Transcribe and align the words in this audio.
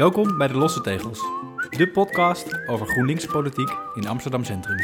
Welkom 0.00 0.38
bij 0.38 0.48
de 0.48 0.54
Losse 0.54 0.80
Tegels, 0.80 1.20
de 1.70 1.90
podcast 1.92 2.68
over 2.68 2.86
GroenLinks 2.86 3.26
politiek 3.26 3.70
in 3.94 4.08
Amsterdam 4.08 4.44
Centrum. 4.44 4.76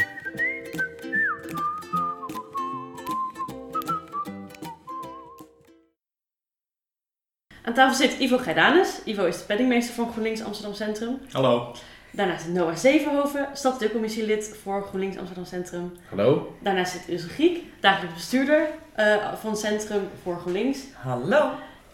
Aan 7.63 7.73
tafel 7.73 7.95
zit 7.95 8.19
Ivo 8.19 8.37
Geidanus. 8.37 9.01
Ivo 9.05 9.25
is 9.25 9.37
de 9.37 9.43
penningmeester 9.45 9.95
van 9.95 10.11
GroenLinks 10.11 10.43
Amsterdam 10.43 10.73
Centrum. 10.73 11.19
Hallo. 11.31 11.75
Daarnaast 12.11 12.43
zit 12.43 12.53
Noah 12.53 12.75
Zevenhoven, 12.75 13.49
stadsdeelcommissielid 13.53 14.57
voor 14.63 14.83
GroenLinks 14.83 15.17
Amsterdam 15.17 15.45
Centrum. 15.45 15.91
Hallo. 16.09 16.55
Daarnaast 16.61 16.91
zit 16.91 17.07
Ilse 17.07 17.29
Giek, 17.29 17.63
dagelijks 17.79 18.15
bestuurder 18.15 18.67
eh, 18.93 19.33
van 19.33 19.57
Centrum 19.57 20.09
voor 20.23 20.39
GroenLinks. 20.39 20.79
Hallo. 20.93 21.51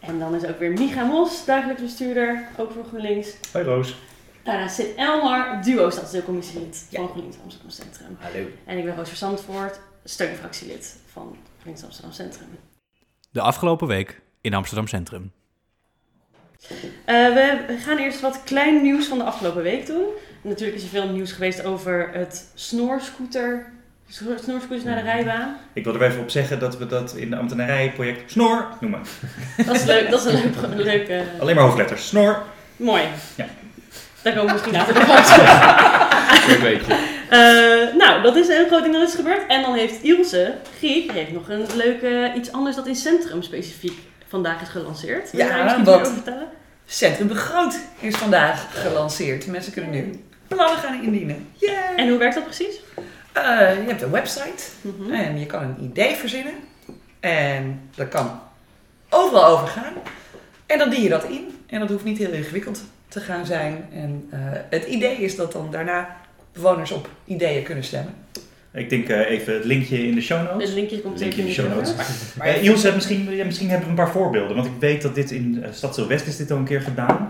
En 0.07 0.19
dan 0.19 0.35
is 0.35 0.45
ook 0.45 0.59
weer 0.59 0.71
Micha 0.71 1.03
Mos, 1.05 1.45
dagelijks 1.45 1.81
bestuurder, 1.81 2.47
ook 2.57 2.71
voor 2.71 2.83
GroenLinks. 2.85 3.33
Hoi 3.51 3.63
Roos. 3.65 3.95
Daarnaast 4.43 4.75
zit 4.75 4.95
Elmar, 4.95 5.63
duo 5.63 5.89
stadsdeelcommissielid 5.89 6.85
Ja. 6.89 6.97
van 6.99 7.07
GroenLinks 7.09 7.37
Amsterdam 7.43 7.69
Centrum. 7.71 8.17
Hallo. 8.19 8.45
En 8.65 8.77
ik 8.77 8.85
ben 8.85 8.95
Roos 8.95 9.07
Verzandvoort, 9.07 9.79
steunfractielid 10.03 10.95
van 11.11 11.37
GroenLinks 11.55 11.83
Amsterdam 11.83 12.11
Centrum. 12.13 12.47
De 13.31 13.41
afgelopen 13.41 13.87
week 13.87 14.21
in 14.41 14.53
Amsterdam 14.53 14.87
Centrum. 14.87 15.31
Eh, 17.05 17.15
we 17.33 17.75
gaan 17.79 17.97
eerst 17.97 18.21
wat 18.21 18.43
klein 18.43 18.81
nieuws 18.81 19.05
van 19.07 19.17
de 19.17 19.23
afgelopen 19.23 19.63
week 19.63 19.85
doen. 19.85 20.05
Natuurlijk 20.41 20.77
is 20.77 20.83
er 20.83 20.89
veel 20.89 21.09
nieuws 21.09 21.31
geweest 21.31 21.63
over 21.63 22.09
het 22.13 22.51
snoorscooter, 22.53 23.73
sno- 24.13 24.37
snoorscooters 24.43 24.83
naar 24.83 24.95
de 24.95 25.01
rijbaan. 25.01 25.57
Ik 25.73 25.83
wil 25.83 25.93
er 25.95 26.01
even 26.03 26.19
op 26.21 26.29
zeggen 26.29 26.59
dat 26.59 26.77
we 26.77 26.87
dat 26.87 27.13
in 27.15 27.29
de 27.29 27.35
ambtenarijproject 27.35 28.31
snor 28.31 28.67
noemen. 28.79 29.01
Dat 29.65 29.75
is 29.75 29.83
leuk, 29.83 30.09
dat 30.09 30.25
is 30.25 30.33
een 30.33 30.41
leuk, 30.41 30.55
een 30.71 30.81
leuke... 30.81 31.23
Alleen 31.39 31.55
maar 31.55 31.63
hoofdletters. 31.63 32.07
Snor. 32.07 32.43
Mooi. 32.77 33.03
Ja. 33.35 33.45
Daar 34.21 34.33
komen 34.33 34.47
we 34.47 34.51
misschien 34.53 34.73
later 34.73 34.93
nog 34.93 35.09
op 35.19 35.23
terug. 35.25 36.47
Leuk 36.47 36.59
weetje. 36.59 36.93
Eh, 37.29 37.95
nou, 37.97 38.21
dat 38.21 38.35
is 38.35 38.47
een 38.47 38.67
groot 38.67 38.83
ding 38.83 38.93
dat 38.95 39.07
is 39.09 39.15
gebeurd. 39.15 39.41
En 39.47 39.61
dan 39.61 39.73
heeft 39.73 40.03
Ilse 40.03 40.55
Giek 40.79 41.11
heeft 41.11 41.31
nog 41.31 41.49
een 41.49 41.65
leuke 41.75 42.31
iets 42.35 42.51
anders 42.51 42.75
dat 42.75 42.87
in 42.87 42.95
Centrum 42.95 43.41
specifiek 43.43 43.99
vandaag 44.27 44.61
is 44.61 44.67
gelanceerd. 44.69 45.31
Wil 45.31 45.45
je 45.45 45.51
Ja, 45.51 45.65
wat? 45.65 45.77
meer 45.85 45.93
over 45.95 46.13
vertellen? 46.13 46.47
Centrum 46.85 47.27
Begroot 47.27 47.79
is 47.99 48.15
vandaag 48.15 48.67
gelanceerd. 48.81 49.47
Mensen 49.47 49.73
kunnen 49.73 49.91
nu 49.91 50.23
plannen 50.47 50.77
gaan 50.77 51.03
indienen. 51.03 51.47
Yeah. 51.55 51.75
En 51.95 52.09
hoe 52.09 52.17
werkt 52.17 52.35
dat 52.35 52.43
precies? 52.43 52.75
Eh, 53.33 53.43
je 53.83 53.87
hebt 53.87 54.01
een 54.01 54.11
website 54.11 54.63
Mhm. 54.81 55.11
en 55.13 55.39
je 55.39 55.45
kan 55.45 55.61
een 55.63 55.75
idee 55.83 56.15
verzinnen. 56.15 56.53
En 57.19 57.79
dat 57.95 58.07
kan 58.07 58.39
overal 59.09 59.45
over 59.45 59.67
gaan. 59.67 59.93
En 60.65 60.77
dan 60.77 60.89
dien 60.89 61.01
je 61.03 61.09
dat 61.09 61.23
in. 61.23 61.47
En 61.65 61.79
dat 61.79 61.89
hoeft 61.89 62.03
niet 62.03 62.17
heel 62.17 62.31
ingewikkeld 62.31 62.81
te 63.07 63.19
gaan 63.19 63.45
zijn. 63.45 63.85
En 63.93 64.27
eh, 64.29 64.39
het 64.69 64.85
idee 64.85 65.15
is 65.17 65.35
dat 65.35 65.51
dan 65.51 65.71
daarna 65.71 66.15
bewoners 66.53 66.91
op 66.91 67.09
ideeën 67.25 67.63
kunnen 67.63 67.83
stemmen. 67.83 68.13
Ik 68.73 68.89
denk 68.89 69.07
eh, 69.09 69.29
even 69.29 69.53
het 69.53 69.65
linkje 69.65 70.07
in 70.07 70.15
de 70.15 70.21
show 70.21 70.43
notes. 70.51 70.67
Het 70.67 70.77
linkje 70.77 71.01
komt 71.01 71.19
Linkje 71.19 71.41
in 71.41 71.47
de 71.47 71.53
show 71.53 71.73
notes. 71.73 71.93
Maar 72.37 72.55
Ilse, 72.57 72.91
misschien, 72.93 73.45
misschien 73.45 73.67
hebben 73.69 73.85
we 73.85 73.91
een 73.91 74.03
paar 74.03 74.11
voorbeelden. 74.13 74.55
Want 74.55 74.67
ik 74.67 74.73
weet 74.79 75.01
dat 75.01 75.15
dit 75.15 75.31
in 75.31 75.55
uh, 75.63 75.67
Stad 75.71 75.95
West 76.07 76.27
is 76.27 76.37
dit 76.37 76.51
al 76.51 76.57
een 76.57 76.63
keer 76.65 76.81
gedaan. 76.81 77.27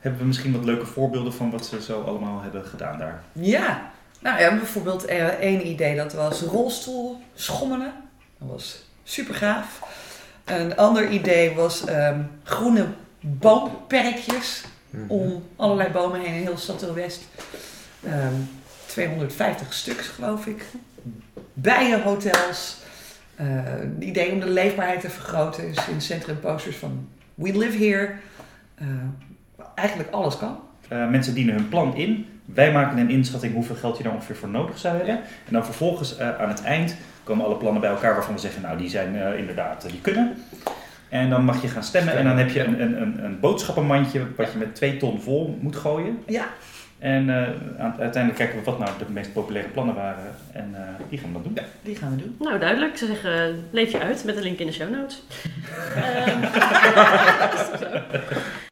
Hebben 0.00 0.20
we 0.20 0.26
misschien 0.26 0.52
wat 0.52 0.64
leuke 0.64 0.86
voorbeelden 0.86 1.32
van 1.32 1.50
wat 1.50 1.66
ze 1.66 1.82
zo 1.82 2.00
allemaal 2.02 2.42
hebben 2.42 2.64
gedaan 2.64 2.98
daar? 2.98 3.22
Ja, 3.32 3.90
nou 4.20 4.40
ja, 4.40 4.56
bijvoorbeeld 4.56 5.04
eh, 5.04 5.26
één 5.26 5.66
idee 5.66 5.96
dat 5.96 6.12
was 6.12 6.40
rolstoel 6.40 7.20
schommelen. 7.34 7.92
Dat 8.38 8.48
was 8.48 8.84
super 9.02 9.34
gaaf. 9.34 9.80
Een 10.44 10.76
ander 10.76 11.08
idee 11.08 11.54
was 11.54 11.84
ehm, 11.84 12.20
groene 12.42 12.86
boomperkjes 13.20 14.64
om 15.06 15.44
allerlei 15.56 15.90
bomen 15.90 16.20
heen 16.20 16.34
in 16.34 16.42
heel 16.42 16.58
Stad 16.58 16.92
West. 16.92 17.24
Ehm 18.04 18.34
250 18.96 19.72
stuks 19.72 20.08
geloof 20.08 20.46
ik. 20.46 20.64
Bijenhotels. 21.52 22.76
Eh, 23.34 23.80
een 23.80 24.08
idee 24.08 24.32
om 24.32 24.40
de 24.40 24.50
leefbaarheid 24.50 25.00
te 25.00 25.10
vergroten 25.10 25.68
is 25.68 25.88
in 25.88 25.94
het 25.94 26.02
centrum 26.02 26.40
posters 26.40 26.76
van 26.76 27.08
We 27.34 27.58
Live 27.58 27.84
Here. 27.84 28.14
Eh, 28.74 28.86
eigenlijk 29.74 30.10
alles 30.10 30.38
kan. 30.38 30.60
Eh, 30.88 31.08
mensen 31.08 31.34
dienen 31.34 31.54
hun 31.54 31.68
plan 31.68 31.96
in. 31.96 32.35
Wij 32.46 32.72
maken 32.72 32.98
een 32.98 33.10
inschatting 33.10 33.54
hoeveel 33.54 33.76
geld 33.76 33.96
je 33.96 34.02
daar 34.02 34.12
ongeveer 34.12 34.36
voor 34.36 34.48
nodig 34.48 34.78
zou 34.78 34.96
hebben. 34.96 35.14
En 35.16 35.52
dan 35.52 35.64
vervolgens 35.64 36.16
eh, 36.16 36.38
aan 36.38 36.48
het 36.48 36.62
eind 36.62 36.96
komen 37.24 37.44
alle 37.44 37.56
plannen 37.56 37.80
bij 37.80 37.90
elkaar 37.90 38.14
waarvan 38.14 38.34
we 38.34 38.40
zeggen, 38.40 38.62
nou 38.62 38.78
die 38.78 38.88
zijn 38.88 39.16
eh, 39.16 39.38
inderdaad, 39.38 39.84
eh, 39.84 39.90
die 39.90 40.00
kunnen. 40.00 40.36
En 41.08 41.30
dan 41.30 41.44
mag 41.44 41.62
je 41.62 41.68
gaan 41.68 41.82
stemmen 41.82 42.16
en 42.16 42.24
dan 42.24 42.36
heb 42.38 42.50
je 42.50 42.64
een, 42.64 42.80
een, 42.80 43.02
een, 43.02 43.24
een 43.24 43.40
boodschappenmandje 43.40 44.26
wat 44.36 44.52
je 44.52 44.58
met 44.58 44.74
twee 44.74 44.96
ton 44.96 45.20
vol 45.20 45.58
moet 45.60 45.76
gooien. 45.76 46.22
Ja, 46.26 46.46
En 46.98 47.30
eh, 47.30 47.48
uiteindelijk 47.78 48.34
kijken 48.34 48.58
we 48.58 48.64
wat 48.64 48.78
nou 48.78 48.90
de 48.98 49.04
meest 49.12 49.32
populaire 49.32 49.68
plannen 49.68 49.94
waren 49.94 50.34
en 50.52 50.74
eh, 50.74 50.80
die 51.08 51.18
gaan 51.18 51.28
we 51.28 51.42
dan 51.42 51.42
doen. 51.54 51.58
die 51.82 51.96
gaan 51.96 52.10
we 52.10 52.16
doen. 52.16 52.36
Nou, 52.38 52.58
duidelijk. 52.58 52.92
Ik 52.92 52.98
zou 52.98 53.10
zeggen, 53.10 53.64
leef 53.70 53.92
je 53.92 54.00
uit 54.00 54.24
met 54.24 54.34
de 54.34 54.42
link 54.42 54.58
in 54.58 54.66
de 54.66 54.72
show 54.72 54.90
notes. 54.90 55.22
Ehm, 55.96 56.40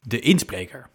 De 0.01 0.19
inspreker. 0.19 0.87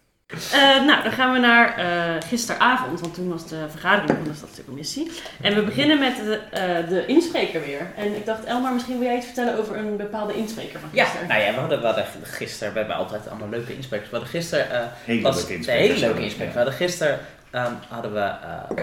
Eh, 0.52 0.84
nou, 0.86 1.02
dan 1.02 1.12
gaan 1.12 1.32
we 1.32 1.38
naar 1.38 1.76
eh, 1.78 2.22
gisteravond, 2.28 3.00
want 3.00 3.14
toen 3.14 3.28
was 3.28 3.46
de 3.48 3.64
vergadering 3.70 4.10
van 4.18 4.24
de 4.32 4.34
stadscommissie. 4.34 5.10
En 5.40 5.54
we 5.54 5.62
beginnen 5.62 5.98
met 5.98 6.16
de, 6.16 6.40
eh, 6.50 6.88
de 6.88 7.06
inspreker 7.06 7.60
weer. 7.60 7.86
En 7.96 8.16
ik 8.16 8.26
dacht, 8.26 8.44
Elmar, 8.44 8.72
misschien 8.72 8.98
wil 8.98 9.06
jij 9.08 9.16
iets 9.16 9.26
vertellen 9.26 9.58
over 9.58 9.76
een 9.76 9.96
bepaalde 9.96 10.34
inspreker 10.34 10.80
van 10.80 10.88
Ja, 10.92 11.04
gisteren. 11.04 11.28
nou 11.28 11.40
ja, 11.40 11.52
we 11.54 11.60
hadden, 11.60 11.80
we 11.80 11.86
hadden 11.86 12.04
gisteren, 12.22 12.72
we 12.72 12.78
hebben 12.78 12.96
altijd 12.96 13.28
allemaal 13.28 13.48
leuke 13.48 13.76
insprekers. 13.76 14.10
We 14.10 14.16
hadden 14.16 14.34
gisteren, 14.34 14.70
eh, 14.70 14.80
Hele 15.04 15.22
was 15.22 15.36
leuke 15.36 15.50
een 15.50 15.56
insprekers. 15.56 15.88
hele 15.88 16.06
leuke 16.06 16.22
inspreker. 16.22 16.52
We 16.52 16.58
hadden 16.58 16.76
gisteren, 16.78 17.18
ehm, 17.50 17.72
hadden 17.88 18.12
we, 18.12 18.32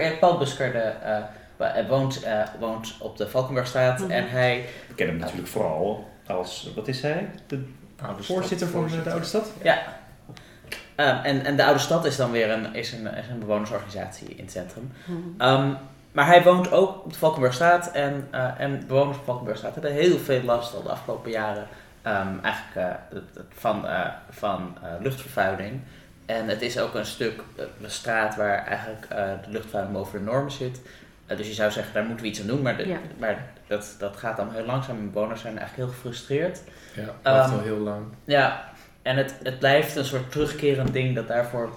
eh, 0.00 0.18
Paul 0.20 0.38
Busker, 0.38 0.72
de, 0.72 0.92
woont, 1.88 2.22
eh, 2.22 2.40
woont 2.58 2.94
op 2.98 3.16
de 3.16 3.28
Valkenburgstraat 3.28 3.98
Mhm. 3.98 4.10
en 4.10 4.28
hij, 4.28 4.64
We 4.88 4.94
kennen 4.94 5.14
hem 5.14 5.24
natuurlijk 5.24 5.50
vooral 5.52 6.08
als, 6.26 6.70
wat 6.74 6.88
is 6.88 7.02
hij? 7.02 7.28
De 7.46 7.64
voorzitter 8.20 8.68
van 8.68 8.88
de 9.04 9.10
Oude 9.10 9.26
Stad? 9.26 9.50
ja, 9.62 9.78
Ehm, 10.98 11.24
en, 11.24 11.44
en 11.44 11.56
de 11.56 11.64
Oude 11.64 11.78
Stad 11.80 12.04
is 12.04 12.16
dan 12.16 12.30
weer 12.30 12.50
een, 12.50 12.74
is 12.74 12.92
een, 12.92 13.06
is 13.14 13.28
een 13.28 13.38
bewonersorganisatie 13.38 14.28
in 14.28 14.42
het 14.44 14.52
centrum. 14.52 14.92
Mhm. 15.04 15.18
Ehm, 15.38 15.70
maar 16.12 16.26
hij 16.26 16.42
woont 16.42 16.72
ook 16.72 17.04
op 17.04 17.12
de 17.12 17.18
Valkenburgstraat 17.18 17.90
en, 17.92 18.28
eh, 18.30 18.60
en 18.60 18.86
bewoners 18.86 19.16
de 19.18 19.24
Valkenburgstraat 19.24 19.72
hebben 19.74 19.92
heel 19.92 20.18
veel 20.18 20.42
last 20.42 20.74
al 20.74 20.82
de 20.82 20.88
afgelopen 20.88 21.30
jaren 21.30 21.66
ehm, 22.02 22.28
eigenlijk, 22.42 22.76
eh, 23.12 23.20
van, 23.48 23.86
eh, 23.88 24.06
van 24.30 24.76
eh, 24.82 24.88
luchtvervuiling. 25.00 25.80
En 26.26 26.48
het 26.48 26.62
is 26.62 26.78
ook 26.78 26.94
een 26.94 27.06
stuk, 27.06 27.40
een 27.56 27.90
straat 27.90 28.36
waar 28.36 28.64
eigenlijk 28.66 29.06
eh, 29.08 29.16
de 29.44 29.50
luchtvervuiling 29.50 29.96
boven 29.96 30.18
de 30.18 30.24
normen 30.24 30.52
zit. 30.52 30.80
Dus 31.26 31.46
je 31.46 31.52
zou 31.52 31.70
zeggen, 31.70 31.94
daar 31.94 32.04
moeten 32.04 32.24
we 32.24 32.30
iets 32.30 32.40
aan 32.40 32.46
doen, 32.46 32.62
maar, 32.62 32.76
de- 32.76 32.88
Ja. 32.88 32.98
maar 33.18 33.44
dat, 33.66 33.94
dat 33.98 34.16
gaat 34.16 34.38
allemaal 34.38 34.56
heel 34.56 34.66
langzaam 34.66 34.96
en 34.96 35.12
bewoners 35.12 35.40
zijn 35.40 35.58
eigenlijk 35.58 35.88
heel 35.88 35.96
gefrustreerd. 36.00 36.60
Ja, 36.94 37.04
wacht 37.32 37.46
Ehm, 37.48 37.58
al 37.58 37.62
heel 37.64 37.78
lang. 37.78 38.04
Ja, 38.24 38.68
en 39.08 39.16
het, 39.16 39.34
het 39.42 39.58
blijft 39.58 39.96
een 39.96 40.04
soort 40.04 40.30
terugkerend 40.30 40.92
ding 40.92 41.14
dat 41.14 41.28
daarvoor 41.28 41.70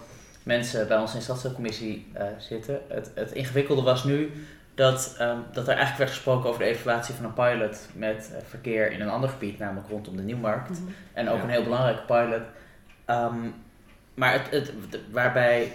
mensen 0.44 0.88
bij 0.88 0.98
ons 0.98 1.12
in 1.12 1.18
de 1.18 1.24
stadsdeelcommissie 1.24 2.08
eh, 2.14 2.26
zitten. 2.38 2.80
Het, 2.88 3.12
het 3.16 3.32
ingewikkelde 3.32 3.82
was 3.82 4.04
nu 4.04 4.32
dat, 4.76 5.16
ehm, 5.18 5.38
dat 5.52 5.64
er 5.64 5.70
eigenlijk 5.70 5.98
werd 5.98 6.10
gesproken 6.10 6.50
over 6.50 6.62
de 6.62 6.70
evaluatie 6.70 7.14
van 7.14 7.26
een 7.26 7.34
pilot 7.34 7.88
met 7.94 8.32
eh, 8.34 8.42
verkeer 8.50 8.92
in 8.92 9.02
een 9.02 9.10
ander 9.10 9.30
gebied, 9.30 9.60
namelijk 9.60 9.88
rondom 9.90 10.16
de 10.16 10.22
Nieuwmarkt. 10.22 10.70
Mhm. 10.70 10.82
En 11.14 11.30
ook 11.30 11.38
Ja. 11.38 11.44
een 11.44 11.50
heel 11.50 11.64
belangrijke 11.64 12.02
pilot. 12.02 12.42
Ehm, 13.06 13.36
maar 14.14 14.34
het, 14.34 14.50
het, 14.52 14.72
waarbij 15.12 15.72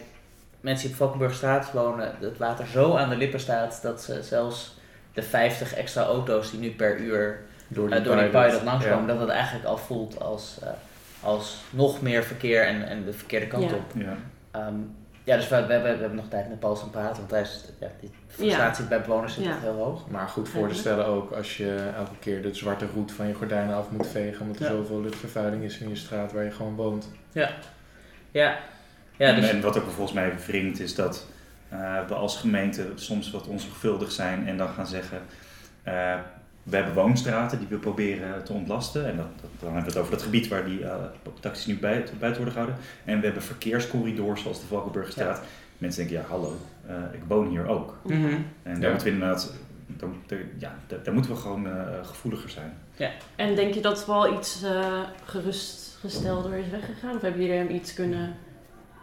mensen 0.61 0.83
die 0.85 0.93
op 0.93 1.03
Valkenburgstraat 1.03 1.73
wonen, 1.73 2.15
het 2.21 2.39
water 2.39 2.67
zo 2.67 2.97
aan 2.97 3.09
de 3.09 3.17
lippen 3.17 3.41
staat 3.41 3.83
dat 3.83 4.03
ze 4.03 4.23
zelfs 4.23 4.79
de 5.13 5.23
50 5.23 5.75
extra 5.75 6.03
auto's 6.03 6.51
die 6.51 6.61
nu 6.61 6.71
per 6.71 6.99
uur 6.99 7.45
Door 7.69 7.91
eh, 7.91 8.05
door 8.05 8.17
die 8.17 8.29
pilot 8.29 8.63
langskomen, 8.63 9.07
Ja. 9.07 9.13
dat 9.13 9.21
het 9.21 9.29
eigenlijk 9.31 9.67
al 9.67 9.79
voelt 9.79 10.21
als, 10.21 10.59
eh, 10.63 10.69
als 11.21 11.63
nog 11.71 12.03
meer 12.03 12.23
verkeer 12.25 12.63
en, 12.67 12.89
en 12.89 13.05
de 13.05 13.13
verkeerde 13.13 13.47
kant 13.47 13.71
Ja. 13.71 13.77
op. 13.77 13.93
Ja. 13.95 14.17
Ehm, 14.51 14.75
ja, 15.25 15.37
dus 15.37 15.49
we, 15.49 15.67
we, 15.67 15.73
hebben, 15.73 15.93
we 15.95 15.99
hebben 16.01 16.15
nog 16.17 16.29
tijd 16.29 16.49
met 16.49 16.61
Paul 16.61 16.77
gaan 16.77 16.91
praten, 16.91 17.17
want 17.17 17.31
hij 17.31 17.41
is, 17.41 17.65
ja, 17.81 17.89
die 18.01 18.11
frustratie 18.27 18.85
bij 18.85 19.01
bewoners 19.01 19.35
zit 19.35 19.45
Ja. 19.45 19.51
echt 19.51 19.61
heel 19.61 19.77
hoog. 19.77 20.09
Maar 20.11 20.29
goed 20.29 20.49
voor 20.49 20.69
te 20.69 20.75
stellen 20.75 21.07
ook 21.07 21.33
als 21.33 21.57
je 21.57 21.91
elke 21.97 22.17
keer 22.21 22.43
de 22.43 22.55
zwarte 22.55 22.87
roet 22.95 23.13
van 23.13 23.27
je 23.27 23.35
gordijnen 23.35 23.75
af 23.75 23.91
moet 23.91 24.07
vegen. 24.07 24.41
Omdat 24.41 24.57
er 24.57 24.63
Ja. 24.65 24.71
zoveel 24.71 25.01
luchtvervuiling 25.01 25.63
is 25.63 25.79
in 25.79 25.89
je 25.89 25.97
straat 25.97 26.33
waar 26.33 26.45
je 26.45 26.51
gewoon 26.51 26.75
woont. 26.75 27.11
Ja, 27.33 27.51
ja 28.31 28.59
en, 29.17 29.35
dus, 29.41 29.51
en 29.51 29.61
wat 29.61 29.79
ook 29.79 29.85
volgens 29.91 30.13
mij 30.13 30.33
wringt 30.47 30.81
is 30.81 30.95
dat 30.95 31.27
eh, 31.69 32.07
we 32.09 32.15
als 32.15 32.37
gemeente 32.37 32.87
soms 32.95 33.31
wat 33.31 33.47
onzorgvuldig 33.47 34.13
zijn 34.13 34.47
en 34.49 34.57
dan 34.57 34.69
gaan 34.69 34.87
zeggen... 34.87 35.21
eh, 35.83 36.15
we 36.67 36.77
hebben 36.77 36.95
woonstraten 36.95 37.59
die 37.59 37.69
we 37.69 37.77
proberen 37.77 38.45
te 38.45 38.53
ontlasten. 38.53 39.07
En 39.07 39.17
dat, 39.17 39.27
dat- 39.41 39.51
dan 39.61 39.73
hebben 39.73 39.83
we 39.85 39.89
het 39.91 39.99
over 39.99 40.13
dat 40.13 40.23
gebied 40.23 40.49
waar 40.49 40.65
die 40.65 40.79
uh, 40.81 40.95
taxis 41.41 41.67
nu 41.67 41.79
buiten, 41.79 42.19
buiten 42.19 42.43
worden 42.43 42.61
gehouden. 42.61 42.85
En 43.05 43.19
we 43.19 43.25
hebben 43.25 43.43
verkeerscorridors 43.43 44.43
zoals 44.43 44.61
de 44.61 44.67
Valkenburgerstraat. 44.67 45.43
Mensen 45.79 46.07
denken, 46.07 46.23
ja 46.23 46.29
hallo, 46.29 46.57
eh, 46.87 46.95
ik 47.13 47.21
woon 47.29 47.49
hier 47.49 47.67
ook. 47.67 47.97
Mhm. 48.05 48.25
En 48.25 48.41
daar 48.63 48.81
Ja. 48.81 48.89
moeten 48.89 49.07
we 49.07 49.13
inderdaad, 49.13 49.53
daar, 49.87 50.09
daar- 50.27 50.39
ja, 50.59 50.77
daar, 50.87 51.03
daar 51.03 51.15
moeten 51.15 51.33
we 51.33 51.37
gewoon 51.39 51.67
eh, 51.67 52.05
gevoeliger 52.07 52.51
zijn. 52.51 52.73
En 53.37 53.55
denk 53.55 53.75
je 53.75 53.81
dat 53.81 54.07
wel 54.07 54.35
iets 54.39 54.63
eh 54.63 55.03
gerustgestelder 55.25 56.55
is 56.59 56.69
weggegaan? 56.71 57.15
Of 57.17 57.21
hebben 57.23 57.41
jullie 57.43 57.57
hem 57.57 57.71
iets 57.71 57.95
kunnen 57.95 58.35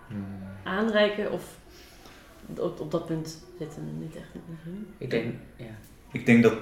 Hmm. 0.08 0.26
aanreiken? 0.64 1.32
Of 1.32 1.58
op, 2.58 2.80
op 2.80 2.92
dat 2.92 3.06
punt 3.06 3.44
zitten 3.60 3.86
we 3.86 3.92
niet 4.06 4.16
echt 4.16 4.28
in. 4.34 4.88
Ik 4.98 5.10
denk, 5.10 5.34
ja. 5.56 5.66
Ik 6.12 6.26
denk 6.26 6.44
dat 6.44 6.54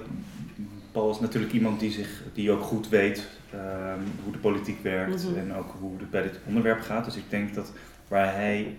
Paul 0.91 1.11
is 1.11 1.19
natuurlijk 1.19 1.53
iemand 1.53 1.79
die, 1.79 1.91
zich, 1.91 2.21
die 2.33 2.51
ook 2.51 2.61
goed 2.61 2.89
weet 2.89 3.27
ehm, 3.53 3.99
hoe 4.23 4.31
de 4.31 4.37
politiek 4.39 4.83
werkt 4.83 5.23
Mhm. 5.29 5.37
en 5.39 5.53
ook 5.55 5.75
hoe 5.79 5.97
het 5.99 6.09
bij 6.09 6.21
dit 6.21 6.39
onderwerp 6.45 6.81
gaat. 6.81 7.05
Dus 7.05 7.15
ik 7.15 7.29
denk 7.29 7.53
dat 7.55 7.71
waar 8.07 8.33
hij 8.35 8.77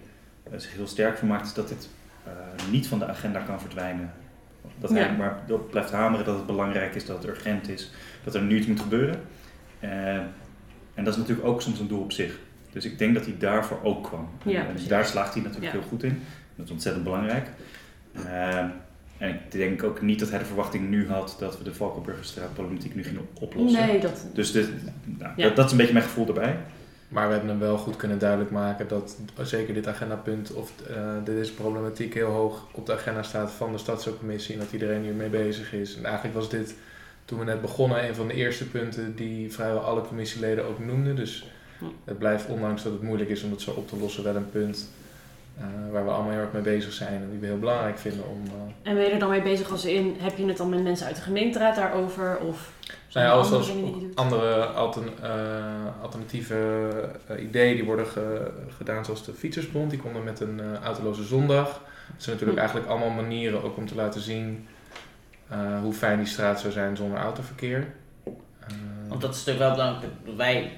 eh, 0.51 0.59
zich 0.59 0.73
heel 0.73 0.87
sterk 0.87 1.19
voor 1.19 1.29
maakt, 1.29 1.47
is 1.47 1.55
dat 1.55 1.69
dit 1.69 1.89
eh, 2.25 2.33
niet 2.71 2.87
van 2.87 2.99
de 2.99 3.07
agenda 3.07 3.41
kan 3.41 3.61
verdwijnen. 3.61 4.13
Dat 4.79 4.91
hij 4.91 5.01
Ja. 5.01 5.13
maar 5.13 5.43
blijft 5.71 5.91
hameren 5.91 6.25
dat 6.27 6.37
het 6.37 6.47
belangrijk 6.47 6.95
is, 6.95 7.07
dat 7.07 7.17
het 7.23 7.27
urgent 7.27 7.69
is, 7.69 7.91
dat 8.25 8.35
er 8.35 8.43
nu 8.43 8.57
iets 8.59 8.67
moet 8.67 8.81
gebeuren. 8.81 9.21
Eh, 9.81 10.17
en 10.95 11.05
dat 11.05 11.09
is 11.13 11.17
natuurlijk 11.17 11.49
ook 11.49 11.63
soms 11.63 11.79
een 11.81 11.89
doel 11.89 12.03
op 12.03 12.13
zich. 12.13 12.39
Dus 12.73 12.85
ik 12.85 12.99
denk 12.99 13.15
dat 13.15 13.25
hij 13.25 13.35
daarvoor 13.39 13.79
ook 13.83 14.05
kwam. 14.05 14.29
Ja, 14.45 14.61
en 14.61 14.67
precies. 14.71 14.89
daar 14.89 15.05
slaagt 15.05 15.35
hij 15.35 15.43
natuurlijk 15.43 15.73
Ja. 15.73 15.79
heel 15.79 15.89
goed 15.89 16.03
in. 16.03 16.23
Dat 16.57 16.67
is 16.67 16.73
ontzettend 16.73 17.05
belangrijk. 17.05 17.47
Eh, 18.27 18.65
en 19.23 19.29
ik 19.29 19.51
denk 19.53 19.83
ook 19.83 20.01
niet 20.01 20.19
dat 20.19 20.31
hij 20.31 20.39
de 20.39 20.45
verwachting 20.45 20.89
nu 20.89 21.09
had 21.09 21.37
dat 21.39 21.59
we 21.59 21.65
de 21.65 21.75
Valkenburgerstraat 21.75 22.53
problematiek 22.55 22.95
nu 22.95 23.05
gingen 23.05 23.29
oplossen. 23.41 23.87
Nee, 23.87 24.01
dat. 24.01 24.27
Dus 24.35 24.53
dit, 24.53 24.69
nou, 25.05 25.33
Ja. 25.37 25.47
dat, 25.47 25.57
dat 25.57 25.65
is 25.65 25.71
een 25.71 25.77
beetje 25.77 25.93
mijn 25.93 26.05
gevoel 26.05 26.27
erbij. 26.27 26.57
Maar 27.09 27.27
we 27.27 27.33
hebben 27.33 27.51
hem 27.51 27.59
wel 27.59 27.79
goed 27.79 27.97
kunnen 27.97 28.19
duidelijk 28.19 28.51
maken 28.51 28.89
dat 28.89 29.17
zeker 29.43 29.75
dit 29.75 29.87
agendapunt 29.87 30.53
of 30.53 30.73
eh, 30.89 30.97
deze 31.25 31.55
problematiek 31.55 32.15
heel 32.15 32.31
hoog 32.31 32.69
op 32.73 32.87
de 32.87 32.93
agenda 32.93 33.23
staat 33.23 33.51
van 33.53 33.73
de 33.73 33.79
stadscommissie 33.79 34.55
en 34.55 34.61
dat 34.61 34.73
iedereen 34.73 35.03
hiermee 35.03 35.29
bezig 35.29 35.73
is. 35.73 35.97
En 35.97 36.05
eigenlijk 36.05 36.35
was 36.35 36.51
dit, 36.51 36.75
toen 37.25 37.39
we 37.39 37.45
net 37.45 37.61
begonnen, 37.61 38.09
een 38.09 38.15
van 38.15 38.29
de 38.29 38.35
eerste 38.35 38.69
punten 38.69 39.15
die 39.17 39.53
vrijwel 39.53 39.81
alle 39.81 40.03
commissieleden 40.03 40.65
ook 40.65 40.79
noemden. 40.79 41.17
Dus 41.17 41.47
het 42.05 42.19
blijft, 42.19 42.47
ondanks 42.49 42.83
dat 42.83 42.93
het 42.93 43.03
moeilijk 43.03 43.31
is 43.31 43.43
om 43.43 43.51
het 43.51 43.61
zo 43.61 43.71
op 43.71 43.89
te 43.89 43.97
lossen, 43.97 44.25
wel 44.25 44.37
een 44.37 44.51
punt 44.51 44.89
eh, 45.59 45.65
waar 45.93 46.05
we 46.05 46.11
allemaal 46.11 46.33
heel 46.33 46.41
erg 46.41 46.53
mee 46.53 46.63
bezig 46.63 46.93
zijn 46.93 47.15
en 47.23 47.31
die 47.31 47.39
we 47.39 47.47
heel 47.47 47.59
belangrijk 47.59 47.99
vinden 47.99 48.29
om... 48.29 48.43
eh, 48.47 48.91
En 48.91 48.95
ben 48.95 49.05
je 49.05 49.11
er 49.11 49.19
dan 49.19 49.31
mee 49.31 49.43
bezig 49.43 49.71
als 49.71 49.85
in, 49.85 50.17
heb 50.19 50.37
je 50.37 50.47
het 50.47 50.57
dan 50.57 50.69
met 50.69 50.83
mensen 50.83 51.07
uit 51.07 51.17
de 51.17 51.23
gemeenteraad 51.23 51.77
daarover? 51.77 52.39
Of 52.39 52.73
zijn 53.09 53.25
Nou 53.27 53.39
ja, 53.45 53.51
er 53.51 53.57
als, 53.57 53.71
andere 54.15 54.65
altern- 54.65 55.11
eh, 55.23 56.03
alternatieve 56.03 56.89
ideeën 57.39 57.75
die 57.75 57.85
worden 57.85 58.07
ge- 58.07 58.51
gedaan, 58.77 59.05
zoals 59.05 59.25
de 59.25 59.33
Fietsersbond, 59.33 59.91
die 59.91 59.99
komt 59.99 60.15
dan 60.15 60.25
met 60.25 60.41
een 60.41 60.61
eh, 60.61 60.83
autoloze 60.85 61.25
zondag. 61.25 61.67
Dat 61.67 62.23
zijn 62.23 62.37
natuurlijk 62.37 62.51
Hm. 62.53 62.59
eigenlijk 62.59 62.89
allemaal 62.89 63.11
manieren 63.23 63.63
ook 63.63 63.77
om 63.77 63.87
te 63.87 63.95
laten 63.95 64.21
zien 64.21 64.67
eh, 65.49 65.81
hoe 65.81 65.93
fijn 65.93 66.19
die 66.19 66.27
straat 66.27 66.61
zou 66.61 66.73
zijn 66.73 66.97
zonder 66.97 67.19
autoverkeer. 67.19 67.87
Eh, 68.25 68.33
Want 69.09 69.21
dat 69.21 69.35
is 69.35 69.45
natuurlijk 69.45 69.65
wel 69.65 69.75
belangrijk. 69.75 70.13
Wij, 70.37 70.73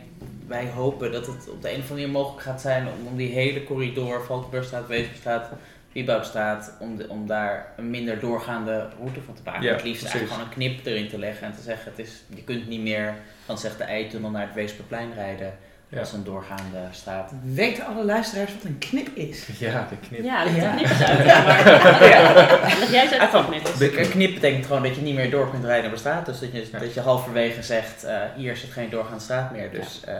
wij 0.46 0.70
hopen 0.70 1.12
dat 1.12 1.26
het 1.26 1.48
op 1.48 1.62
de 1.62 1.72
een 1.72 1.80
of 1.80 1.90
andere 1.90 1.94
manier 1.94 2.10
mogelijk 2.10 2.42
gaat 2.42 2.60
zijn 2.60 2.86
om, 2.86 3.06
om 3.06 3.16
die 3.16 3.32
hele 3.32 3.64
corridor, 3.64 4.24
Valkenburgstraat, 4.24 4.86
Weesperstraat, 4.86 5.50
Wieboudstraat, 5.92 6.76
om, 6.80 6.96
de, 6.96 7.08
om 7.08 7.26
daar 7.26 7.72
een 7.76 7.90
minder 7.90 8.20
doorgaande 8.20 8.88
route 8.98 9.20
van 9.20 9.34
te 9.34 9.42
maken. 9.44 9.62
Ja, 9.62 9.72
het 9.72 9.82
liefst 9.82 10.02
precies. 10.02 10.20
eigenlijk 10.20 10.52
gewoon 10.52 10.68
een 10.68 10.74
knip 10.74 10.86
erin 10.86 11.08
te 11.08 11.18
leggen 11.18 11.46
en 11.46 11.52
te 11.52 11.62
zeggen, 11.62 11.90
het 11.90 12.06
is, 12.06 12.22
je 12.34 12.44
kunt 12.44 12.68
niet 12.68 12.80
meer 12.80 13.14
van 13.44 13.58
zeg 13.58 13.76
de 13.76 13.84
Eitunnel 13.84 14.30
naar 14.30 14.46
het 14.46 14.54
Weesperplein 14.54 15.12
rijden 15.14 15.58
Ja. 15.94 16.00
als 16.00 16.12
een 16.12 16.24
doorgaande 16.24 16.78
straat. 16.90 17.32
Weten 17.42 17.86
alle 17.86 18.04
luisteraars 18.04 18.52
wat 18.54 18.64
een 18.64 18.78
knip 18.78 19.08
is? 19.16 19.46
ja, 19.58 19.86
de 19.90 19.96
knip. 20.08 20.22
Ja, 20.24 20.44
leg 20.44 20.56
Ja. 20.56 20.70
de 20.70 20.76
knippers 20.76 21.02
uit. 21.02 21.26
Ja, 21.26 21.42
maar, 21.42 22.76
leg 22.80 22.90
jij 22.90 23.02
eens 23.02 23.12
uit 23.12 23.32
de 23.32 23.44
knippers. 23.48 23.76
Be- 23.76 24.00
Een 24.00 24.10
knip 24.10 24.34
betekent 24.34 24.66
gewoon 24.66 24.82
dat 24.82 24.94
je 24.94 25.02
niet 25.02 25.14
meer 25.14 25.30
door 25.30 25.50
kunt 25.50 25.64
rijden 25.64 25.86
op 25.86 25.92
de 25.92 25.98
straat. 25.98 26.26
Dus 26.26 26.38
dat 26.40 26.52
je, 26.52 26.68
Ja. 26.72 26.78
dat 26.78 26.94
je 26.94 27.00
halverwege 27.00 27.62
zegt, 27.62 28.04
eh, 28.04 28.16
hier 28.36 28.56
zit 28.56 28.70
geen 28.70 28.90
doorgaande 28.90 29.20
straat 29.22 29.50
meer. 29.52 29.70
Dus 29.70 30.00
eh, 30.06 30.14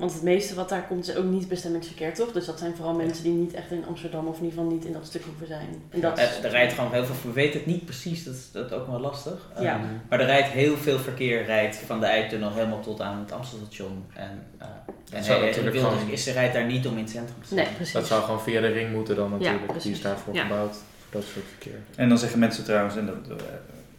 Want 0.00 0.12
het 0.12 0.22
meeste 0.22 0.54
wat 0.54 0.68
daar 0.68 0.86
komt 0.86 1.08
is 1.08 1.16
ook 1.16 1.24
niet 1.24 1.48
bestemmingsverkeer, 1.48 2.14
toch? 2.14 2.32
Dus 2.32 2.46
dat 2.46 2.58
zijn 2.58 2.74
vooral 2.76 2.94
mensen 2.94 3.22
die 3.24 3.32
niet 3.32 3.54
echt 3.54 3.70
in 3.70 3.84
Amsterdam 3.88 4.26
of 4.26 4.36
in 4.38 4.44
ieder 4.44 4.58
geval 4.58 4.74
niet 4.74 4.84
in 4.84 4.92
dat 4.92 5.06
stuk 5.06 5.22
hoeven 5.24 5.46
zijn. 5.46 5.68
En 5.90 6.00
dat 6.00 6.18
eh, 6.18 6.44
er 6.44 6.50
rijdt 6.50 6.72
gewoon 6.72 6.92
heel 6.92 7.04
veel, 7.04 7.14
we 7.22 7.32
weten 7.32 7.58
het 7.58 7.66
niet 7.68 7.84
precies, 7.84 8.24
dat 8.24 8.34
is, 8.34 8.48
dat 8.52 8.66
is 8.66 8.72
ook 8.72 8.86
wel 8.86 9.00
lastig. 9.00 9.50
Eh, 9.56 9.62
Ja. 9.62 9.80
Maar 10.08 10.20
er 10.20 10.26
rijdt 10.26 10.48
heel 10.48 10.76
veel 10.76 10.98
verkeer 10.98 11.44
rijdt 11.44 11.76
van 11.76 12.00
de 12.00 12.06
Eitunnel 12.06 12.52
helemaal 12.52 12.80
tot 12.80 13.00
aan 13.00 13.18
het 13.18 13.32
Amstelstation. 13.32 14.04
En, 14.14 14.42
eh 14.58 14.66
en 15.12 15.24
zou 15.24 15.44
natuurlijk 15.44 15.76
gewoon- 15.76 16.08
is, 16.10 16.24
ze 16.24 16.32
rijdt 16.32 16.54
daar 16.54 16.66
niet 16.66 16.86
om 16.86 16.92
in 16.96 17.02
het 17.02 17.10
centrum 17.10 17.36
te 17.40 17.46
staan. 17.46 17.56
Nee, 17.56 17.66
precies. 17.74 17.92
Dat 17.94 18.06
zou 18.06 18.22
gewoon 18.22 18.40
via 18.40 18.60
de 18.60 18.66
ring 18.68 18.92
moeten 18.92 19.16
dan 19.16 19.30
natuurlijk. 19.30 19.82
die 19.82 19.92
is 19.92 20.02
daarvoor 20.02 20.34
Ja. 20.34 20.42
gebouwd, 20.42 20.70
voor 20.72 21.20
dat 21.20 21.22
soort 21.22 21.44
verkeer. 21.48 21.78
En 21.96 22.08
dan 22.08 22.18
zeggen 22.18 22.38
mensen 22.38 22.64
trouwens, 22.64 22.96
en 22.96 23.06
dat, 23.06 23.38
eh, 23.38 23.44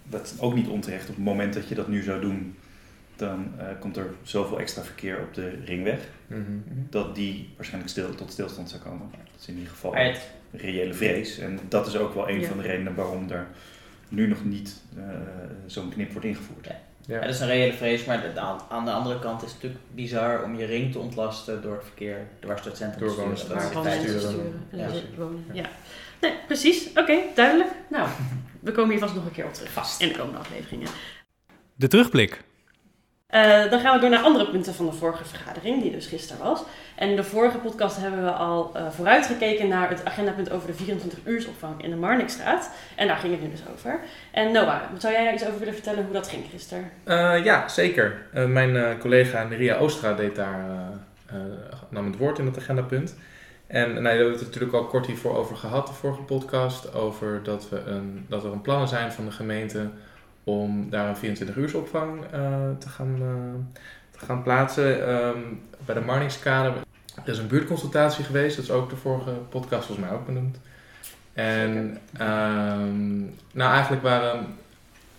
dat 0.04 0.26
is 0.26 0.40
ook 0.40 0.54
niet 0.54 0.68
onterecht, 0.68 1.10
op 1.10 1.16
het 1.16 1.26
moment 1.26 1.54
dat 1.54 1.68
je 1.68 1.76
dat 1.76 1.88
nu 1.88 2.04
zou 2.04 2.22
doen, 2.22 2.56
dan 3.22 3.54
eh, 3.60 3.66
komt 3.80 3.98
er 3.98 4.06
zoveel 4.22 4.60
extra 4.60 4.82
verkeer 4.84 5.20
op 5.20 5.34
de 5.34 5.50
ringweg, 5.66 6.00
Mhm. 6.28 6.42
dat 6.90 7.16
die 7.16 7.50
waarschijnlijk 7.56 7.92
stil, 7.92 8.16
tot 8.16 8.32
stilstand 8.32 8.70
zou 8.70 8.82
komen. 8.82 9.10
Dat 9.12 9.40
is 9.42 9.48
in 9.48 9.54
ieder 9.58 9.70
geval 9.72 9.96
een 9.96 10.16
reële 10.52 10.94
vrees. 10.94 11.38
En 11.38 11.60
dat 11.70 11.88
is 11.88 11.98
ook 11.98 12.14
wel 12.14 12.30
een 12.30 12.40
Ja. 12.40 12.48
van 12.48 12.58
de 12.58 12.64
redenen 12.64 12.96
waarom 12.96 13.30
er 13.30 13.48
nu 14.10 14.28
nog 14.28 14.44
niet 14.46 14.82
eh, 14.98 15.04
zo'n 15.66 15.90
knip 15.90 16.12
wordt 16.12 16.28
ingevoerd. 16.28 16.66
Ja. 16.66 16.80
Ja. 17.06 17.16
ja, 17.16 17.22
dat 17.22 17.34
is 17.34 17.40
een 17.40 17.48
reële 17.48 17.74
vrees, 17.74 18.06
maar 18.06 18.40
aan, 18.70 18.86
de 18.86 18.92
andere 18.92 19.20
kant 19.20 19.42
is 19.44 19.52
het 19.52 19.62
natuurlijk 19.62 19.82
bizar 19.96 20.44
om 20.44 20.56
je 20.56 20.66
ring 20.66 20.92
te 20.92 21.00
ontlasten 21.00 21.62
door 21.62 21.74
het 21.76 21.84
verkeer 21.86 22.28
dwars 22.40 22.62
door 22.62 22.70
het 22.72 22.78
centrum 22.80 23.08
Door 23.08 23.34
te 23.34 23.36
sturen. 23.36 23.62
Sturen. 24.20 24.64
En 24.72 24.78
Ja. 24.80 24.88
Ja. 25.54 25.70
Nee, 26.22 26.34
precies. 26.48 26.90
Oké, 26.96 27.18
duidelijk. 27.36 27.70
Nou, 27.90 28.10
we 28.60 28.72
komen 28.72 28.92
hier 28.92 29.00
vast 29.00 29.16
nog 29.16 29.26
een 29.26 29.32
keer 29.32 29.46
op 29.46 29.54
terug. 29.54 29.72
Vast. 29.72 30.02
In 30.02 30.08
de 30.08 30.14
komende 30.18 30.38
afleveringen. 30.40 30.88
De 31.76 31.88
terugblik. 31.88 32.42
Eh, 33.32 33.70
dan 33.70 33.80
gaan 33.80 33.96
we 33.96 34.02
door 34.02 34.10
naar 34.10 34.24
andere 34.24 34.50
punten 34.50 34.74
van 34.74 34.86
de 34.86 34.92
vorige 34.92 35.26
vergadering, 35.26 35.82
die 35.82 35.92
dus 35.92 36.08
gisteren 36.08 36.44
was. 36.44 36.64
En 36.96 37.10
in 37.10 37.16
de 37.16 37.24
vorige 37.24 37.58
podcast 37.58 37.98
hebben 37.98 38.24
we 38.24 38.32
al 38.32 38.72
eh, 38.74 38.90
vooruitgekeken 38.90 39.68
naar 39.68 39.90
het 39.90 40.06
agendapunt 40.06 40.52
over 40.52 40.68
de 40.68 40.74
24-uursopvang 40.74 41.84
in 41.84 41.90
de 41.90 41.96
Marnixstraat. 41.96 42.72
En 42.96 43.08
daar 43.08 43.18
ging 43.18 43.34
het 43.34 43.42
nu 43.42 43.50
dus 43.50 43.64
over. 43.74 44.00
En 44.32 44.52
Noah, 44.52 44.82
zou 44.98 45.14
jij 45.14 45.24
daar 45.24 45.34
iets 45.34 45.46
over 45.46 45.60
willen 45.60 45.74
vertellen 45.74 46.04
hoe 46.04 46.14
dat 46.14 46.28
ging 46.28 46.44
gisteren? 46.52 46.92
Eh, 47.04 47.44
ja, 47.44 47.68
zeker. 47.68 48.26
Mijn 48.32 48.98
collega 49.00 49.44
Neria 49.44 49.78
Oostra 49.78 50.14
deed 50.14 50.36
daar, 50.36 50.66
nam 51.90 52.06
het 52.06 52.18
woord 52.18 52.40
in 52.40 52.46
het 52.46 52.58
agendapunt. 52.58 53.16
En 53.68 53.90
nou, 53.92 54.04
daar 54.04 54.14
hebben 54.14 54.34
het 54.34 54.42
natuurlijk 54.42 54.74
al 54.74 54.86
kort 54.86 55.06
hiervoor 55.06 55.36
over 55.36 55.56
gehad, 55.56 55.88
de 55.88 55.94
vorige 55.94 56.22
podcast. 56.22 56.94
Over 56.94 57.44
dat, 57.44 57.70
we 57.70 57.80
een, 57.86 58.26
dat 58.30 58.44
er 58.44 58.52
een 58.52 58.62
plannen 58.62 58.88
zijn 58.88 59.12
van 59.12 59.26
de 59.26 59.32
gemeente 59.32 59.90
om 60.44 60.90
daar 60.90 61.16
een 61.22 61.38
24-uursopvang 61.38 62.24
eh, 62.32 62.70
te, 62.80 62.90
gaan, 62.90 63.16
eh, 63.16 63.80
te 64.12 64.26
gaan 64.26 64.44
plaatsen. 64.44 65.08
Ehm, 65.08 65.40
bij 65.86 65.96
de 65.96 66.02
Marningskade 66.02 66.74
er 67.24 67.32
is 67.32 67.38
een 67.38 67.48
buurtconsultatie 67.48 68.24
geweest. 68.24 68.56
Dat 68.56 68.66
is 68.66 68.72
ook 68.72 68.90
de 68.90 68.96
vorige 68.96 69.32
podcast 69.50 69.86
volgens 69.86 70.08
mij 70.08 70.18
ook 70.18 70.26
benoemd. 70.26 70.60
En 71.34 71.98
ehm, 72.18 73.20
nou, 73.54 73.72
eigenlijk 73.72 74.04
waren 74.04 74.46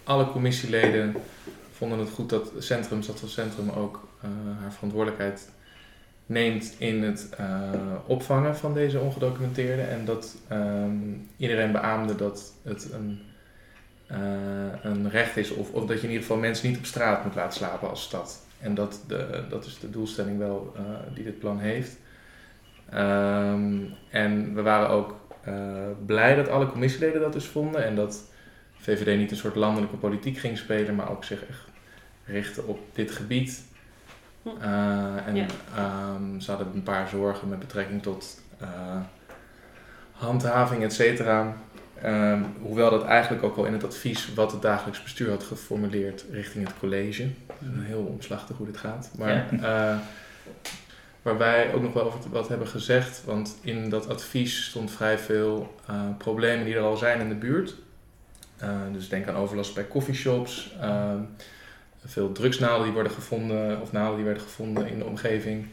alle 0.05 0.31
commissieleden 0.31 1.17
vonden 1.73 1.99
het 1.99 2.11
goed 2.11 2.31
dat 2.31 2.53
het 2.55 2.65
centrum, 2.65 3.03
Stadscentrum 3.03 3.71
ook 3.71 4.09
eh, 4.21 4.29
haar 4.61 4.73
verantwoordelijkheid 4.73 5.51
neemt 6.27 6.75
in 6.79 7.03
het 7.03 7.29
opvangen 8.07 8.57
van 8.57 8.75
deze 8.75 8.99
ongedocumenteerden. 8.99 9.89
En 9.89 10.05
dat 10.05 10.37
ehm, 10.49 10.97
iedereen 11.37 11.73
beaamde 11.73 12.17
dat 12.17 12.53
het 12.63 12.93
een, 12.93 13.21
eh, 14.13 14.19
een 14.91 15.11
recht 15.11 15.37
is, 15.37 15.51
of, 15.51 15.71
of 15.73 15.87
dat 15.87 15.97
je 15.97 16.03
in 16.03 16.09
ieder 16.13 16.27
geval 16.27 16.37
mensen 16.41 16.69
niet 16.69 16.79
op 16.79 16.85
straat 16.85 17.25
moet 17.25 17.35
laten 17.35 17.59
slapen 17.59 17.89
als 17.89 18.03
stad. 18.03 18.41
En 18.61 18.75
dat, 18.75 19.01
de, 19.07 19.45
dat 19.49 19.65
is 19.65 19.79
de 19.79 19.91
doelstelling 19.91 20.39
wel 20.39 20.73
eh, 20.77 20.83
die 21.15 21.25
dit 21.25 21.39
plan 21.39 21.59
heeft. 21.59 21.97
Ehm, 22.91 23.79
en 24.11 24.55
we 24.55 24.63
waren 24.63 24.89
ook 24.89 25.15
eh, 25.45 25.55
blij 26.07 26.35
dat 26.35 26.49
alle 26.49 26.67
commissieleden 26.67 27.21
dat 27.21 27.33
dus 27.33 27.47
vonden. 27.47 27.85
En 27.85 27.95
dat 27.95 28.23
VVD 28.79 29.19
niet 29.19 29.31
een 29.31 29.37
soort 29.37 29.55
landelijke 29.55 29.97
politiek 29.97 30.39
ging 30.39 30.59
spelen, 30.59 30.95
maar 30.95 31.11
ook 31.11 31.25
zich 31.25 31.47
echt 31.47 31.65
richtte 32.25 32.63
op 32.63 32.79
dit 32.93 33.11
gebied. 33.11 33.63
Hm. 34.43 34.49
En 35.27 35.35
Ja. 35.37 35.47
ehm, 35.77 36.41
ze 36.41 36.51
hadden 36.51 36.71
een 36.75 36.83
paar 36.83 37.09
zorgen 37.09 37.49
met 37.49 37.59
betrekking 37.59 38.03
tot 38.03 38.41
handhaving, 40.13 40.83
et 40.83 40.93
cetera. 40.93 41.57
Ehm, 42.03 42.43
hoewel 42.63 42.91
dat 42.91 43.05
eigenlijk 43.05 43.43
ook 43.43 43.57
wel 43.57 43.65
in 43.65 43.73
het 43.73 43.85
advies 43.85 44.35
wat 44.35 44.53
het 44.53 44.63
dagelijks 44.63 45.03
bestuur 45.03 45.31
had 45.31 45.43
geformuleerd 45.43 46.25
richting 46.31 46.67
het 46.67 46.79
college. 46.79 47.29
Heel 47.65 48.03
omslachtig 48.03 48.57
hoe 48.57 48.67
dit 48.67 48.77
gaat. 48.77 49.11
Maar 49.19 49.49
eh, 49.53 49.99
waar 51.23 51.39
wij 51.39 51.75
ook 51.75 51.83
nog 51.83 51.93
wel 51.93 52.05
over 52.05 52.21
wat 52.31 52.49
hebben 52.49 52.69
gezegd, 52.69 53.23
want 53.25 53.57
in 53.61 53.89
dat 53.89 54.09
advies 54.09 54.65
stond 54.65 54.91
vrij 54.91 55.19
veel 55.19 55.75
eh, 55.87 56.01
problemen 56.19 56.65
die 56.65 56.75
er 56.75 56.83
al 56.83 56.97
zijn 56.97 57.21
in 57.21 57.29
de 57.29 57.35
buurt. 57.35 57.75
Eh, 58.57 58.71
dus 58.93 59.09
denk 59.09 59.29
aan 59.29 59.37
overlast 59.37 59.75
bij 59.75 59.89
coffeeshops, 59.89 60.75
ehm, 60.81 61.19
veel 62.07 62.33
drugsnaalden 62.33 62.85
die 62.85 62.93
worden 62.93 63.13
gevonden, 63.13 63.81
of 63.81 63.93
naalden 63.93 64.17
die 64.17 64.25
werden 64.25 64.43
gevonden 64.43 64.89
in 64.89 64.99
de 64.99 65.05
omgeving, 65.05 65.67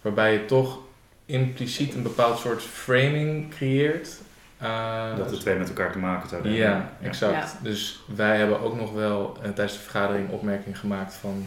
waarbij 0.00 0.32
je 0.32 0.44
toch 0.44 0.78
impliciet 1.26 1.94
een 1.94 2.02
bepaald 2.02 2.38
soort 2.38 2.62
framing 2.62 3.50
creëert. 3.50 4.20
Eh, 4.62 5.16
Dat 5.16 5.28
de 5.30 5.36
twee 5.38 5.56
met 5.56 5.68
elkaar 5.68 5.92
te 5.92 5.98
maken 5.98 6.28
zouden 6.28 6.52
ja, 6.52 6.90
exact. 7.02 7.32
Ja. 7.52 7.58
Dus 7.62 8.02
wij 8.14 8.36
hebben 8.38 8.60
ook 8.60 8.76
nog 8.76 8.92
wel 8.92 9.36
eh, 9.42 9.50
tijdens 9.50 9.72
de 9.76 9.82
vergadering 9.82 10.30
opmerking 10.30 10.78
gemaakt 10.78 11.14
van... 11.14 11.46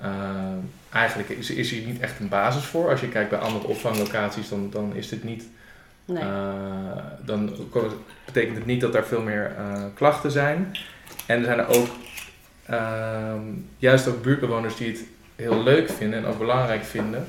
eh, 0.00 0.08
eigenlijk 0.92 1.28
is, 1.28 1.50
is 1.50 1.70
hier 1.70 1.86
niet 1.86 2.00
echt 2.00 2.20
een 2.20 2.28
basis 2.28 2.64
voor. 2.64 2.90
Als 2.90 3.00
je 3.00 3.08
kijkt 3.08 3.30
bij 3.30 3.38
andere 3.38 3.66
opvanglocaties, 3.66 4.48
dan, 4.48 4.70
dan 4.70 4.94
is 4.94 5.08
dit 5.08 5.24
niet. 5.24 5.44
Nee. 6.04 6.22
eh, 6.22 6.28
dan 7.20 7.52
betekent 8.24 8.56
het 8.56 8.66
niet 8.66 8.80
dat 8.80 8.94
er 8.94 9.04
veel 9.04 9.22
meer 9.22 9.52
eh, 9.56 9.82
klachten 9.94 10.30
zijn. 10.30 10.76
En 11.26 11.38
er 11.38 11.44
zijn 11.44 11.58
er 11.58 11.68
ook 11.68 11.88
ehm, 12.66 13.40
juist 13.78 14.08
ook 14.08 14.22
buurtbewoners 14.22 14.76
die 14.76 14.88
het 14.88 15.00
heel 15.36 15.62
leuk 15.62 15.90
vinden 15.90 16.18
en 16.18 16.26
ook 16.26 16.38
belangrijk 16.38 16.84
vinden 16.84 17.26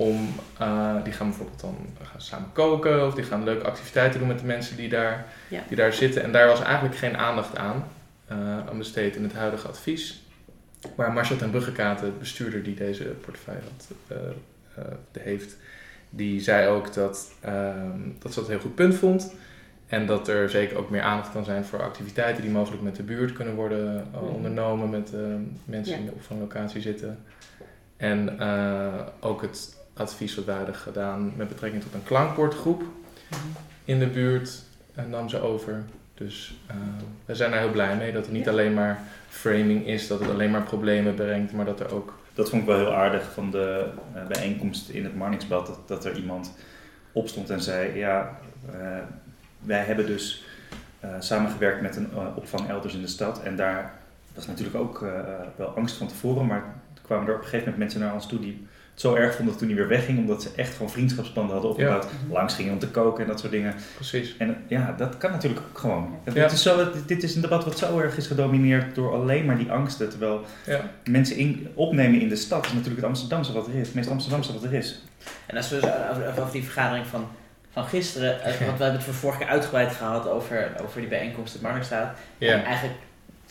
om, 0.00 0.28
eh, 0.58 0.94
die 1.04 1.12
gaan 1.12 1.26
bijvoorbeeld 1.28 1.60
dan 1.60 1.76
gaan 2.02 2.20
samen 2.20 2.52
koken 2.52 3.06
of 3.06 3.14
die 3.14 3.24
gaan 3.24 3.44
leuke 3.44 3.64
activiteiten 3.66 4.18
doen 4.18 4.28
met 4.28 4.38
de 4.38 4.44
mensen 4.46 4.76
die 4.76 4.88
daar, 4.88 5.26
Ja. 5.48 5.62
die 5.68 5.76
daar 5.76 5.92
zitten. 5.92 6.22
En 6.22 6.32
daar 6.32 6.46
was 6.46 6.62
eigenlijk 6.62 6.96
geen 6.96 7.16
aandacht 7.16 7.56
aan, 7.56 7.84
eh 8.26 8.36
aan 8.68 8.78
besteed 8.78 9.16
in 9.16 9.22
het 9.22 9.32
huidige 9.32 9.68
advies. 9.68 10.22
Maar 10.96 11.12
Marcel 11.12 11.36
ten 11.36 11.50
Bruggekaten, 11.50 12.06
de 12.06 12.18
bestuurder 12.18 12.62
die 12.62 12.74
deze 12.74 13.04
portefeuille 13.04 13.60
had, 13.62 13.90
eh, 14.08 14.84
heeft, 15.22 15.56
die 16.10 16.40
zei 16.40 16.68
ook 16.68 16.94
dat, 16.94 17.32
ehm, 17.40 17.98
dat 18.18 18.32
ze 18.32 18.38
dat 18.40 18.48
een 18.48 18.54
heel 18.54 18.62
goed 18.62 18.74
punt 18.74 18.94
vond. 18.94 19.34
En 19.86 20.06
dat 20.06 20.28
er 20.28 20.50
zeker 20.50 20.76
ook 20.78 20.90
meer 20.90 21.02
aandacht 21.02 21.32
kan 21.32 21.44
zijn 21.44 21.64
voor 21.64 21.82
activiteiten 21.82 22.42
die 22.42 22.50
mogelijk 22.50 22.82
met 22.82 22.96
de 22.96 23.02
buurt 23.02 23.32
kunnen 23.32 23.54
worden 23.54 24.06
eh, 24.14 24.22
ondernomen 24.34 24.90
met 24.90 25.12
mensen 25.64 25.92
Ja. 25.92 25.98
die 25.98 26.06
in 26.06 26.10
de 26.10 26.16
opvanglocatie 26.16 26.80
zitten. 26.80 27.18
En 27.96 28.40
ook 29.20 29.42
het 29.42 29.78
advies 30.00 30.34
hadden 30.34 30.74
gedaan 30.74 31.32
met 31.36 31.48
betrekking 31.48 31.82
tot 31.82 31.94
een 31.94 32.02
klankbordgroep 32.04 32.82
in 33.84 33.98
de 33.98 34.06
buurt 34.06 34.62
eh, 34.94 35.04
nam 35.04 35.28
ze 35.28 35.40
over. 35.40 35.82
Dus 36.14 36.54
eh, 36.66 36.76
we 37.24 37.34
zijn 37.34 37.50
daar 37.50 37.60
heel 37.60 37.70
blij 37.70 37.96
mee 37.96 38.12
dat 38.12 38.24
het 38.24 38.32
niet 38.32 38.44
Ja. 38.44 38.50
alleen 38.50 38.74
maar 38.74 39.00
framing 39.28 39.86
is, 39.86 40.06
dat 40.06 40.20
het 40.20 40.30
alleen 40.30 40.50
maar 40.50 40.62
problemen 40.62 41.14
brengt, 41.14 41.52
maar 41.52 41.64
dat 41.64 41.80
er 41.80 41.94
ook 41.94 42.18
Dat 42.34 42.50
vond 42.50 42.62
ik 42.62 42.68
wel 42.68 42.78
heel 42.78 42.94
aardig 42.94 43.32
van 43.32 43.50
de 43.50 43.86
eh, 44.14 44.26
bijeenkomst 44.26 44.88
in 44.88 45.04
het 45.04 45.16
Marnixblad. 45.16 45.66
Dat, 45.66 45.88
dat 45.88 46.04
er 46.04 46.16
iemand 46.16 46.52
opstond 47.12 47.50
en 47.50 47.60
zei: 47.62 47.98
Ja, 47.98 48.38
eh, 48.72 48.98
wij 49.60 49.84
hebben 49.84 50.06
dus 50.06 50.44
eh, 51.00 51.10
samengewerkt 51.18 51.80
met 51.80 51.96
een 51.96 52.08
opvang 52.34 52.68
elders 52.68 52.94
in 52.94 53.00
de 53.00 53.06
stad. 53.06 53.42
En 53.42 53.56
daar 53.56 53.92
was 54.34 54.46
natuurlijk 54.46 54.76
ook 54.76 55.02
eh, 55.02 55.10
wel 55.56 55.68
angst 55.68 55.96
van 55.96 56.06
tevoren. 56.06 56.46
Maar 56.46 56.64
er 56.94 57.00
kwamen 57.02 57.26
er 57.26 57.34
op 57.34 57.38
een 57.38 57.44
gegeven 57.44 57.70
moment 57.70 57.78
mensen 57.78 58.00
naar 58.00 58.14
ons 58.14 58.26
toe 58.26 58.38
die 58.40 58.66
zo 59.00 59.14
erg 59.14 59.34
vonden 59.34 59.46
dat 59.54 59.58
toen 59.58 59.68
hij 59.68 59.76
weer 59.76 59.88
wegging. 59.88 60.18
Omdat 60.18 60.42
ze 60.42 60.48
echt 60.56 60.72
gewoon 60.72 60.90
vriendschapsbanden 60.90 61.52
hadden 61.52 61.70
opgebouwd. 61.70 62.06
Langs 62.30 62.54
gingen 62.54 62.72
om 62.72 62.78
te 62.78 62.88
koken 62.88 63.22
en 63.22 63.28
dat 63.30 63.40
soort 63.40 63.52
dingen. 63.52 63.74
precies. 63.94 64.34
En 64.38 64.56
ja, 64.68 64.94
dat 64.96 65.16
kan 65.18 65.30
natuurlijk 65.30 65.62
ook 65.70 65.78
gewoon. 65.78 66.18
Het 66.24 66.34
Ja. 66.34 66.44
is 66.50 66.62
zo, 66.62 66.92
dit- 66.92 67.08
dit 67.08 67.22
is 67.22 67.34
een 67.34 67.40
debat 67.40 67.64
wat 67.64 67.78
zo 67.78 67.98
erg 67.98 68.16
is 68.16 68.26
gedomineerd 68.26 68.94
door 68.94 69.12
alleen 69.14 69.44
maar 69.46 69.58
die 69.58 69.70
angsten. 69.72 70.08
Terwijl 70.10 70.44
Ja. 70.66 70.90
mensen 71.04 71.36
in, 71.36 71.68
opnemen 71.74 72.20
in 72.20 72.28
de 72.28 72.36
stad 72.36 72.64
is 72.66 72.70
natuurlijk 72.72 72.96
het 72.96 73.06
Amsterdamse 73.06 73.52
wat 73.52 73.66
er 73.66 73.74
is. 73.74 73.86
Het 73.86 73.94
meest 73.96 74.10
Amsterdamse 74.10 74.52
wat 74.52 74.62
er 74.64 74.74
is. 74.74 75.00
En 75.46 75.56
als 75.56 75.68
we 75.70 75.76
over, 76.38 76.52
die 76.52 76.62
vergadering 76.64 77.06
van, 77.06 77.28
van 77.72 77.84
gisteren, 77.84 78.42
eh, 78.42 78.44
want 78.66 78.78
we 78.78 78.82
hebben 78.84 78.92
het 78.92 79.02
voor 79.02 79.14
vorige 79.14 79.38
keer 79.38 79.48
uitgebreid 79.48 79.92
gehad 79.92 80.28
over, 80.28 80.72
over 80.82 81.00
die 81.00 81.08
bijeenkomst 81.08 81.54
in 81.54 81.60
Marnixstraat. 81.62 82.16
En 82.38 82.46
Ja, 82.46 82.62
eigenlijk, 82.62 82.94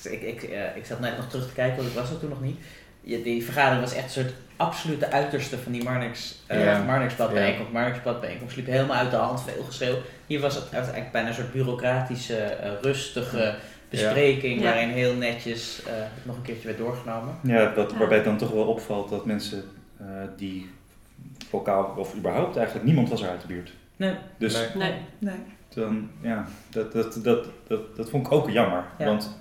ik, 0.03 0.21
ik, 0.21 0.43
eh, 0.43 0.75
ik 0.75 0.85
zat 0.85 0.99
net 0.99 1.17
nog 1.17 1.29
terug 1.29 1.47
te 1.47 1.53
kijken, 1.53 1.75
want 1.77 1.87
ik 1.89 1.93
was 1.95 2.09
er 2.09 2.19
toen 2.19 2.29
nog 2.29 2.41
niet. 2.41 2.59
Je- 3.01 3.21
Die 3.21 3.43
vergadering 3.45 3.81
was 3.81 3.93
echt 3.93 4.03
een 4.03 4.23
soort 4.23 4.33
absolute 4.55 5.11
uiterste 5.11 5.57
van 5.57 5.71
die 5.71 5.83
Marnix, 5.83 6.35
eh 6.47 6.63
Ja. 6.65 6.83
Marnixblad 6.83 7.33
bijeenkomst. 7.33 7.71
Marnixblad 7.71 8.21
bijeenkomst 8.21 8.55
liep 8.55 8.65
helemaal 8.65 8.97
uit 8.97 9.11
de 9.11 9.17
hand, 9.17 9.41
veel 9.41 9.63
geschreeuw. 9.63 9.95
Hier 10.27 10.39
was 10.39 10.55
het 10.55 10.69
eigenlijk 10.73 11.11
bijna 11.11 11.27
een 11.27 11.33
soort 11.33 11.51
bureaucratische, 11.51 12.37
eh, 12.37 12.71
rustige 12.81 13.55
bespreking, 13.89 14.57
Ja. 14.61 14.63
waarin 14.63 14.89
heel 14.89 15.13
netjes 15.15 15.83
eh, 15.83 15.91
het 15.95 16.25
nog 16.25 16.35
een 16.35 16.41
keertje 16.41 16.65
werd 16.67 16.77
doorgenomen. 16.79 17.35
Ja, 17.43 17.73
wat, 17.75 17.91
Ja. 17.91 17.97
waarbij 17.97 18.17
het 18.17 18.25
dan 18.25 18.37
toch 18.37 18.51
wel 18.51 18.65
opvalt 18.67 19.09
dat 19.09 19.25
mensen 19.25 19.63
eh, 19.99 20.05
die 20.37 20.69
lokaal, 21.51 21.93
of 21.97 22.15
überhaupt 22.15 22.55
eigenlijk 22.55 22.85
niemand 22.85 23.09
was 23.09 23.21
er 23.21 23.29
uit 23.29 23.41
de 23.41 23.47
buurt. 23.47 23.73
Nee. 23.95 24.13
Dus 24.37 24.67
Nee. 24.75 24.93
Nee. 25.19 25.35
Dan, 25.73 26.09
ja, 26.21 26.47
dat, 26.69 26.91
dat, 26.91 27.19
dat, 27.23 27.45
dat, 27.67 27.95
dat 27.95 28.09
vond 28.09 28.25
ik 28.25 28.31
ook 28.31 28.49
jammer. 28.49 28.83
Ja. 28.97 29.05
Want 29.05 29.37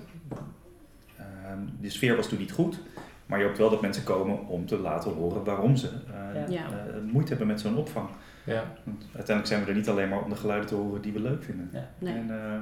ehm, 1.19 1.59
de 1.81 1.91
sfeer 1.91 2.17
was 2.17 2.29
toen 2.29 2.38
niet 2.38 2.53
goed. 2.53 2.79
Maar 3.28 3.38
je 3.38 3.44
hoopt 3.44 3.58
wel 3.58 3.70
dat 3.70 3.80
mensen 3.80 4.04
komen 4.04 4.47
om 4.47 4.66
te 4.66 4.78
laten 4.78 5.12
horen 5.12 5.44
waarom 5.44 5.76
ze 5.76 5.88
eh, 5.88 6.35
Ja. 6.35 6.47
Ja. 6.49 6.64
eh, 6.70 7.12
moeite 7.12 7.28
hebben 7.28 7.47
met 7.47 7.61
zo'n 7.61 7.76
opvang. 7.76 8.08
ja. 8.44 8.64
Want 8.85 9.02
uiteindelijk 9.02 9.47
zijn 9.47 9.61
we 9.64 9.70
er 9.70 9.76
niet 9.76 9.88
alleen 9.88 10.08
maar 10.08 10.23
om 10.23 10.30
de 10.30 10.37
geluiden 10.37 10.68
te 10.68 10.75
horen 10.75 11.00
die 11.02 11.12
we 11.12 11.20
leuk 11.20 11.42
vinden. 11.44 11.70
Nee. 11.99 12.14
En, 12.14 12.30
eh, 12.30 12.52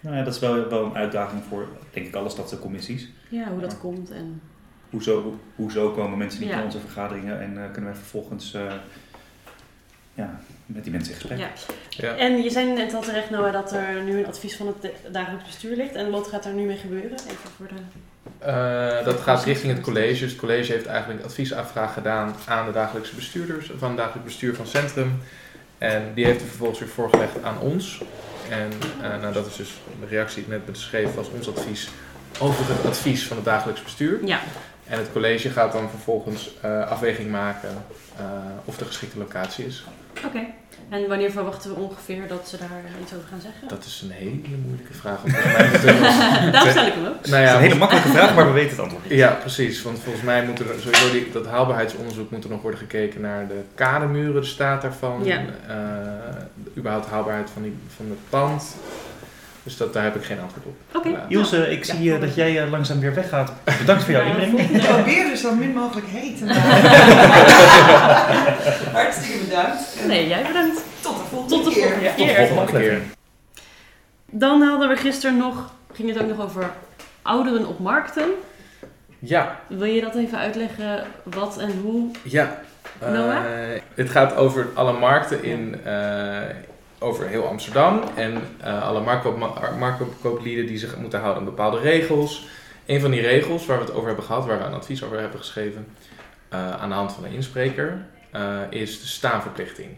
nou 0.00 0.16
ja, 0.16 0.22
dat 0.22 0.34
is 0.34 0.40
wel, 0.40 0.68
wel 0.68 0.84
een 0.84 0.94
uitdaging 0.94 1.42
voor, 1.42 1.66
denk 1.90 2.06
ik, 2.06 2.14
alle 2.14 2.28
stadscommissies. 2.28 3.08
Ja, 3.28 3.48
hoe 3.50 3.60
dat 3.60 3.78
komt 3.78 4.10
en... 4.10 4.40
Hoezo, 4.90 5.38
hoezo 5.54 5.90
komen 5.90 6.18
mensen 6.18 6.40
niet 6.40 6.48
Ja. 6.48 6.54
naar 6.56 6.64
onze 6.64 6.80
vergaderingen 6.80 7.40
en 7.40 7.58
eh, 7.64 7.64
kunnen 7.72 7.90
wij 7.90 7.94
vervolgens 8.00 8.54
eh, 8.54 8.72
ja, 10.14 10.40
met 10.66 10.82
die 10.82 10.92
mensen 10.92 11.12
in 11.12 11.20
gesprek? 11.20 11.38
Ja. 11.38 11.50
Ja. 11.88 12.16
En 12.16 12.42
je 12.42 12.50
zei 12.50 12.72
net 12.72 12.94
al 12.94 13.02
terecht, 13.02 13.30
Noah, 13.30 13.52
dat 13.52 13.72
er 13.72 14.02
nu 14.04 14.18
een 14.18 14.26
advies 14.26 14.56
van 14.56 14.66
het 14.66 14.92
dagelijks 15.12 15.46
bestuur 15.46 15.76
ligt. 15.76 15.94
En 15.94 16.10
wat 16.10 16.26
gaat 16.26 16.44
er 16.44 16.52
nu 16.52 16.62
mee 16.62 16.76
gebeuren? 16.76 17.12
Even 17.12 17.50
voor 17.56 17.68
de... 17.68 17.74
Eh, 18.38 19.04
dat 19.04 19.20
gaat 19.20 19.44
richting 19.44 19.72
het 19.72 19.82
college. 19.82 20.20
Dus 20.20 20.30
het 20.30 20.40
college 20.40 20.72
heeft 20.72 20.86
eigenlijk 20.86 21.20
een 21.20 21.26
adviesafvraag 21.26 21.92
gedaan 21.92 22.34
aan 22.46 22.66
de 22.66 22.72
dagelijkse 22.72 23.14
bestuurders, 23.14 23.70
van 23.76 23.88
het 23.88 23.98
dagelijks 23.98 24.24
bestuur 24.24 24.54
van 24.54 24.66
Centrum. 24.66 25.18
En 25.78 26.02
die 26.14 26.24
heeft 26.24 26.40
het 26.40 26.48
vervolgens 26.48 26.78
weer 26.78 26.88
voorgelegd 26.88 27.42
aan 27.42 27.60
ons. 27.60 28.02
En 28.50 28.70
eh, 29.02 29.20
nou, 29.20 29.32
dat 29.32 29.46
is 29.46 29.56
dus 29.56 29.80
de 30.00 30.06
reactie 30.06 30.34
die 30.34 30.44
ik 30.44 30.50
net 30.50 30.66
beschreven 30.66 31.18
als 31.18 31.30
ons 31.30 31.48
advies 31.48 31.88
over 32.38 32.74
het 32.74 32.84
advies 32.86 33.26
van 33.26 33.36
het 33.36 33.46
dagelijks 33.46 33.82
bestuur. 33.82 34.20
Ja, 34.24 34.40
En 34.86 34.98
het 34.98 35.12
college 35.12 35.50
gaat 35.50 35.72
dan 35.72 35.90
vervolgens 35.90 36.50
eh, 36.60 36.90
afweging 36.90 37.30
maken 37.30 37.84
eh, 38.18 38.24
of 38.64 38.76
de 38.76 38.84
geschikte 38.84 39.18
locatie 39.18 39.66
is. 39.66 39.84
oké. 40.26 40.40
En 40.88 41.08
wanneer 41.08 41.30
verwachten 41.30 41.74
we 41.74 41.80
ongeveer 41.80 42.28
dat 42.28 42.48
ze 42.48 42.56
daar 42.56 42.68
eh, 42.68 43.02
iets 43.02 43.14
over 43.14 43.28
gaan 43.28 43.40
zeggen? 43.40 43.68
Dat 43.68 43.84
is 43.84 44.02
een 44.04 44.10
hele 44.10 44.56
moeilijke 44.66 44.92
vraag. 44.92 45.22
Daarom 46.52 46.70
stel 46.70 46.86
ik 46.86 46.92
hem 46.92 47.06
ook. 47.06 47.12
nou 47.12 47.18
Dat 47.20 47.24
is 47.24 47.30
ja, 47.30 47.54
een 47.54 47.60
hele 47.60 47.74
makkelijke 47.74 48.08
vraag, 48.08 48.34
maar 48.34 48.46
we 48.46 48.52
weten 48.52 48.70
het 48.70 48.78
antwoord. 48.78 49.04
Ja, 49.08 49.30
precies. 49.30 49.82
Want 49.82 49.98
volgens 49.98 50.24
mij 50.24 50.44
moet 50.44 50.58
er 50.58 50.66
sowieso 50.80 51.10
die, 51.10 51.30
dat 51.32 51.46
haalbaarheidsonderzoek 51.46 52.30
moet 52.30 52.44
er 52.44 52.50
nog 52.50 52.62
worden 52.62 52.80
gekeken 52.80 53.20
naar 53.20 53.48
de 53.48 53.60
kademuren, 53.74 54.40
de 54.40 54.46
staat 54.46 54.82
daarvan. 54.82 55.24
Ja. 55.24 55.38
eh, 55.38 55.74
de 56.54 56.70
überhaupt 56.76 57.06
haalbaarheid 57.06 57.50
van, 57.50 57.62
die, 57.62 57.76
van 57.96 58.06
het 58.08 58.18
pand. 58.28 58.76
Dus 59.62 59.76
dat, 59.76 59.92
daar 59.92 60.04
heb 60.04 60.16
ik 60.16 60.24
geen 60.24 60.40
antwoord 60.40 60.66
op. 60.66 60.74
Oké. 60.96 61.24
Ilse, 61.28 61.70
ik 61.70 61.84
Ja. 61.84 61.94
zie 61.94 62.14
eh, 62.14 62.20
dat 62.20 62.34
jij 62.34 62.62
eh, 62.62 62.70
langzaam 62.70 63.00
weer 63.00 63.14
weggaat. 63.14 63.52
Bedankt 63.78 64.02
voor 64.02 64.12
jouw 64.12 64.22
Ja, 64.22 64.28
inbreng. 64.28 64.50
volgende- 64.50 64.78
Probeer 64.86 65.24
dus 65.28 65.40
zo 65.40 65.54
min 65.54 65.72
mogelijk 65.72 66.06
heet 66.10 66.38
te 66.38 66.44
maken. 66.44 66.62
Hartstikke 68.98 69.44
bedankt. 69.44 70.06
Nee, 70.06 70.28
jij 70.28 70.42
bedankt. 70.46 70.80
Tot 71.00 71.16
de 71.16 71.22
volgende 71.30 71.54
Tot 71.54 71.64
de 71.64 71.70
keer. 71.80 71.88
volgende 71.88 72.14
Tot 72.16 72.26
de 72.36 72.46
volgende 72.54 72.80
keer. 72.80 73.00
Dan 74.30 74.62
hadden 74.62 74.88
we 74.88 74.96
gisteren 74.96 75.36
nog, 75.36 75.70
ging 75.92 76.08
het 76.14 76.22
ook 76.22 76.28
nog 76.28 76.40
over 76.40 76.70
ouderen 77.22 77.66
op 77.66 77.78
markten. 77.78 78.24
Ja, 79.18 79.60
Wil 79.68 79.84
je 79.84 80.00
dat 80.00 80.14
even 80.14 80.38
uitleggen, 80.38 81.04
wat 81.22 81.58
en 81.58 81.70
hoe? 81.82 82.10
ja. 82.22 82.60
Noah? 83.00 83.36
Eh, 83.36 83.80
het 83.94 84.10
gaat 84.10 84.34
over 84.36 84.66
alle 84.74 84.92
markten 84.92 85.44
in, 85.44 85.80
eh, 85.84 85.92
over 87.02 87.28
heel 87.28 87.46
Amsterdam. 87.48 88.00
En 88.14 88.42
eh, 88.60 88.82
alle 88.82 89.00
marktkoop- 89.00 89.76
marktkooplieden 89.78 90.66
die 90.66 90.78
zich 90.78 90.96
moeten 90.96 91.20
houden 91.20 91.38
aan 91.42 91.48
bepaalde 91.48 91.78
regels. 91.80 92.46
Een 92.86 93.00
van 93.00 93.10
die 93.10 93.20
regels 93.20 93.66
waar 93.66 93.78
we 93.78 93.84
het 93.84 93.92
over 93.94 94.06
hebben 94.06 94.24
gehad, 94.24 94.46
waar 94.46 94.58
we 94.58 94.64
een 94.64 94.74
advies 94.74 95.02
over 95.04 95.18
hebben 95.20 95.38
geschreven, 95.38 95.86
eh, 96.48 96.70
aan 96.80 96.88
de 96.88 96.94
hand 96.94 97.12
van 97.12 97.24
een 97.24 97.32
inspreker, 97.32 98.06
eh, 98.30 98.58
is 98.70 99.00
de 99.00 99.06
staanverplichting. 99.06 99.88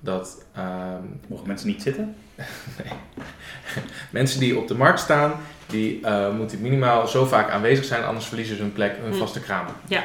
Dat 0.00 0.44
ehm, 0.54 1.02
Mogen 1.28 1.46
mensen 1.46 1.68
niet 1.68 1.82
zitten? 1.82 2.14
mensen 4.10 4.40
die 4.40 4.58
op 4.58 4.68
de 4.68 4.74
markt 4.74 5.00
staan, 5.00 5.32
die 5.66 6.00
eh, 6.06 6.30
moeten 6.34 6.60
minimaal 6.60 7.06
zo 7.08 7.24
vaak 7.24 7.50
aanwezig 7.50 7.84
zijn, 7.84 8.04
anders 8.04 8.26
verliezen 8.26 8.56
ze 8.56 8.62
hun 8.62 8.72
plek, 8.72 8.96
hun 9.02 9.12
Hm. 9.12 9.18
vaste 9.18 9.40
kraam. 9.40 9.66
Ja. 9.88 10.04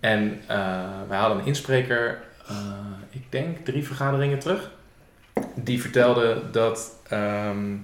En 0.00 0.40
eh, 0.46 0.56
wij 1.08 1.18
hadden 1.18 1.38
een 1.38 1.46
inspreker, 1.46 2.18
eh, 2.48 2.56
ik 3.10 3.22
denk 3.28 3.64
drie 3.64 3.86
vergaderingen 3.86 4.38
terug, 4.38 4.70
die 5.54 5.80
vertelde 5.80 6.42
dat, 6.52 6.92
ehm, 7.08 7.76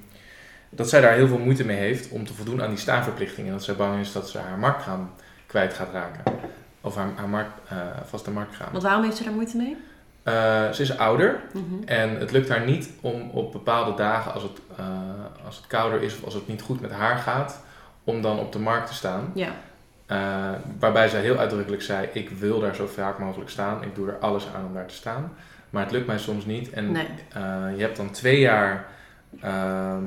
dat 0.71 0.89
zij 0.89 1.01
daar 1.01 1.13
heel 1.13 1.29
veel 1.29 1.39
moeite 1.39 1.65
mee 1.65 1.77
heeft 1.77 2.09
om 2.11 2.27
te 2.27 2.35
voldoen 2.35 2.63
aan 2.63 2.69
die 2.69 2.79
staanverplichting. 2.79 3.47
En 3.47 3.53
dat 3.53 3.65
zij 3.65 3.75
bang 3.77 4.01
is 4.01 4.13
dat 4.13 4.31
ze 4.31 4.39
haar 4.39 4.59
marktkraam 4.59 5.11
kwijt 5.47 5.75
gaat 5.75 5.93
raken. 5.93 6.23
Of 6.81 6.95
haar, 6.97 7.09
haar 7.17 7.29
markt, 7.29 7.51
eh, 7.69 7.77
vaste 8.07 8.31
marktkraam. 8.31 8.69
Want 8.71 8.83
waarom 8.83 9.05
heeft 9.05 9.17
ze 9.17 9.25
daar 9.25 9.33
moeite 9.33 9.57
mee? 9.57 9.77
Eh, 10.23 10.71
ze 10.71 10.83
is 10.83 10.99
ouder, 10.99 11.41
Mhm. 11.53 11.65
en 11.85 12.19
het 12.19 12.31
lukt 12.31 12.49
haar 12.49 12.65
niet 12.65 12.91
om 13.01 13.31
op 13.31 13.53
bepaalde 13.53 13.95
dagen, 13.95 14.33
als 14.33 14.43
het, 14.43 14.59
eh, 14.77 14.87
als 15.47 15.57
het 15.57 15.67
kouder 15.67 16.03
is 16.03 16.15
of 16.17 16.25
als 16.25 16.35
het 16.35 16.49
niet 16.49 16.63
goed 16.63 16.81
met 16.81 16.91
haar 16.93 17.17
gaat, 17.17 17.61
om 18.05 18.23
dan 18.23 18.39
op 18.39 18.53
de 18.53 18.59
markt 18.59 18.87
te 18.89 18.95
staan. 18.95 19.33
Ja, 19.35 19.51
waarbij 20.79 21.09
zij 21.09 21.21
heel 21.21 21.37
uitdrukkelijk 21.39 21.83
zei: 21.83 22.09
Ik 22.13 22.31
wil 22.31 22.61
daar 22.61 22.75
zo 22.75 22.87
vaak 22.87 23.19
mogelijk 23.19 23.51
staan. 23.51 23.83
Ik 23.83 23.95
doe 23.95 24.09
er 24.09 24.19
alles 24.19 24.47
aan 24.57 24.65
om 24.67 24.75
daar 24.75 24.87
te 24.87 24.95
staan. 24.95 25.33
Maar 25.71 25.83
het 25.83 25.93
lukt 25.93 26.07
mij 26.07 26.19
soms 26.19 26.45
niet. 26.45 26.71
En 26.71 26.93
Nee. 26.93 27.07
eh, 27.33 27.43
je 27.77 27.83
hebt 27.83 27.97
dan 27.97 28.11
twee 28.11 28.41
jaar 28.41 28.87
ehm, 29.41 30.03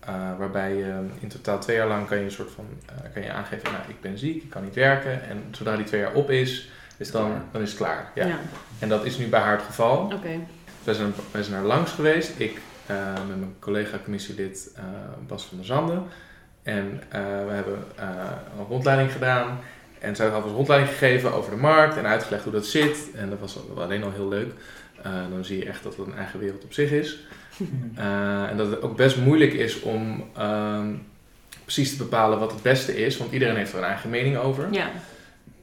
eh, 0.00 0.14
waarbij 0.38 0.74
je 0.74 0.94
in 1.20 1.28
totaal 1.28 1.58
twee 1.58 1.76
jaar 1.76 1.88
lang 1.88 2.06
kan 2.06 2.18
je, 2.18 2.24
een 2.24 2.30
soort 2.30 2.50
van, 2.50 2.64
eh, 2.86 3.12
kan 3.12 3.22
je 3.22 3.32
aangeven, 3.32 3.72
nou 3.72 3.84
ik 3.88 4.00
ben 4.00 4.18
ziek, 4.18 4.42
ik 4.42 4.50
kan 4.50 4.64
niet 4.64 4.74
werken. 4.74 5.22
En 5.28 5.44
zodra 5.50 5.76
die 5.76 5.84
twee 5.84 6.00
jaar 6.00 6.12
op 6.12 6.30
is, 6.30 6.70
Is 6.96 7.10
dan, 7.10 7.26
klaar? 7.26 7.42
dan 7.52 7.62
is 7.62 7.68
het 7.68 7.78
klaar. 7.78 8.10
Ja. 8.14 8.26
Ja, 8.26 8.38
En 8.78 8.88
dat 8.88 9.04
is 9.04 9.18
nu 9.18 9.26
bij 9.28 9.40
haar 9.40 9.56
het 9.56 9.64
geval. 9.66 9.98
oké. 10.04 10.38
Wij 10.84 10.94
zijn, 10.94 11.12
wij 11.30 11.42
zijn 11.42 11.60
er 11.60 11.66
langs 11.66 11.92
geweest. 11.92 12.32
Ik 12.40 12.60
met 13.28 13.38
mijn 13.38 13.54
collega-commissielid 13.58 14.70
eh, 14.76 14.82
Bas 15.26 15.44
van 15.44 15.56
der 15.56 15.66
Zanden. 15.66 16.02
En 16.62 17.00
we 17.10 17.50
hebben 17.52 17.84
een 17.96 18.64
rondleiding 18.68 19.12
gedaan. 19.12 19.58
En 19.98 20.16
zij 20.16 20.26
had 20.28 20.36
ons 20.42 20.50
een 20.50 20.56
rondleiding 20.56 20.92
gegeven 20.92 21.32
over 21.32 21.50
de 21.50 21.56
markt 21.56 21.96
en 21.96 22.06
uitgelegd 22.06 22.44
hoe 22.44 22.52
dat 22.52 22.66
zit. 22.66 22.98
En 23.14 23.30
dat 23.30 23.38
was 23.40 23.56
al- 23.56 23.82
alleen 23.82 24.04
al 24.04 24.12
heel 24.12 24.28
leuk. 24.28 24.52
Eh, 25.04 25.12
dan 25.30 25.44
zie 25.44 25.58
je 25.58 25.64
echt 25.64 25.82
dat 25.82 25.96
het 25.96 26.06
een 26.06 26.14
eigen 26.14 26.38
wereld 26.38 26.64
op 26.64 26.72
zich 26.72 26.90
is. 26.90 27.18
Eh, 27.94 28.50
en 28.50 28.56
dat 28.56 28.70
het 28.70 28.82
ook 28.82 28.96
best 28.96 29.16
moeilijk 29.16 29.52
is 29.52 29.80
om 29.80 30.24
ehm, 30.36 30.92
precies 31.62 31.90
te 31.90 31.96
bepalen 31.96 32.38
wat 32.38 32.52
het 32.52 32.62
beste 32.62 32.96
is. 32.96 33.16
Want 33.16 33.32
iedereen 33.32 33.56
heeft 33.56 33.72
er 33.72 33.78
een 33.78 33.84
eigen 33.84 34.10
mening 34.10 34.36
over. 34.36 34.68
Ja, 34.70 34.90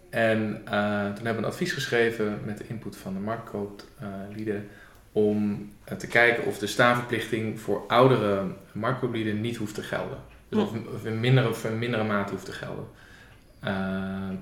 En 0.09 0.61
eh, 0.65 1.05
toen 1.05 1.25
hebben 1.25 1.35
we 1.35 1.37
een 1.37 1.53
advies 1.53 1.71
geschreven 1.71 2.39
met 2.45 2.57
de 2.57 2.63
input 2.67 2.97
van 2.97 3.13
de 3.13 3.19
marktkooplieden 3.19 4.67
om 5.11 5.69
te 5.97 6.07
kijken 6.07 6.45
of 6.45 6.57
de 6.57 6.67
staanverplichting 6.67 7.59
voor 7.59 7.83
oudere 7.87 8.43
marktkooplieden 8.71 9.41
niet 9.41 9.57
hoeft 9.57 9.75
te 9.75 9.83
gelden. 9.83 10.17
Dus 10.49 10.59
of, 10.59 10.71
of 10.95 11.05
in 11.05 11.19
mindere, 11.19 11.49
of 11.49 11.65
in 11.65 11.79
mindere 11.79 12.03
mate 12.03 12.31
hoeft 12.31 12.45
te 12.45 12.51
gelden. 12.51 12.85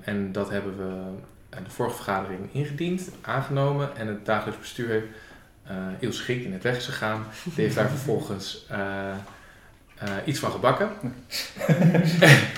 En 0.00 0.32
dat 0.32 0.50
hebben 0.50 0.76
we 0.76 1.18
de 1.50 1.70
vorige 1.70 1.96
vergadering 1.96 2.48
ingediend, 2.52 3.08
aangenomen. 3.20 3.96
En 3.96 4.06
het 4.06 4.26
dagelijks 4.26 4.60
bestuur 4.60 4.88
heeft 4.88 5.06
eh 5.66 5.76
heel 5.98 6.12
schik 6.12 6.44
in 6.44 6.52
het 6.52 6.62
weg 6.62 6.76
is 6.76 6.84
gegaan. 6.84 7.26
Die 7.44 7.64
heeft 7.64 7.74
daar 7.74 7.88
vervolgens 7.96 8.66
eh, 8.68 9.10
eh, 9.98 10.08
iets 10.24 10.38
van 10.38 10.50
gebakken. 10.50 10.90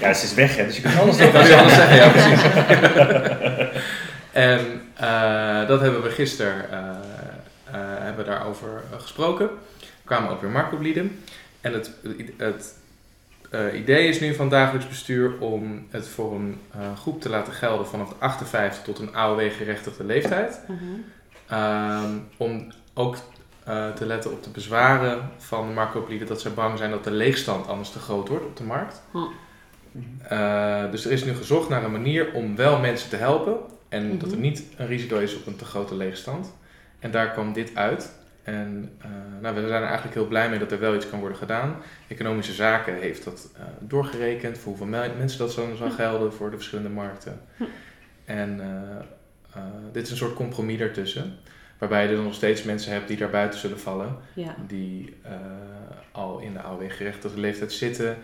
Ja, 0.00 0.12
ze 0.12 0.24
is 0.24 0.34
weg, 0.34 0.56
hè, 0.56 0.64
dus 0.66 0.76
je 0.76 0.82
kunt 0.82 0.98
alles 0.98 1.16
je 1.48 1.56
alles 1.56 1.74
zeggen, 1.74 1.96
ja 1.96 2.08
precies. 2.08 2.42
en 4.32 4.82
eh, 4.96 5.68
dat 5.68 5.80
hebben 5.80 6.02
we 6.02 6.10
gisteren 6.10 6.70
eh, 6.70 6.78
eh, 7.64 7.80
hebben 7.98 8.24
we 8.24 8.30
daarover 8.30 8.82
eh, 8.92 9.00
gesproken. 9.00 9.46
Er 9.80 9.86
kwamen 10.04 10.30
ook 10.30 10.40
weer 10.40 10.50
marktoplieden. 10.50 11.22
En 11.60 11.72
het, 11.72 11.90
het 12.36 12.74
eh, 13.52 13.78
idee 13.80 14.08
is 14.08 14.20
nu 14.20 14.34
van 14.34 14.48
dagelijks 14.48 14.88
bestuur 14.88 15.38
om 15.38 15.86
het 15.90 16.08
voor 16.08 16.34
een 16.34 16.60
eh, 16.70 16.96
groep 16.96 17.20
te 17.20 17.28
laten 17.28 17.52
gelden 17.52 17.86
vanaf 17.86 18.08
de 18.08 18.14
58 18.18 18.82
tot 18.84 18.98
een 18.98 19.14
AOW-gerechtigde 19.14 20.04
leeftijd. 20.04 20.60
Mhm. 20.68 20.76
Ehm, 21.48 22.10
om 22.36 22.72
ook 22.94 23.16
eh, 23.64 23.90
te 23.90 24.06
letten 24.06 24.32
op 24.32 24.42
de 24.42 24.50
bezwaren 24.50 25.30
van 25.38 25.66
de 25.66 25.72
marktoplieden 25.74 26.28
dat 26.28 26.40
ze 26.40 26.50
bang 26.50 26.78
zijn 26.78 26.90
dat 26.90 27.04
de 27.04 27.10
leegstand 27.10 27.68
anders 27.68 27.90
te 27.90 27.98
groot 27.98 28.28
wordt 28.28 28.44
op 28.44 28.56
de 28.56 28.64
markt. 28.64 29.02
Dus 30.90 31.04
er 31.04 31.12
is 31.12 31.24
nu 31.24 31.34
gezocht 31.34 31.68
naar 31.68 31.84
een 31.84 31.92
manier 31.92 32.32
om 32.32 32.56
wel 32.56 32.78
mensen 32.78 33.08
te 33.08 33.16
helpen 33.16 33.56
en 33.88 34.06
Mhm. 34.08 34.18
dat 34.18 34.32
er 34.32 34.38
niet 34.38 34.64
een 34.76 34.86
risico 34.86 35.18
is 35.18 35.36
op 35.36 35.46
een 35.46 35.56
te 35.56 35.64
grote 35.64 35.94
leegstand. 35.94 36.52
En 36.98 37.10
daar 37.10 37.30
kwam 37.30 37.52
dit 37.52 37.70
uit. 37.74 38.12
En 38.42 38.92
eh, 39.00 39.10
nou, 39.40 39.54
we 39.54 39.60
zijn 39.68 39.82
er 39.82 39.86
eigenlijk 39.88 40.14
heel 40.14 40.26
blij 40.26 40.48
mee 40.50 40.58
dat 40.58 40.72
er 40.72 40.78
wel 40.80 40.94
iets 40.94 41.08
kan 41.10 41.18
worden 41.18 41.38
gedaan. 41.38 41.76
Economische 42.08 42.52
Zaken 42.52 42.94
heeft 42.94 43.24
dat 43.24 43.50
eh, 43.56 43.62
doorgerekend 43.80 44.58
voor 44.58 44.68
hoeveel 44.68 44.86
me- 44.86 45.12
mensen 45.18 45.38
dat 45.38 45.52
zo 45.52 45.74
zal 45.76 45.86
Hm. 45.88 45.94
gelden 45.94 46.32
voor 46.32 46.50
de 46.50 46.56
verschillende 46.56 46.90
markten. 46.90 47.40
Hm. 47.56 47.64
En 48.24 48.60
eh, 48.60 49.62
dit 49.92 50.02
is 50.04 50.10
een 50.10 50.16
soort 50.16 50.34
compromis 50.34 50.80
ertussen. 50.80 51.34
Waarbij 51.78 52.06
je 52.08 52.16
er 52.16 52.22
nog 52.22 52.34
steeds 52.34 52.62
mensen 52.62 52.92
hebt 52.92 53.08
die 53.08 53.16
daar 53.16 53.30
buiten 53.30 53.58
zullen 53.60 53.80
vallen. 53.80 54.16
Ja. 54.34 54.54
Die 54.66 55.16
al 56.12 56.38
in 56.38 56.52
de 56.52 56.60
AOW-gerechtigde 56.62 57.40
leeftijd 57.40 57.72
zitten. 57.72 58.16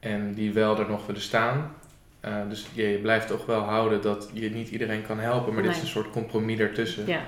En 0.00 0.34
die 0.34 0.52
wel 0.52 0.78
er 0.78 0.88
nog 0.88 1.06
willen 1.06 1.22
staan. 1.22 1.72
Dus 2.48 2.66
je, 2.72 2.82
je 2.88 2.98
blijft 2.98 3.26
toch 3.28 3.46
wel 3.46 3.60
houden 3.60 4.00
dat 4.02 4.30
je 4.32 4.50
niet 4.50 4.68
iedereen 4.68 5.06
kan 5.06 5.18
helpen. 5.18 5.54
Maar 5.54 5.62
dit 5.62 5.72
is 5.76 5.80
een 5.80 5.86
soort 5.86 6.10
compromis 6.10 6.58
ertussen. 6.58 7.06
ja. 7.06 7.20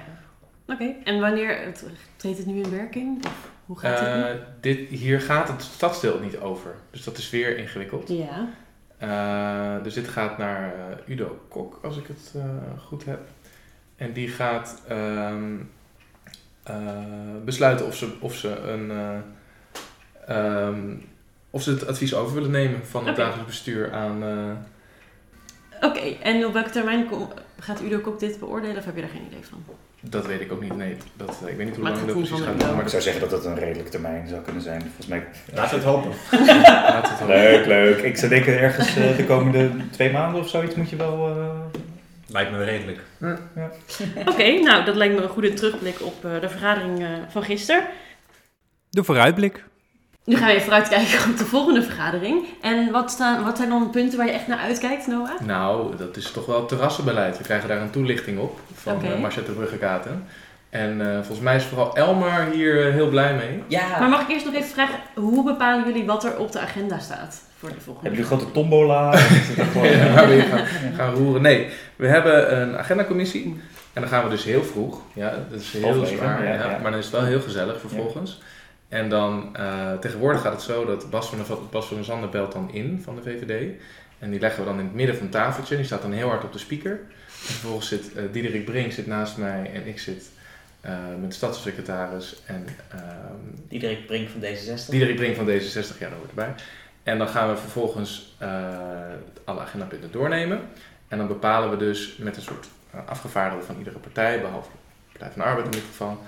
Oké, 0.73 0.95
en 1.05 1.21
wanneer 1.21 1.61
het, 1.65 1.85
treedt 2.17 2.39
het 2.39 2.47
nu 2.47 2.63
in 2.63 2.71
werking? 2.71 3.25
Of 3.27 3.51
hoe 3.67 3.79
gaat 3.79 3.99
het 4.01 4.09
Eh, 4.09 4.35
dit, 4.61 4.89
hier 4.89 5.21
gaat 5.21 5.49
het 5.49 5.63
stadsdeel 5.63 6.21
niet 6.21 6.39
over. 6.39 6.75
Dus 6.91 7.05
dat 7.05 7.17
is 7.19 7.31
weer 7.31 7.59
ingewikkeld. 7.59 8.09
nu? 8.09 8.17
Ja. 8.17 8.49
Eh, 8.99 9.83
dus 9.85 9.95
dit 9.95 10.09
gaat 10.09 10.39
naar 10.39 10.75
eh, 10.75 11.13
Udo 11.13 11.41
Kok, 11.49 11.81
als 11.83 11.97
ik 11.97 12.07
het 12.07 12.33
eh, 12.37 12.45
goed 12.87 13.05
heb. 13.05 13.21
En 13.97 14.13
die 14.13 14.29
gaat 14.29 14.83
ehm, 14.89 15.55
eh, 16.63 16.77
besluiten 17.45 17.87
of 17.87 17.97
ze, 17.97 18.13
of 18.21 18.35
ze 18.35 18.57
een. 18.61 18.91
eh, 18.91 19.17
ehm, 20.27 20.95
of 21.51 21.63
ze 21.63 21.71
het 21.71 21.87
advies 21.87 22.15
over 22.15 22.35
willen 22.35 22.51
nemen 22.51 22.87
van 22.87 23.07
het 23.07 23.17
dagelijks 23.17 23.47
bestuur 23.51 23.93
aan. 23.93 24.23
eh, 24.23 25.89
Oké, 25.89 26.01
en 26.23 26.45
op 26.47 26.53
welke 26.53 26.71
termijn 26.71 27.07
kom- 27.09 27.29
gaat 27.59 27.83
Udo 27.83 27.99
Kok 27.99 28.21
dit 28.21 28.39
beoordelen 28.39 28.77
of 28.77 28.85
heb 28.85 28.95
je 28.95 29.01
daar 29.01 29.11
geen 29.11 29.27
idee 29.27 29.45
van? 29.45 29.65
Dat 30.01 30.27
weet 30.27 30.41
ik 30.41 30.53
ook 30.53 30.63
niet. 30.63 30.77
Nee, 30.77 30.97
dat, 31.17 31.31
ik 31.47 31.57
weet 31.57 31.67
niet 31.67 31.75
hoe 31.75 31.83
Maar 31.85 31.93
lang 31.93 32.05
het 32.07 32.15
dat 32.15 32.17
precies 32.25 32.45
gaat 32.45 32.49
Udo. 32.49 32.59
duren. 32.59 32.75
Maar 32.75 32.85
ik 32.85 32.91
zou 32.91 33.03
zeggen 33.03 33.21
dat 33.21 33.31
het 33.31 33.45
een 33.45 33.59
redelijk 33.59 33.89
termijn 33.91 34.29
zou 34.29 34.43
kunnen 34.43 34.63
zijn. 34.63 34.81
Volgens 34.81 35.07
mij. 35.07 35.19
We 35.55 35.61
het 35.61 35.85
hopen. 35.85 36.11
laat 36.93 37.09
het 37.09 37.19
hopen. 37.19 37.35
Leuk, 37.35 37.67
leuk. 37.67 37.99
Ik 37.99 38.17
zou 38.17 38.31
denken 38.31 38.59
ergens 38.61 38.97
eh, 38.97 39.17
de 39.17 39.25
komende 39.25 39.71
twee 39.91 40.13
maanden 40.13 40.41
of 40.41 40.49
zoiets 40.49 40.75
moet 40.75 40.91
je 40.91 40.97
wel. 40.97 41.29
eh, 41.29 41.59
Lijkt 42.33 42.51
me 42.51 42.65
redelijk. 42.65 43.01
Oké, 44.27 44.53
nou 44.61 44.85
dat 44.85 44.97
lijkt 44.97 45.15
me 45.15 45.23
een 45.23 45.29
goede 45.29 45.53
terugblik 45.55 45.97
op 46.03 46.25
eh, 46.25 46.41
de 46.41 46.49
vergadering 46.49 47.01
eh, 47.01 47.09
van 47.29 47.43
gisteren. 47.43 47.85
De 48.91 49.05
vooruitblik. 49.05 49.65
Nu 50.25 50.37
gaan 50.37 50.47
we 50.47 50.53
even 50.53 50.65
vooruitkijken 50.65 51.31
op 51.31 51.39
de 51.39 51.45
volgende 51.45 51.83
vergadering. 51.83 52.45
En 52.61 52.91
wat, 52.91 53.11
staan, 53.11 53.45
wat 53.45 53.57
zijn 53.57 53.69
dan 53.69 53.91
punten 53.91 54.19
waar 54.19 54.27
je 54.27 54.33
echt 54.33 54.47
naar 54.47 54.59
uitkijkt, 54.59 55.07
Noah? 55.07 55.41
Nou, 55.41 55.97
dat 55.97 56.17
is 56.17 56.31
toch 56.31 56.47
wel 56.47 56.59
het 56.59 56.69
terrassenbeleid. 56.69 57.39
We 57.39 57.45
krijgen 57.45 57.69
daar 57.69 57.81
een 57.81 57.91
toelichting 57.91 58.39
op 58.39 58.59
van 58.75 58.97
okay. 58.97 59.19
Marcia 59.19 59.43
de 59.43 59.53
Bruggekaten. 59.53 60.25
En 60.71 61.01
eh, 61.01 61.15
volgens 61.15 61.41
mij 61.41 61.57
is 61.57 61.65
vooral 61.65 61.97
Elmar 61.97 62.51
hier 62.51 62.87
eh, 62.87 62.93
heel 62.93 63.09
blij 63.09 63.35
mee. 63.35 63.63
Ja, 63.67 63.99
Maar 63.99 64.09
mag 64.09 64.21
ik 64.21 64.29
eerst 64.29 64.45
nog 64.45 64.55
even 64.55 64.69
vragen, 64.69 64.99
hoe 65.15 65.45
bepalen 65.45 65.87
jullie 65.87 66.05
wat 66.05 66.25
er 66.25 66.39
op 66.39 66.53
de 66.53 66.61
agenda 66.61 66.99
staat 66.99 67.43
voor 67.59 67.69
de 67.69 67.81
volgende? 67.81 68.09
Hebben 68.09 68.21
jullie 68.21 68.33
een 68.33 68.39
grote 68.39 68.53
tombola? 68.53 69.13
Ja, 69.75 69.83
eh, 69.83 70.15
waar 70.15 70.29
we 70.29 70.35
hier 70.35 70.43
gaan, 70.43 70.67
gaan 70.97 71.15
roeren. 71.15 71.43
Nee, 71.43 71.69
we 71.97 72.07
hebben 72.07 72.61
een 72.61 72.79
agendacommissie. 72.79 73.61
En 73.93 74.01
dan 74.01 74.11
gaan 74.11 74.25
we 74.25 74.31
dus 74.31 74.45
heel 74.45 74.63
vroeg. 74.63 75.01
Ja, 75.13 75.31
dat 75.51 75.61
is 75.61 75.73
heel 75.73 76.07
zwaar. 76.07 76.45
ja, 76.45 76.53
ja, 76.53 76.71
ja. 76.71 76.79
Maar 76.83 76.91
dan 76.91 77.01
is 77.01 77.05
het 77.05 77.15
wel 77.15 77.25
heel 77.25 77.41
gezellig 77.41 77.81
vervolgens. 77.81 78.41
En 78.91 79.09
dan, 79.09 79.57
eh, 79.57 79.93
tegenwoordig 79.93 80.41
gaat 80.41 80.53
het 80.53 80.63
zo 80.63 80.85
dat 80.85 81.11
Bas 81.11 81.29
van, 81.29 81.39
der, 81.39 81.57
Bas 81.71 81.87
van 81.87 81.97
der 81.97 82.05
Zanden 82.05 82.31
belt 82.31 82.53
dan 82.53 82.71
in 82.73 83.01
van 83.03 83.15
de 83.15 83.23
VVD. 83.23 83.81
En 84.19 84.31
die 84.31 84.41
leggen 84.41 84.61
we 84.63 84.69
dan 84.69 84.79
in 84.79 84.85
het 84.85 84.95
midden 84.95 85.15
van 85.15 85.25
het 85.25 85.33
tafeltje. 85.33 85.77
Die 85.77 85.85
staat 85.85 86.03
dan 86.03 86.13
heel 86.13 86.29
hard 86.29 86.45
op 86.45 86.53
de 86.53 86.59
speaker. 86.59 86.91
En 86.91 87.55
vervolgens 87.55 87.89
zit 87.89 88.15
eh, 88.15 88.25
Diederik 88.33 88.65
Brink 88.65 88.93
zit 88.93 89.07
naast 89.07 89.37
mij 89.37 89.71
en 89.75 89.87
ik 89.87 89.99
zit 89.99 90.31
eh, 90.81 90.93
met 91.21 91.31
de 91.31 91.37
stadssecretaris 91.37 92.43
en 92.47 92.67
ehm, 92.91 93.03
Diederik 93.69 94.07
Brink 94.07 94.29
van 94.29 94.41
D66. 94.41 94.89
Diederik 94.89 95.17
Brink 95.17 95.37
van 95.37 95.49
D66, 95.49 95.99
ja, 95.99 96.09
dat 96.09 96.19
hoort 96.19 96.29
erbij. 96.29 96.55
En 97.03 97.19
dan 97.19 97.29
gaan 97.29 97.49
we 97.49 97.57
vervolgens 97.57 98.37
alle 99.45 99.61
agendapunten 99.61 100.13
doornemen. 100.13 100.61
En 101.11 101.19
dan 101.19 101.27
bepalen 101.27 101.71
we 101.71 101.77
dus 101.77 102.17
met 102.17 102.37
een 102.37 102.43
soort 102.43 102.69
uh, 102.95 103.01
afgevaardigde 103.07 103.65
van 103.65 103.79
iedere 103.79 103.99
partij, 103.99 104.41
behalve 104.41 104.69
de 104.71 105.19
Partij 105.19 105.31
van 105.31 105.43
de 105.43 105.49
Arbeid 105.49 105.65
in 105.65 105.71
dit 105.71 105.81
geval, 105.81 106.11
uh, 106.11 106.19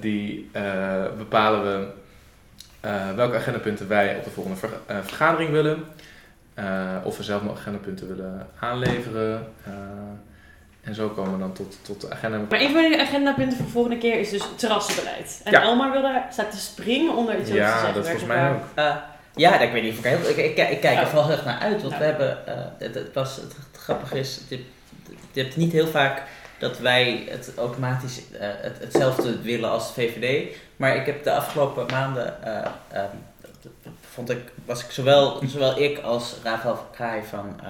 die 0.00 0.50
uh, 0.56 1.04
bepalen 1.18 1.62
we 1.62 1.86
uh, 2.88 3.14
welke 3.14 3.36
agendapunten 3.36 3.88
wij 3.88 4.16
op 4.16 4.24
de 4.24 4.30
volgende 4.30 4.58
ver 4.58 4.70
uh, 4.90 4.96
vergadering 5.02 5.50
willen. 5.50 5.84
Uh, 6.58 6.96
of 7.04 7.16
we 7.16 7.22
zelf 7.22 7.42
nog 7.42 7.58
agendapunten 7.58 8.08
willen 8.08 8.46
aanleveren. 8.58 9.46
Uh, 9.68 9.72
en 10.80 10.94
zo 10.94 11.08
komen 11.08 11.32
we 11.32 11.38
dan 11.38 11.52
tot, 11.52 11.76
tot 11.82 12.00
de 12.00 12.10
agenda. 12.10 12.38
Maar 12.50 12.60
een 12.60 12.72
van 12.72 12.90
de 12.90 13.00
agendapunten 13.00 13.56
voor 13.56 13.66
de 13.66 13.72
volgende 13.72 13.98
keer 13.98 14.18
is 14.20 14.30
dus 14.30 14.42
terrassenbeleid. 14.56 15.40
En 15.44 15.52
Ja. 15.52 15.62
Elmar 15.62 15.90
wil 15.92 16.02
daar, 16.02 16.26
staat 16.30 16.50
te 16.50 16.58
springen 16.60 17.16
onder 17.16 17.34
iets 17.34 17.50
over 17.50 17.54
te 17.54 17.60
Ja, 17.60 17.92
dat 17.92 18.04
volgens 18.04 18.26
mij 18.26 18.50
ook. 18.50 18.62
Uh, 18.78 18.96
ja, 19.34 19.60
ik 19.60 19.72
weet 19.72 19.82
niet 19.82 19.92
of 19.92 19.98
ik 19.98 20.04
heel... 20.04 20.28
Ik, 20.28 20.36
ik, 20.36 20.68
ik 20.70 20.80
kijk 20.80 20.98
er 20.98 21.06
Oh. 21.06 21.12
wel 21.12 21.22
heel 21.26 21.32
erg 21.32 21.44
naar 21.44 21.58
uit, 21.58 21.80
want 21.80 21.92
Ja. 21.92 21.98
we 21.98 22.04
hebben... 22.04 22.38
Uh, 22.48 22.54
het, 22.78 22.94
het, 22.94 23.12
was, 23.14 23.36
het, 23.36 23.56
het 23.72 23.80
grappige 23.82 24.18
is, 24.18 24.40
je, 24.48 24.64
je 25.32 25.42
hebt 25.42 25.56
niet 25.56 25.72
heel 25.72 25.86
vaak 25.86 26.22
dat 26.62 26.78
wij 26.78 27.24
het 27.28 27.52
automatisch 27.56 28.18
uh, 28.18 28.38
het, 28.40 28.78
hetzelfde 28.80 29.42
willen 29.42 29.70
als 29.70 29.86
de 29.86 30.00
VVD. 30.00 30.56
Maar 30.76 30.96
ik 30.96 31.06
heb 31.06 31.24
de 31.24 31.32
afgelopen 31.32 31.86
maanden... 31.90 32.34
Uh, 32.44 33.02
um, 33.02 33.08
vond 34.00 34.30
ik, 34.30 34.38
was 34.64 34.84
ik 34.84 34.90
zowel, 34.90 35.40
zowel 35.46 35.80
ik 35.80 35.98
als 35.98 36.36
Rafael 36.42 36.76
van 36.76 36.86
Kraai 36.92 37.22
van... 37.28 37.60
Uh, 37.62 37.68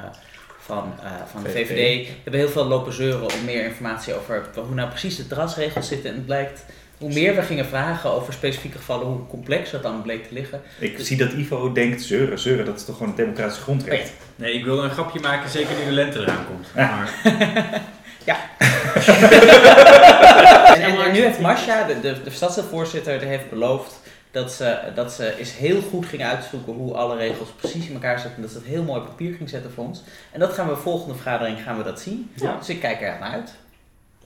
van, 0.59 0.93
uh, 1.03 1.11
van 1.31 1.43
de 1.43 1.51
VVD. 1.51 2.09
Hebben 2.23 2.41
heel 2.41 2.51
veel 2.51 2.65
lopen 2.65 2.93
zeuren 2.93 3.23
om 3.23 3.45
meer 3.45 3.65
informatie 3.65 4.15
over 4.15 4.45
hoe 4.55 4.75
nou 4.75 4.89
precies 4.89 5.17
de 5.17 5.27
terrasregels 5.27 5.89
zitten. 5.89 6.11
En 6.11 6.17
het 6.17 6.27
blijkt, 6.27 6.65
hoe 6.99 7.13
meer 7.13 7.35
we 7.35 7.43
gingen 7.43 7.67
vragen 7.67 8.11
over 8.11 8.33
specifieke 8.33 8.79
gevallen, 8.79 9.07
hoe 9.07 9.27
complex 9.27 9.71
dat 9.71 9.83
dan 9.83 10.03
bleek 10.03 10.27
te 10.27 10.35
liggen. 10.35 10.61
Ik 10.79 10.99
zie 10.99 11.17
dat 11.17 11.33
Ivo 11.33 11.73
denkt 11.73 12.03
zeuren. 12.03 12.39
Zeuren, 12.39 12.65
dat 12.65 12.77
is 12.77 12.85
toch 12.85 12.97
gewoon 12.97 13.11
een 13.11 13.17
democratisch 13.17 13.59
grondrecht? 13.59 14.13
Nee, 14.37 14.53
ik 14.53 14.65
wilde 14.65 14.83
een 14.83 14.91
grapje 14.91 15.21
maken, 15.21 15.51
zeker 15.51 15.77
nu 15.79 15.85
de 15.85 15.91
lente 15.91 16.19
eraan 16.19 16.47
komt. 16.47 16.67
Ja. 16.75 17.05
Maar 18.95 20.73
En, 20.75 20.83
en, 20.83 21.05
en 21.05 21.13
nu 21.13 21.21
heeft 21.21 21.41
Marcia, 21.41 21.85
de, 21.85 22.01
de, 22.01 22.23
de 22.23 22.31
stadsdeelvoorzitter, 22.31 23.21
heeft 23.21 23.51
beloofd 23.51 24.01
dat 24.31 24.53
ze, 24.53 24.79
dat 24.95 25.13
ze 25.13 25.39
eens 25.39 25.57
heel 25.57 25.81
goed 25.81 26.07
ging 26.07 26.25
uitzoeken 26.25 26.73
hoe 26.73 26.95
alle 26.95 27.17
regels 27.17 27.49
precies 27.49 27.87
in 27.87 27.95
elkaar 27.95 28.19
zitten. 28.19 28.37
En 28.37 28.43
dat 28.43 28.51
ze 28.51 28.57
het 28.57 28.67
heel 28.67 28.83
mooi 28.83 29.01
op 29.01 29.07
papier 29.07 29.35
ging 29.35 29.49
zetten 29.49 29.73
voor 29.73 29.85
ons. 29.85 30.03
En 30.33 30.41
dat 30.41 30.53
gaan 30.53 30.69
we 30.69 30.77
volgende 30.77 31.15
vergadering 31.15 31.63
gaan 31.63 31.77
we 31.77 31.85
dat 31.85 32.01
zien. 32.01 32.31
Ja. 32.35 32.57
Dus 32.57 32.69
ik 32.69 32.81
kijk 32.81 33.01
er 33.01 33.09
echt 33.09 33.21
naar 33.21 33.31
uit. 33.31 33.55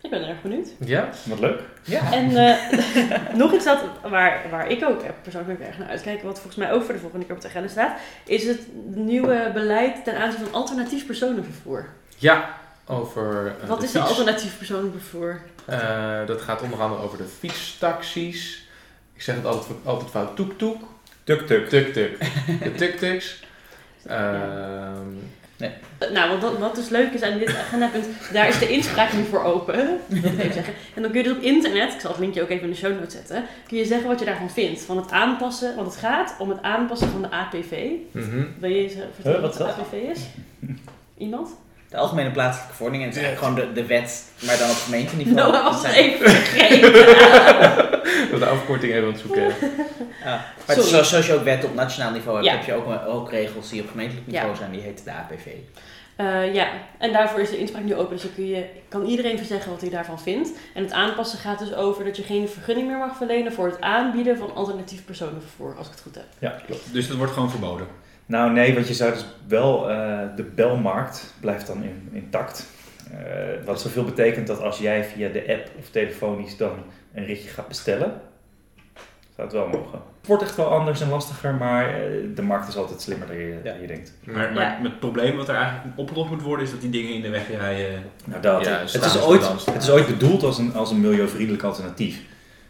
Ik 0.01 0.11
ben 0.11 0.29
erg 0.29 0.43
benieuwd. 0.43 0.69
Ja? 0.79 1.09
Wat 1.25 1.41
leuk. 1.41 1.61
Ja. 1.83 2.13
En 2.13 2.37
eh, 2.37 3.35
nog 3.43 3.53
iets 3.53 3.65
dat, 3.65 3.79
waar, 4.03 4.43
waar 4.51 4.71
ik 4.71 4.85
ook 4.85 5.03
persoonlijk 5.23 5.61
erg 5.61 5.79
naar 5.79 5.89
uitkijk, 5.89 6.23
wat 6.23 6.35
volgens 6.35 6.57
mij 6.57 6.73
ook 6.73 6.83
voor 6.83 6.95
de 6.95 7.01
volgende 7.01 7.27
keer 7.27 7.35
op 7.35 7.41
de 7.41 7.49
agenda 7.49 7.69
staat, 7.69 7.99
is 8.25 8.47
het 8.47 8.61
nieuwe 8.95 9.51
beleid 9.55 10.05
ten 10.05 10.17
aanzien 10.17 10.45
van 10.45 10.55
alternatief 10.55 11.07
personenvervoer. 11.07 11.89
Ja, 12.17 12.49
over 12.87 13.55
eh, 13.63 13.69
Wat 13.69 13.81
de 13.81 13.87
is 13.87 13.93
de 13.93 14.01
alternatief 14.01 14.59
personenvervoer? 14.59 15.41
Eh, 15.65 16.27
dat 16.27 16.41
gaat 16.43 16.63
onder 16.63 16.81
andere 16.81 17.03
over 17.03 17.19
de 17.19 17.25
fietstaxis. 17.39 18.69
Ik 19.15 19.23
zeg 19.23 19.35
het 19.35 19.45
altijd, 19.45 19.79
altijd 19.85 20.11
fout. 20.11 20.37
Toek-toek. 20.37 20.83
Tuk-tuk. 21.25 21.69
Tuk-tuk. 21.69 22.19
De 22.63 22.73
tuk-tuks. 22.75 23.45
Ehm, 24.07 25.15
Nou, 26.13 26.29
want 26.31 26.43
wat, 26.43 26.59
wat 26.59 26.75
dus 26.75 26.89
leuk 26.89 27.13
is 27.13 27.23
aan 27.23 27.39
dit 27.39 27.57
agendapunt, 27.57 28.07
daar 28.33 28.49
is 28.49 28.59
de 28.59 28.69
inspraak 28.69 29.13
nu 29.13 29.25
voor 29.25 29.43
open. 29.43 29.99
ik 30.09 30.53
zeggen. 30.53 30.75
En 30.95 31.03
dan 31.03 31.11
kun 31.11 31.23
je 31.23 31.29
dus 31.29 31.37
op 31.37 31.43
internet, 31.43 31.93
ik 31.95 32.01
zal 32.01 32.11
het 32.11 32.21
linkje 32.21 32.43
ook 32.43 32.49
even 32.49 32.65
in 32.65 32.71
de 32.71 32.77
show 32.77 32.93
notes 32.93 33.13
zetten, 33.13 33.45
kun 33.69 33.77
je 33.77 33.85
zeggen 33.85 34.09
wat 34.09 34.19
je 34.19 34.25
daarvan 34.25 34.51
vindt. 34.51 34.81
Van 34.83 34.97
het 34.97 35.11
aanpassen, 35.11 35.75
want 35.77 35.87
het 35.87 35.97
gaat 35.97 36.35
om 36.39 36.49
het 36.49 36.63
aanpassen 36.63 37.09
van 37.09 37.23
de 37.23 37.31
APV. 37.31 37.89
mhm. 38.13 38.45
Wil 38.59 38.71
je 38.71 38.83
eens 38.83 38.95
eh, 38.95 39.01
vertellen 39.15 39.41
Huh, 39.41 39.49
wat 39.49 39.59
wat 39.59 39.69
de 39.69 39.75
dat? 39.77 39.87
APV 39.87 39.93
is? 39.93 40.21
Iemand? 41.19 41.49
De 41.97 42.03
Algemene 42.03 42.31
Plaatselijke 42.31 42.75
Verordening. 42.75 43.03
En 43.05 43.09
het 43.11 43.19
is 43.19 43.25
eigenlijk 43.25 43.57
gewoon 43.59 43.75
de, 43.75 43.81
de 43.81 43.87
wet, 43.87 44.25
maar 44.47 44.59
dan 44.59 44.71
op 44.71 44.77
gemeenteniveau. 44.77 45.37
Noah 45.53 45.65
was 45.65 45.75
Dat 45.83 45.85
het 45.85 45.93
zijn- 45.95 46.05
even 46.05 46.31
vergeten. 46.31 46.93
Wil 48.31 48.39
de 48.39 48.47
afkorting 48.47 48.93
even 48.93 49.05
aan 49.07 49.13
het 49.13 49.21
zoeken. 49.21 49.43
Ja. 49.43 49.55
Maar 50.25 50.55
het 50.67 50.77
is 50.79 50.89
zoals, 51.09 51.27
je 51.27 51.35
ook 51.35 51.45
wetten 51.45 51.69
op 51.69 51.75
nationaal 51.75 52.11
niveau 52.11 52.37
hebt, 52.37 52.49
Ja. 52.49 52.57
heb 52.57 52.65
je 52.67 52.75
ook, 52.75 53.09
ook 53.09 53.31
regels 53.31 53.69
die 53.69 53.83
op 53.83 53.89
gemeentelijk 53.91 54.27
niveau 54.27 54.49
Ja. 54.51 54.55
zijn. 54.57 54.71
Die 54.71 54.81
heten 54.81 55.05
de 55.05 55.11
APV. 55.13 55.47
Eh, 56.17 56.55
ja, 56.55 56.69
en 56.99 57.13
daarvoor 57.13 57.41
is 57.41 57.51
de 57.51 57.59
inspraak 57.59 57.83
nu 57.83 57.95
open. 57.95 58.13
Dus 58.13 58.23
dan 58.23 58.35
kun 58.35 58.47
je, 58.47 58.65
kan 58.89 59.05
iedereen 59.07 59.45
zeggen 59.45 59.71
wat 59.71 59.81
hij 59.81 59.91
daarvan 59.91 60.21
vindt. 60.21 60.51
En 60.75 60.83
het 60.83 60.93
aanpassen 60.93 61.39
gaat 61.39 61.59
dus 61.59 61.75
over 61.75 62.05
dat 62.05 62.17
je 62.17 62.23
geen 62.23 62.49
vergunning 62.49 62.89
meer 62.89 62.99
mag 62.99 63.17
verlenen 63.17 63.53
voor 63.53 63.67
het 63.67 63.81
aanbieden 63.81 64.39
van 64.39 64.55
alternatief 64.55 65.05
personenvervoer, 65.05 65.75
als 65.79 65.87
ik 65.87 65.93
het 65.93 66.03
goed 66.03 66.15
heb. 66.15 66.25
Ja, 66.39 66.61
klopt. 66.67 66.93
Dus 66.93 67.09
dat 67.09 67.17
wordt 67.17 67.33
gewoon 67.33 67.51
verboden. 67.51 67.87
Nou 68.27 68.53
nee, 68.53 68.75
want 68.75 68.89
je 68.89 68.95
zou 68.95 69.13
dus 69.13 69.25
wel, 69.49 69.91
eh, 69.91 70.19
de 70.37 70.43
belmarkt 70.43 71.35
blijft 71.41 71.67
dan 71.67 71.83
in, 71.83 72.09
intact. 72.13 72.67
Eh, 73.13 73.19
wat 73.65 73.81
zoveel 73.81 74.05
betekent 74.05 74.47
dat 74.47 74.61
als 74.61 74.79
jij 74.79 75.05
via 75.05 75.29
de 75.29 75.45
app 75.49 75.71
of 75.79 75.91
telefonisch 75.91 76.57
dan 76.57 76.73
een 77.15 77.25
ritje 77.25 77.49
gaat 77.49 77.69
bestellen, 77.69 78.21
zou 79.37 79.49
het 79.49 79.53
wel 79.53 79.67
mogen. 79.69 79.99
Het 80.19 80.27
wordt 80.27 80.43
echt 80.43 80.57
wel 80.57 80.67
anders 80.67 81.01
en 81.01 81.09
lastiger, 81.09 81.55
maar 81.55 81.89
eh, 81.89 82.01
de 82.35 82.43
markt 82.43 82.69
is 82.69 82.77
altijd 82.77 83.01
slimmer 83.01 83.27
dan 83.27 83.37
je, 83.37 83.59
Ja. 83.65 83.71
dan 83.73 83.81
je 83.81 83.87
denkt. 83.87 84.13
Maar, 84.25 84.53
maar 84.53 84.63
Ja. 84.63 84.79
het 84.83 85.01
probleem 85.01 85.37
wat 85.37 85.49
er 85.49 85.55
eigenlijk 85.55 85.99
opgelost 85.99 86.31
moet 86.31 86.43
worden, 86.43 86.65
is 86.65 86.71
dat 86.71 86.81
die 86.81 86.91
dingen 86.91 87.15
in 87.15 87.23
de 87.23 87.29
weg 87.31 87.51
rijden. 87.51 88.03
Nou, 88.25 88.43
dat. 88.43 88.65
Ja, 88.65 88.79
het, 88.79 89.05
is 89.05 89.23
ooit, 89.23 89.65
het 89.67 89.83
is 89.83 89.91
ooit 89.91 90.07
bedoeld 90.07 90.43
als 90.43 90.59
een, 90.59 90.75
als 90.75 90.91
een 90.91 91.01
milieuvriendelijk 91.01 91.63
alternatief. 91.63 92.21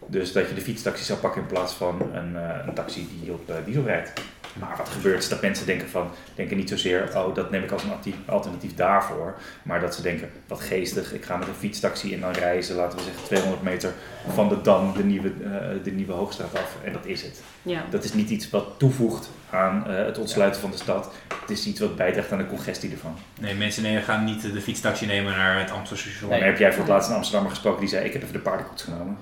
Dus 0.09 0.33
dat 0.33 0.49
je 0.49 0.55
de 0.55 0.61
fietstaxi 0.61 1.05
zou 1.05 1.19
pakken 1.19 1.40
in 1.40 1.47
plaats 1.47 1.73
van 1.73 2.03
een, 2.12 2.37
eh, 2.37 2.66
een 2.66 2.75
taxi 2.75 3.09
die 3.23 3.33
op 3.33 3.51
eh, 3.51 3.57
diesel 3.64 3.85
rijdt. 3.85 4.12
Maar 4.59 4.77
wat 4.77 4.88
gebeurt 4.88 5.23
is 5.23 5.29
dat 5.29 5.42
mensen 5.42 5.66
denken 5.66 5.88
van, 5.88 6.11
denken 6.35 6.57
niet 6.57 6.69
zozeer, 6.69 7.11
oh 7.14 7.35
dat 7.35 7.51
neem 7.51 7.62
ik 7.62 7.71
als 7.71 7.83
een 7.83 7.90
actief- 7.90 8.14
alternatief 8.27 8.75
daarvoor. 8.75 9.35
Maar 9.62 9.81
dat 9.81 9.95
ze 9.95 10.03
denken, 10.03 10.31
wat 10.47 10.61
geestig, 10.61 11.12
ik 11.12 11.25
ga 11.25 11.37
met 11.37 11.49
een 11.49 11.55
fietstaxi 11.55 12.14
en 12.14 12.21
dan 12.21 12.33
reizen, 12.33 12.77
laten 12.77 12.99
we 12.99 13.05
zeggen 13.05 13.25
200 13.25 13.62
meter 13.62 13.92
van 14.35 14.49
de 14.49 14.61
Dam, 14.62 14.92
de 14.97 15.05
nieuwe, 15.05 15.29
eh, 15.29 15.85
de 15.85 15.90
nieuwe 15.90 16.12
Hoogstraat 16.12 16.55
af. 16.55 16.77
En 16.85 16.92
dat 16.92 17.07
is 17.07 17.23
het. 17.23 17.40
Ja. 17.62 17.85
Dat 17.90 18.05
is 18.05 18.12
niet 18.12 18.31
iets 18.31 18.51
wat 18.51 18.66
toevoegt 18.77 19.31
aan 19.51 19.87
eh, 19.87 20.05
het 20.05 20.19
ontsluiten 20.19 20.61
van 20.61 20.71
de 20.71 20.77
stad. 20.77 21.12
Het 21.40 21.51
is 21.51 21.66
iets 21.66 21.81
wat 21.81 21.97
bijdraagt 21.97 22.33
aan 22.33 22.38
de 22.38 22.47
congestie 22.47 22.90
ervan. 22.90 23.16
Nee, 23.40 23.55
mensen 23.55 23.83
nee, 23.83 24.01
gaan 24.03 24.25
niet 24.25 24.42
de 24.53 24.61
fietstaxi 24.61 25.07
nemen 25.07 25.37
naar 25.37 25.59
het 25.59 25.71
Amsterdam 25.71 26.29
Maar 26.29 26.45
heb 26.45 26.59
jij 26.59 26.71
voor 26.71 26.83
het 26.83 26.92
laatst 26.92 27.09
een 27.09 27.14
Amsterdammer 27.16 27.51
gesproken 27.51 27.81
die 27.81 27.88
zei, 27.88 28.05
ik 28.05 28.12
heb 28.12 28.23
even 28.23 28.35
de 28.35 28.40
paardenkoets 28.40 28.83
genomen. 28.83 29.16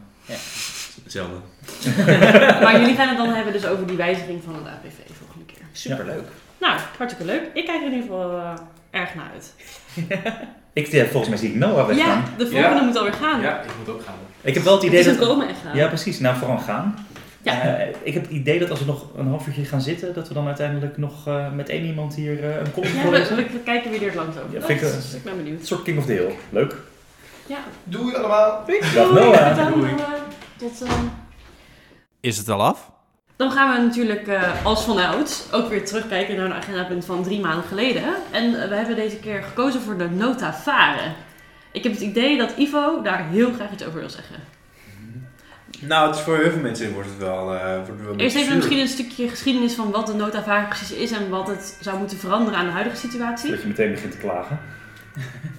Hetzelfde. 1.05 1.37
Maar 2.63 2.81
jullie 2.81 2.95
gaan 2.95 3.09
het 3.09 3.17
dan 3.17 3.29
hebben 3.29 3.53
dus 3.53 3.67
over 3.67 3.87
die 3.87 3.97
wijziging 3.97 4.43
van 4.45 4.55
het 4.55 4.65
APV 4.67 5.13
volgende 5.19 5.45
keer. 5.47 5.63
Superleuk. 5.73 6.25
Nou, 6.61 6.79
hartstikke 6.99 7.33
leuk. 7.33 7.43
Ik 7.53 7.67
kijk 7.67 7.81
er 7.81 7.87
in 7.87 7.93
ieder 7.93 8.03
geval 8.09 8.39
eh, 8.39 9.01
erg 9.01 9.15
naar 9.15 9.31
uit. 9.33 9.53
Ik, 10.73 10.87
ja, 10.87 11.05
volgens 11.05 11.29
mij 11.29 11.39
zie 11.39 11.49
ik 11.51 11.55
Noah 11.55 11.87
weggaan. 11.87 12.07
Ja, 12.07 12.23
de 12.39 12.47
volgende 12.47 12.77
Ja. 12.79 12.83
moet 12.85 12.97
alweer 12.97 13.13
gaan. 13.13 13.41
Ja, 13.41 13.61
ik 13.61 13.71
moet 13.79 13.95
ook 13.95 14.03
gaan. 14.03 14.15
Ik 14.41 14.55
heb 14.55 14.63
wel 14.63 14.73
het 14.73 14.83
Het 14.83 14.91
idee 14.91 15.05
is 15.05 15.07
een 15.13 15.17
dat... 15.17 15.29
komen 15.29 15.49
echt 15.49 15.59
gaan. 15.67 15.77
Ja, 15.77 15.87
precies. 15.89 16.19
Nou, 16.21 16.37
vooral 16.37 16.59
gaan. 16.59 17.07
Ja. 17.43 17.63
Eh, 17.63 17.89
ik 18.03 18.15
heb 18.15 18.23
het 18.23 18.31
idee 18.33 18.59
dat 18.59 18.71
als 18.71 18.79
we 18.79 18.85
nog 18.85 19.07
een 19.17 19.27
half 19.27 19.47
uurtje 19.47 19.65
gaan 19.65 19.81
zitten, 19.81 20.15
dat 20.15 20.29
we 20.29 20.35
dan 20.35 20.47
uiteindelijk 20.47 20.97
nog 20.97 21.27
eh, 21.27 21.53
met 21.53 21.69
één 21.69 21.85
iemand 21.85 22.15
hier 22.15 22.45
eh, 22.45 22.57
een 22.57 22.73
column 22.73 22.95
Ja, 22.95 23.01
gaan 23.01 23.37
we, 23.37 23.43
we 23.53 23.59
kijken 23.65 23.91
wie 23.91 24.01
er 24.01 24.07
het 24.07 24.15
langst 24.15 24.39
over 24.39 24.53
Ja, 24.59 24.67
vind 24.67 24.81
ik, 24.81 24.87
eh, 24.89 24.95
Dus 24.95 25.15
ik 25.15 25.25
ben 25.25 25.37
benieuwd. 25.37 25.61
Een 25.61 25.67
soort 25.67 25.83
King 25.83 25.99
of 25.99 26.07
the 26.07 26.13
Hill. 26.13 26.31
Leuk. 26.51 26.75
Ja. 27.47 27.59
Doei 27.85 28.15
allemaal! 28.15 28.65
Dag 28.95 29.09
Doei, 29.09 29.25
Noah. 29.25 29.73
Doei. 29.73 29.91
Tot 30.57 30.83
eh, 30.83 30.91
Is 32.21 32.37
het 32.39 32.49
al 32.49 32.63
af? 32.63 32.93
Dan 33.37 33.51
gaan 33.53 33.77
we 33.77 33.87
natuurlijk 33.87 34.27
eh, 34.27 34.65
als 34.65 34.85
vanouds 34.85 35.53
ook 35.53 35.69
weer 35.69 35.85
terugkijken 35.87 36.37
naar 36.37 36.45
een 36.45 36.53
agendapunt 36.53 37.05
van 37.05 37.23
drie 37.23 37.41
maanden 37.41 37.65
geleden. 37.65 38.15
En 38.31 38.63
eh, 38.63 38.69
we 38.69 38.75
hebben 38.75 38.97
deze 38.97 39.17
keer 39.17 39.43
gekozen 39.43 39.81
voor 39.81 39.99
de 39.99 40.11
nota 40.11 40.55
varen. 40.55 41.15
Ik 41.73 41.83
heb 41.83 41.93
het 41.93 42.01
idee 42.01 42.39
dat 42.39 42.57
Ivo 42.57 43.03
daar 43.03 43.29
heel 43.29 43.53
graag 43.53 43.73
iets 43.73 43.85
over 43.85 44.01
wil 44.01 44.11
zeggen. 44.11 44.37
Nou, 45.81 46.07
het 46.07 46.17
is 46.17 46.23
voor 46.23 46.37
heel 46.37 46.51
veel 46.51 46.61
mensen 46.61 46.93
wordt 46.93 47.09
het 47.09 47.19
wel... 47.19 47.55
eh 47.55 47.75
wordt 47.75 47.89
het 47.89 48.05
wel 48.05 48.17
Eerst 48.17 48.37
even 48.37 48.47
zuur. 48.47 48.57
misschien 48.57 48.79
een 48.79 48.89
stukje 48.89 49.29
geschiedenis 49.29 49.75
van 49.75 49.91
wat 49.91 50.07
de 50.07 50.15
nota 50.15 50.43
varen 50.43 50.69
precies 50.69 50.91
is 50.91 51.11
en 51.11 51.29
wat 51.29 51.47
het 51.49 51.79
zou 51.81 51.99
moeten 51.99 52.19
veranderen 52.19 52.59
aan 52.59 52.67
de 52.67 52.73
huidige 52.73 52.97
situatie. 52.97 53.51
Dat 53.51 53.61
je 53.63 53.67
meteen 53.69 53.91
begint 53.91 54.13
te 54.13 54.19
klagen. 54.19 54.59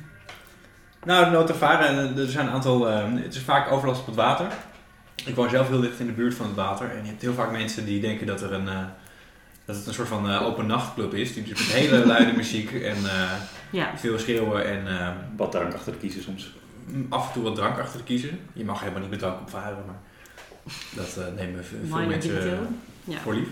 Nou, 1.05 1.25
de 1.25 1.31
notavaren, 1.31 2.17
er 2.17 2.27
zijn 2.27 2.47
een 2.47 2.53
aantal... 2.53 2.89
eh, 2.89 3.03
het 3.13 3.35
is 3.35 3.41
vaak 3.41 3.71
overlast 3.71 3.99
op 3.99 4.05
het 4.05 4.15
water. 4.15 4.47
Ik 5.25 5.35
woon 5.35 5.49
zelf 5.49 5.67
heel 5.67 5.81
dicht 5.81 5.99
in 5.99 6.05
de 6.05 6.11
buurt 6.11 6.33
van 6.33 6.45
het 6.45 6.55
water. 6.55 6.89
En 6.89 7.01
je 7.01 7.07
hebt 7.09 7.21
heel 7.21 7.33
vaak 7.33 7.51
mensen 7.51 7.85
die 7.85 8.01
denken 8.01 8.27
dat 8.27 8.41
er 8.41 8.53
een... 8.53 8.67
eh, 8.67 8.79
dat 9.65 9.75
het 9.75 9.87
een 9.87 9.93
soort 9.93 10.07
van 10.07 10.29
eh, 10.29 10.41
open 10.45 10.65
nachtclub 10.65 11.13
is. 11.13 11.33
Die 11.33 11.43
dus 11.43 11.51
met 11.67 11.75
hele 11.75 12.05
luide 12.05 12.31
muziek 12.41 12.71
en 12.71 12.95
eh, 12.95 13.31
Ja, 13.69 13.97
veel 13.97 14.19
schreeuwen 14.19 14.65
en 14.65 14.87
eh, 14.99 15.09
Wat 15.37 15.51
drank 15.51 15.73
achter 15.73 15.91
de 15.91 15.97
kiezen 15.97 16.23
soms. 16.23 16.53
af 17.09 17.27
en 17.27 17.33
toe 17.33 17.43
wat 17.43 17.55
drank 17.55 17.79
achter 17.79 17.97
de 17.97 18.03
kiezen. 18.05 18.39
Je 18.53 18.63
mag 18.65 18.79
helemaal 18.79 19.01
niet 19.01 19.09
met 19.09 19.19
drank 19.19 19.39
op 19.39 19.49
varen, 19.49 19.77
maar 19.85 19.95
dat 20.95 21.17
eh, 21.17 21.33
nemen 21.35 21.65
ve- 21.65 21.75
veel 21.75 21.95
minor 21.95 22.07
mensen. 22.07 22.67
Ja. 23.03 23.17
voor 23.19 23.33
lief. 23.33 23.47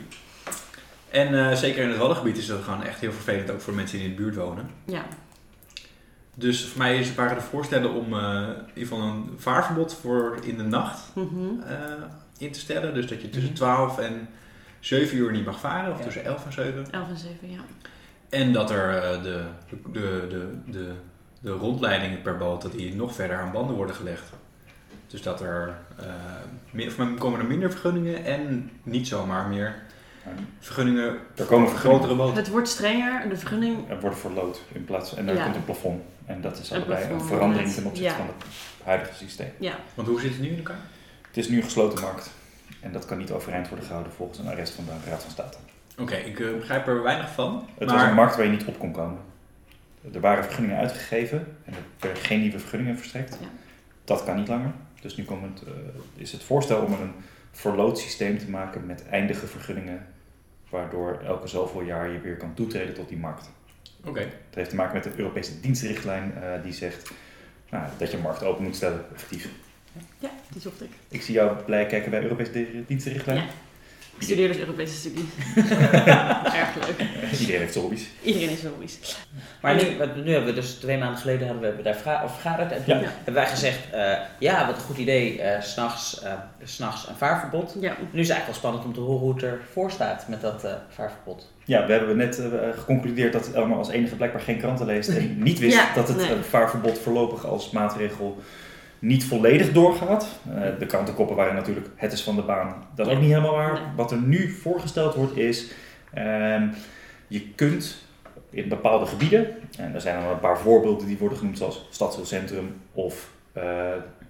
En 1.10 1.50
eh, 1.50 1.56
zeker 1.56 1.84
in 1.84 1.90
het 1.90 1.98
Waddengebied 1.98 2.38
is 2.38 2.46
dat 2.46 2.64
gewoon 2.64 2.84
echt 2.84 3.00
heel 3.00 3.12
vervelend, 3.12 3.52
ook 3.52 3.62
voor 3.62 3.74
mensen 3.74 3.98
die 3.98 4.08
in 4.08 4.16
de 4.16 4.22
buurt 4.22 4.36
wonen. 4.36 4.70
Ja. 4.86 5.06
Dus 6.36 6.66
voor 6.66 6.78
mij 6.78 6.98
is, 7.00 7.16
waren 7.16 7.36
de 7.36 7.42
voorstellen 7.42 7.94
om 7.94 8.14
eh, 8.14 8.20
in 8.50 8.68
ieder 8.74 8.88
geval 8.88 9.02
een 9.02 9.34
vaarverbod 9.38 9.94
voor 9.94 10.38
in 10.44 10.58
de 10.58 10.64
nacht 10.64 11.02
Mhm. 11.16 11.60
eh, 11.68 11.76
in 12.38 12.52
te 12.52 12.60
stellen. 12.60 12.94
Dus 12.94 13.08
dat 13.08 13.22
je 13.22 13.30
tussen 13.30 13.52
Mhm. 13.52 13.60
12 13.60 13.98
en 14.00 14.28
7 14.80 15.18
uur 15.18 15.32
niet 15.32 15.46
mag 15.46 15.60
varen, 15.60 15.92
of 15.92 15.98
Ja. 15.98 16.04
tussen 16.04 16.26
11 16.26 16.46
en 16.46 16.54
7. 16.54 16.86
11 16.92 17.10
en 17.10 17.18
7, 17.18 17.52
ja. 17.52 17.60
En 18.30 18.54
dat 18.54 18.72
er 18.72 18.98
eh, 18.98 19.24
de, 19.24 19.44
de, 19.92 20.28
de, 20.30 20.48
de, 20.72 20.92
de 21.40 21.52
rondleidingen 21.52 22.22
per 22.22 22.38
boot 22.38 22.62
dat 22.62 22.72
die 22.72 22.96
nog 22.96 23.14
verder 23.16 23.38
aan 23.38 23.52
banden 23.52 23.76
worden 23.76 23.96
gelegd. 23.96 24.24
Dus 25.08 25.22
dat 25.22 25.42
er 25.42 25.76
eh, 26.00 26.06
meer, 26.72 26.88
of 26.88 26.98
men- 26.98 27.18
komen 27.18 27.40
er 27.40 27.46
minder 27.46 27.72
vergunningen 27.72 28.26
en 28.26 28.70
niet 28.84 29.08
zomaar 29.08 29.48
meer 29.48 29.76
vergunningen 30.60 31.04
Er 31.36 31.46
komen 31.46 31.70
voor 31.70 31.80
vergrotere 31.80 31.80
grotere 31.80 32.16
boten. 32.16 32.36
Het 32.36 32.50
wordt 32.50 32.68
strenger, 32.68 33.30
de 33.30 33.38
vergunning. 33.38 33.90
Er 33.90 34.00
wordt 34.00 34.18
verloot 34.20 34.62
in 34.72 34.86
plaats 34.86 35.16
en 35.16 35.28
er 35.28 35.36
Ja. 35.36 35.44
komt 35.44 35.56
een 35.56 35.66
plafond. 35.66 36.02
En 36.26 36.42
dat 36.42 36.60
is 36.60 36.72
allebei 36.74 37.12
een 37.14 37.22
verandering 37.22 37.74
ten 37.74 37.86
opzichte 37.86 38.10
Ja. 38.12 38.16
van 38.18 38.26
het 38.28 38.46
huidige 38.84 39.14
systeem. 39.14 39.52
Ja, 39.60 39.76
Want 39.94 40.08
hoe 40.08 40.20
zit 40.20 40.32
het 40.32 40.40
nu 40.40 40.48
in 40.48 40.58
elkaar? 40.58 40.80
Het 41.28 41.38
is 41.38 41.50
nu 41.50 41.58
een 41.58 41.64
gesloten 41.64 42.02
markt. 42.02 42.32
En 42.80 42.92
dat 42.92 43.06
kan 43.06 43.18
niet 43.18 43.32
overeind 43.32 43.68
worden 43.68 43.86
gehouden 43.86 44.14
volgens 44.14 44.40
een 44.40 44.48
arrest 44.48 44.74
van 44.74 44.86
de 44.86 45.10
Raad 45.10 45.22
van 45.22 45.32
State. 45.32 45.58
Oké, 45.98 46.16
ik 46.16 46.40
eh, 46.40 46.54
begrijp 46.58 46.88
er 46.88 47.04
weinig 47.04 47.32
van. 47.34 47.68
Het 47.78 47.88
maar 47.88 47.98
was 47.98 48.08
een 48.08 48.14
markt 48.16 48.36
waar 48.36 48.46
je 48.46 48.52
niet 48.52 48.66
op 48.66 48.80
kon 48.80 48.92
komen. 48.92 49.20
Er 50.14 50.20
waren 50.20 50.44
vergunningen 50.44 50.78
uitgegeven 50.78 51.58
en 51.66 51.74
er 51.74 51.80
werden 52.00 52.24
geen 52.24 52.40
nieuwe 52.40 52.60
vergunningen 52.60 52.98
verstrekt. 52.98 53.38
Ja. 53.42 53.48
Dat 54.04 54.24
kan 54.24 54.36
niet 54.36 54.48
langer. 54.48 54.72
Dus 55.02 55.16
nu 55.18 55.24
komt 55.24 55.60
het, 55.60 55.68
eh, 55.68 55.74
is 56.16 56.32
het 56.32 56.44
voorstel 56.44 56.82
om 56.82 56.94
er 56.94 57.02
een 57.02 57.14
verlootsysteem 57.52 58.38
te 58.38 58.50
maken 58.50 58.86
met 58.86 59.06
eindige 59.10 59.48
vergunningen, 59.48 60.08
waardoor 60.70 61.20
elke 61.26 61.48
zoveel 61.48 61.82
jaar 61.82 62.10
je 62.10 62.20
weer 62.20 62.38
kan 62.38 62.54
toetreden 62.54 62.94
tot 62.94 63.10
die 63.10 63.18
markt. 63.18 63.50
Oké, 64.06 64.20
Het 64.20 64.30
heeft 64.56 64.70
te 64.70 64.76
maken 64.76 64.94
met 64.94 65.04
de 65.04 65.12
Europese 65.16 65.60
dienstenrichtlijn 65.60 66.34
eh, 66.42 66.64
die 66.64 66.74
zegt 66.74 67.12
nou, 67.70 67.84
dat 67.98 68.12
je 68.12 68.18
markt 68.18 68.44
open 68.44 68.64
moet 68.64 68.76
stellen, 68.76 69.06
effectief. 69.14 69.48
ja, 70.20 70.30
die 70.50 70.62
zocht 70.62 70.82
ik. 70.82 70.90
Ik 71.08 71.22
zie 71.22 71.34
jou 71.34 71.64
blij 71.64 71.86
kijken 71.86 72.10
bij 72.12 72.20
de 72.20 72.26
Europese 72.26 72.52
di- 72.52 72.84
dienstenrichtlijn. 72.88 73.38
Ja. 73.38 73.44
Ik 74.18 74.22
studeer 74.24 74.48
dus 74.48 74.58
Europese 74.58 74.94
studies. 74.96 75.24
Erg 76.60 76.76
leuk. 76.76 77.08
Iedereen 77.40 77.60
heeft 77.60 77.72
zijn 77.74 77.84
hobby's. 77.86 78.08
Iedereen 78.22 78.50
is 78.50 78.64
hobby's. 78.64 79.18
Maar 79.62 79.76
nu, 79.76 79.98
wat- 79.98 80.16
nu 80.16 80.32
hebben 80.32 80.54
we 80.54 80.60
dus 80.62 80.74
twee 80.74 80.98
maanden 80.98 81.18
geleden 81.20 81.48
hadden 81.48 81.76
we 81.76 81.82
daar 81.82 81.96
vergaderd. 82.30 82.72
En 82.72 82.84
toen 82.86 83.00
Ja. 83.00 83.04
hebben 83.16 83.34
wij 83.34 83.48
gezegd, 83.48 83.80
eh, 83.92 84.14
ja, 84.40 84.66
wat 84.68 84.76
een 84.76 84.82
goed 84.82 84.98
idee, 84.98 85.42
eh, 85.42 85.62
s 85.62 85.72
s'nachts 85.72 86.22
eh, 86.22 86.34
s 86.64 86.78
nachts 86.78 87.08
een 87.08 87.16
vaarverbod. 87.16 87.76
Ja. 87.80 87.96
Nu 88.12 88.20
is 88.20 88.28
het 88.28 88.38
eigenlijk 88.38 88.46
wel 88.46 88.54
spannend 88.56 88.86
om 88.86 88.94
te 88.94 89.00
horen 89.00 89.20
hoe 89.20 89.34
het 89.34 89.44
ervoor 89.44 89.92
staat 89.92 90.28
met 90.28 90.42
dat 90.42 90.64
eh, 90.64 90.74
vaarverbod. 90.90 91.52
Ja, 91.66 91.86
we 91.86 91.92
hebben 91.92 92.18
net 92.18 92.40
eh, 92.40 92.70
geconcludeerd 92.74 93.34
dat 93.34 93.52
Elma 93.52 93.76
als 93.76 93.90
enige 93.90 94.16
blijkbaar 94.16 94.42
geen 94.42 94.58
kranten 94.58 94.86
leest 94.86 95.10
en 95.10 95.36
niet 95.44 95.60
wist 95.60 95.76
Ja, 95.76 95.94
dat 95.96 96.08
het 96.08 96.18
nee. 96.18 96.30
eh, 96.30 96.40
vaarverbod 96.42 97.00
voorlopig 97.00 97.46
als 97.46 97.72
maatregel 97.72 98.38
niet 99.00 99.26
volledig 99.26 99.72
doorgaat. 99.72 100.28
Eh, 100.56 100.62
de 100.80 100.86
krantenkoppen 100.86 101.36
waren 101.36 101.56
natuurlijk 101.56 101.88
het 101.96 102.12
is 102.12 102.24
van 102.24 102.36
de 102.36 102.42
baan. 102.42 102.86
Dat 102.96 103.08
is 103.08 103.14
ook 103.14 103.20
niet 103.20 103.30
helemaal 103.30 103.54
waar. 103.54 103.74
Nee. 103.74 103.82
Wat 103.96 104.12
er 104.12 104.18
nu 104.18 104.50
voorgesteld 104.50 105.16
wordt 105.16 105.38
is, 105.38 105.72
ehm, 106.14 106.68
je 107.28 107.50
kunt 107.56 108.06
in 108.50 108.70
bepaalde 108.70 109.06
gebieden, 109.06 109.48
en 109.78 109.94
er 109.94 110.02
zijn 110.02 110.24
een 110.24 110.40
paar 110.40 110.58
voorbeelden 110.58 111.08
die 111.08 111.18
worden 111.18 111.38
genoemd 111.38 111.58
zoals 111.58 111.88
stadsdeelcentrum 111.90 112.76
of 112.92 113.30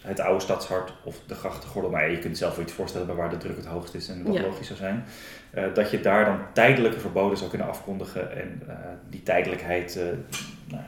het 0.04 0.20
oude 0.20 0.40
stadshart 0.44 0.94
of 1.04 1.16
de 1.28 1.36
grachtengordel. 1.36 1.92
Maar 1.92 2.12
je 2.12 2.20
kunt 2.20 2.38
zelf 2.38 2.56
wel 2.56 2.64
iets 2.66 2.74
voorstellen 2.74 3.08
bij 3.08 3.16
waar 3.16 3.30
de 3.30 3.38
druk 3.38 3.56
het 3.56 3.66
hoogst 3.66 3.94
is 3.94 4.08
en 4.10 4.24
dat 4.24 4.34
Ja. 4.34 4.42
logisch 4.42 4.68
zou 4.68 4.80
zijn. 4.80 5.04
Eh, 5.50 5.64
dat 5.74 5.92
je 5.92 6.02
daar 6.02 6.26
dan 6.26 6.40
tijdelijke 6.54 7.00
verboden 7.00 7.38
zou 7.38 7.50
kunnen 7.50 7.68
afkondigen. 7.68 8.32
En 8.38 8.62
eh, 8.68 8.76
die 9.10 9.24
tijdelijkheid, 9.24 9.96
eh, 9.98 10.04
nou 10.68 10.84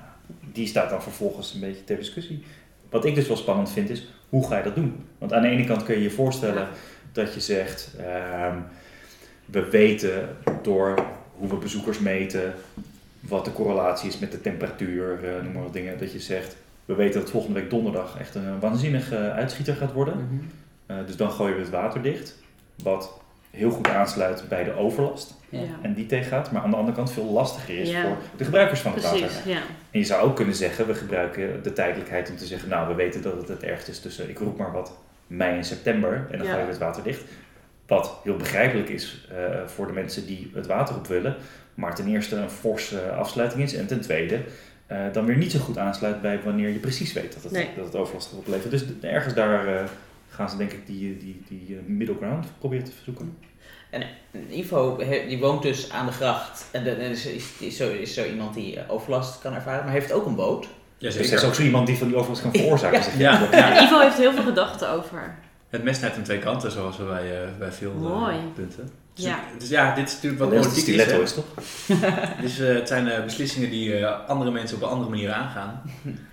die 0.52 0.68
staat 0.68 0.90
dan 0.90 1.02
vervolgens 1.02 1.54
een 1.54 1.60
beetje 1.60 1.84
ter 1.84 1.98
discussie. 1.98 2.44
Wat 2.90 3.06
ik 3.06 3.16
dus 3.16 3.28
wel 3.28 3.38
spannend 3.38 3.72
vind 3.72 3.90
is, 3.90 4.08
hoe 4.30 4.48
ga 4.48 4.58
je 4.58 4.64
dat 4.64 4.76
doen? 4.76 5.06
Want 5.18 5.34
aan 5.34 5.42
de 5.42 5.48
ene 5.48 5.64
kant 5.66 5.84
kun 5.84 5.96
je 5.96 6.02
je 6.02 6.10
voorstellen 6.12 6.68
dat 7.12 7.34
je 7.34 7.40
zegt, 7.40 7.92
ehm, 8.00 8.58
we 9.46 9.70
weten 9.70 10.30
door 10.62 10.96
hoe 11.38 11.50
we 11.50 11.56
bezoekers 11.56 12.00
meten, 12.00 12.54
wat 13.20 13.46
de 13.46 13.52
correlatie 13.54 14.10
is 14.10 14.20
met 14.20 14.32
de 14.32 14.42
temperatuur, 14.42 15.20
noem 15.44 15.52
maar 15.52 15.64
wat 15.64 15.74
dingen, 15.74 15.98
dat 15.98 16.12
je 16.12 16.20
zegt, 16.20 16.56
we 16.86 16.96
weten 16.96 17.20
dat 17.22 17.30
volgende 17.30 17.60
week 17.60 17.70
donderdag 17.70 18.18
echt 18.20 18.36
een 18.36 18.60
waanzinnige 18.60 19.18
uitschieter 19.18 19.76
gaat 19.76 19.94
worden. 19.94 20.50
Eh, 20.86 20.96
dus 21.06 21.16
dan 21.16 21.32
gooien 21.32 21.56
we 21.56 21.62
het 21.62 21.70
water 21.70 22.02
dicht, 22.02 22.36
wat 22.84 23.20
heel 23.52 23.70
goed 23.72 23.90
aansluit 23.90 24.44
bij 24.50 24.64
de 24.64 24.74
overlast 24.74 25.34
Ja. 25.50 25.60
En 25.82 25.94
die 25.94 26.06
tegengaat, 26.06 26.52
maar 26.52 26.62
aan 26.62 26.70
de 26.70 26.76
andere 26.76 26.96
kant 26.98 27.12
veel 27.12 27.26
lastiger 27.32 27.78
is 27.80 27.90
Ja. 27.90 28.02
voor 28.02 28.18
de 28.38 28.44
gebruikers 28.44 28.80
van 28.80 28.94
het 28.94 29.04
water. 29.04 29.20
Precies, 29.20 29.44
ja. 29.44 29.58
En 29.92 30.00
je 30.00 30.06
zou 30.06 30.22
ook 30.28 30.36
kunnen 30.36 30.56
zeggen, 30.56 30.88
we 30.88 30.94
gebruiken 30.96 31.64
de 31.64 31.74
tijdelijkheid 31.74 32.30
om 32.30 32.38
te 32.38 32.46
zeggen, 32.46 32.70
nou 32.70 32.88
we 32.88 32.94
weten 32.96 33.22
dat 33.22 33.38
het 33.38 33.48
het 33.48 33.64
ergst 33.64 33.88
is 33.88 34.00
tussen, 34.00 34.30
ik 34.30 34.40
roep 34.40 34.58
maar 34.58 34.72
wat, 34.72 34.98
mei 35.28 35.58
en 35.58 35.64
september 35.64 36.28
en 36.32 36.38
dan 36.38 36.48
Ja. 36.48 36.52
gooien 36.52 36.66
we 36.66 36.72
het 36.72 36.82
water 36.82 37.04
dicht. 37.04 37.24
Wat 37.88 38.20
heel 38.24 38.36
begrijpelijk 38.36 38.90
is 38.90 39.28
eh, 39.32 39.38
voor 39.66 39.88
de 39.88 39.94
mensen 39.94 40.26
die 40.26 40.52
het 40.54 40.68
water 40.68 40.96
op 40.96 41.08
willen, 41.08 41.36
maar 41.74 41.96
ten 41.96 42.08
eerste 42.08 42.36
een 42.36 42.50
forse 42.50 43.12
afsluiting 43.12 43.64
is 43.64 43.76
en 43.76 43.88
ten 43.88 44.02
tweede 44.02 44.40
eh, 44.88 44.98
dan 45.14 45.26
weer 45.26 45.38
niet 45.38 45.52
zo 45.52 45.60
goed 45.60 45.78
aansluit 45.78 46.22
bij 46.22 46.40
wanneer 46.44 46.70
je 46.70 46.80
precies 46.80 47.14
weet 47.14 47.34
dat 47.34 47.44
het, 47.44 47.52
Nee. 47.52 47.70
dat 47.76 47.86
het 47.86 47.96
overlast 47.96 48.28
gaat 48.30 48.38
opleveren. 48.40 48.72
Dus 48.72 48.84
ergens 49.12 49.34
daar 49.34 49.68
eh, 49.68 49.84
gaan 50.30 50.50
ze 50.50 50.58
denk 50.58 50.72
ik 50.72 50.86
die, 50.88 51.18
die, 51.18 51.44
die 51.48 51.76
eh, 51.78 51.84
middle 51.86 52.16
ground 52.16 52.48
proberen 52.60 52.86
te 52.86 52.92
verzoeken. 52.92 53.38
Ivo 54.50 54.98
he- 55.00 55.26
die 55.28 55.40
woont 55.40 55.62
dus 55.62 55.92
aan 55.92 56.06
de 56.06 56.12
gracht 56.12 56.66
en, 56.72 56.84
de, 56.84 56.92
en 56.92 57.10
is, 57.12 57.26
is, 57.26 57.46
is 57.60 57.78
zo, 57.78 57.90
is 57.92 58.14
zo 58.14 58.24
iemand 58.26 58.54
die 58.54 58.80
overlast 58.90 59.40
kan 59.42 59.54
ervaren, 59.54 59.84
maar 59.84 59.94
heeft 59.94 60.12
ook 60.12 60.26
een 60.26 60.36
boot. 60.36 60.68
Dus 60.98 61.16
er 61.16 61.22
is 61.34 61.44
ook 61.44 61.54
zo 61.54 61.62
iemand 61.64 61.88
die 61.88 61.98
van 61.98 62.08
die 62.08 62.18
overlast 62.18 62.42
kan 62.42 62.52
veroorzaken. 62.54 63.20
Ja. 63.20 63.48
Ja. 63.52 63.76
En 63.78 63.84
Ivo 63.84 64.00
heeft 64.00 64.18
heel 64.18 64.34
veel 64.34 64.44
gedachten 64.44 64.90
over. 64.90 65.36
Het 65.70 65.84
mes 65.84 66.02
heeft 66.02 66.16
aan 66.18 66.24
twee 66.24 66.40
kanten, 66.40 66.72
zoals 66.72 66.98
we 66.98 67.04
bij, 67.04 67.42
eh, 67.44 67.48
bij 67.60 67.72
veel 67.72 67.92
Mooi. 67.94 68.36
punten. 68.56 68.90
Dus, 69.16 69.26
Ja. 69.26 69.40
dus 69.58 69.70
ja, 69.70 69.96
dit 69.96 70.08
is 70.08 70.14
natuurlijk 70.14 70.42
wat 70.42 70.50
politiek 70.50 70.76
is. 70.76 70.82
stiletto 70.82 71.22
is, 71.22 71.34
toch? 71.34 71.46
Dus 72.42 72.60
eh, 72.60 72.74
het 72.74 72.88
zijn 72.88 73.08
eh, 73.10 73.24
beslissingen 73.24 73.70
die 73.70 73.98
eh, 73.98 74.28
andere 74.30 74.52
mensen 74.52 74.78
op 74.78 74.84
een 74.84 74.90
andere 74.90 75.10
manier 75.10 75.32
aangaan. 75.32 75.82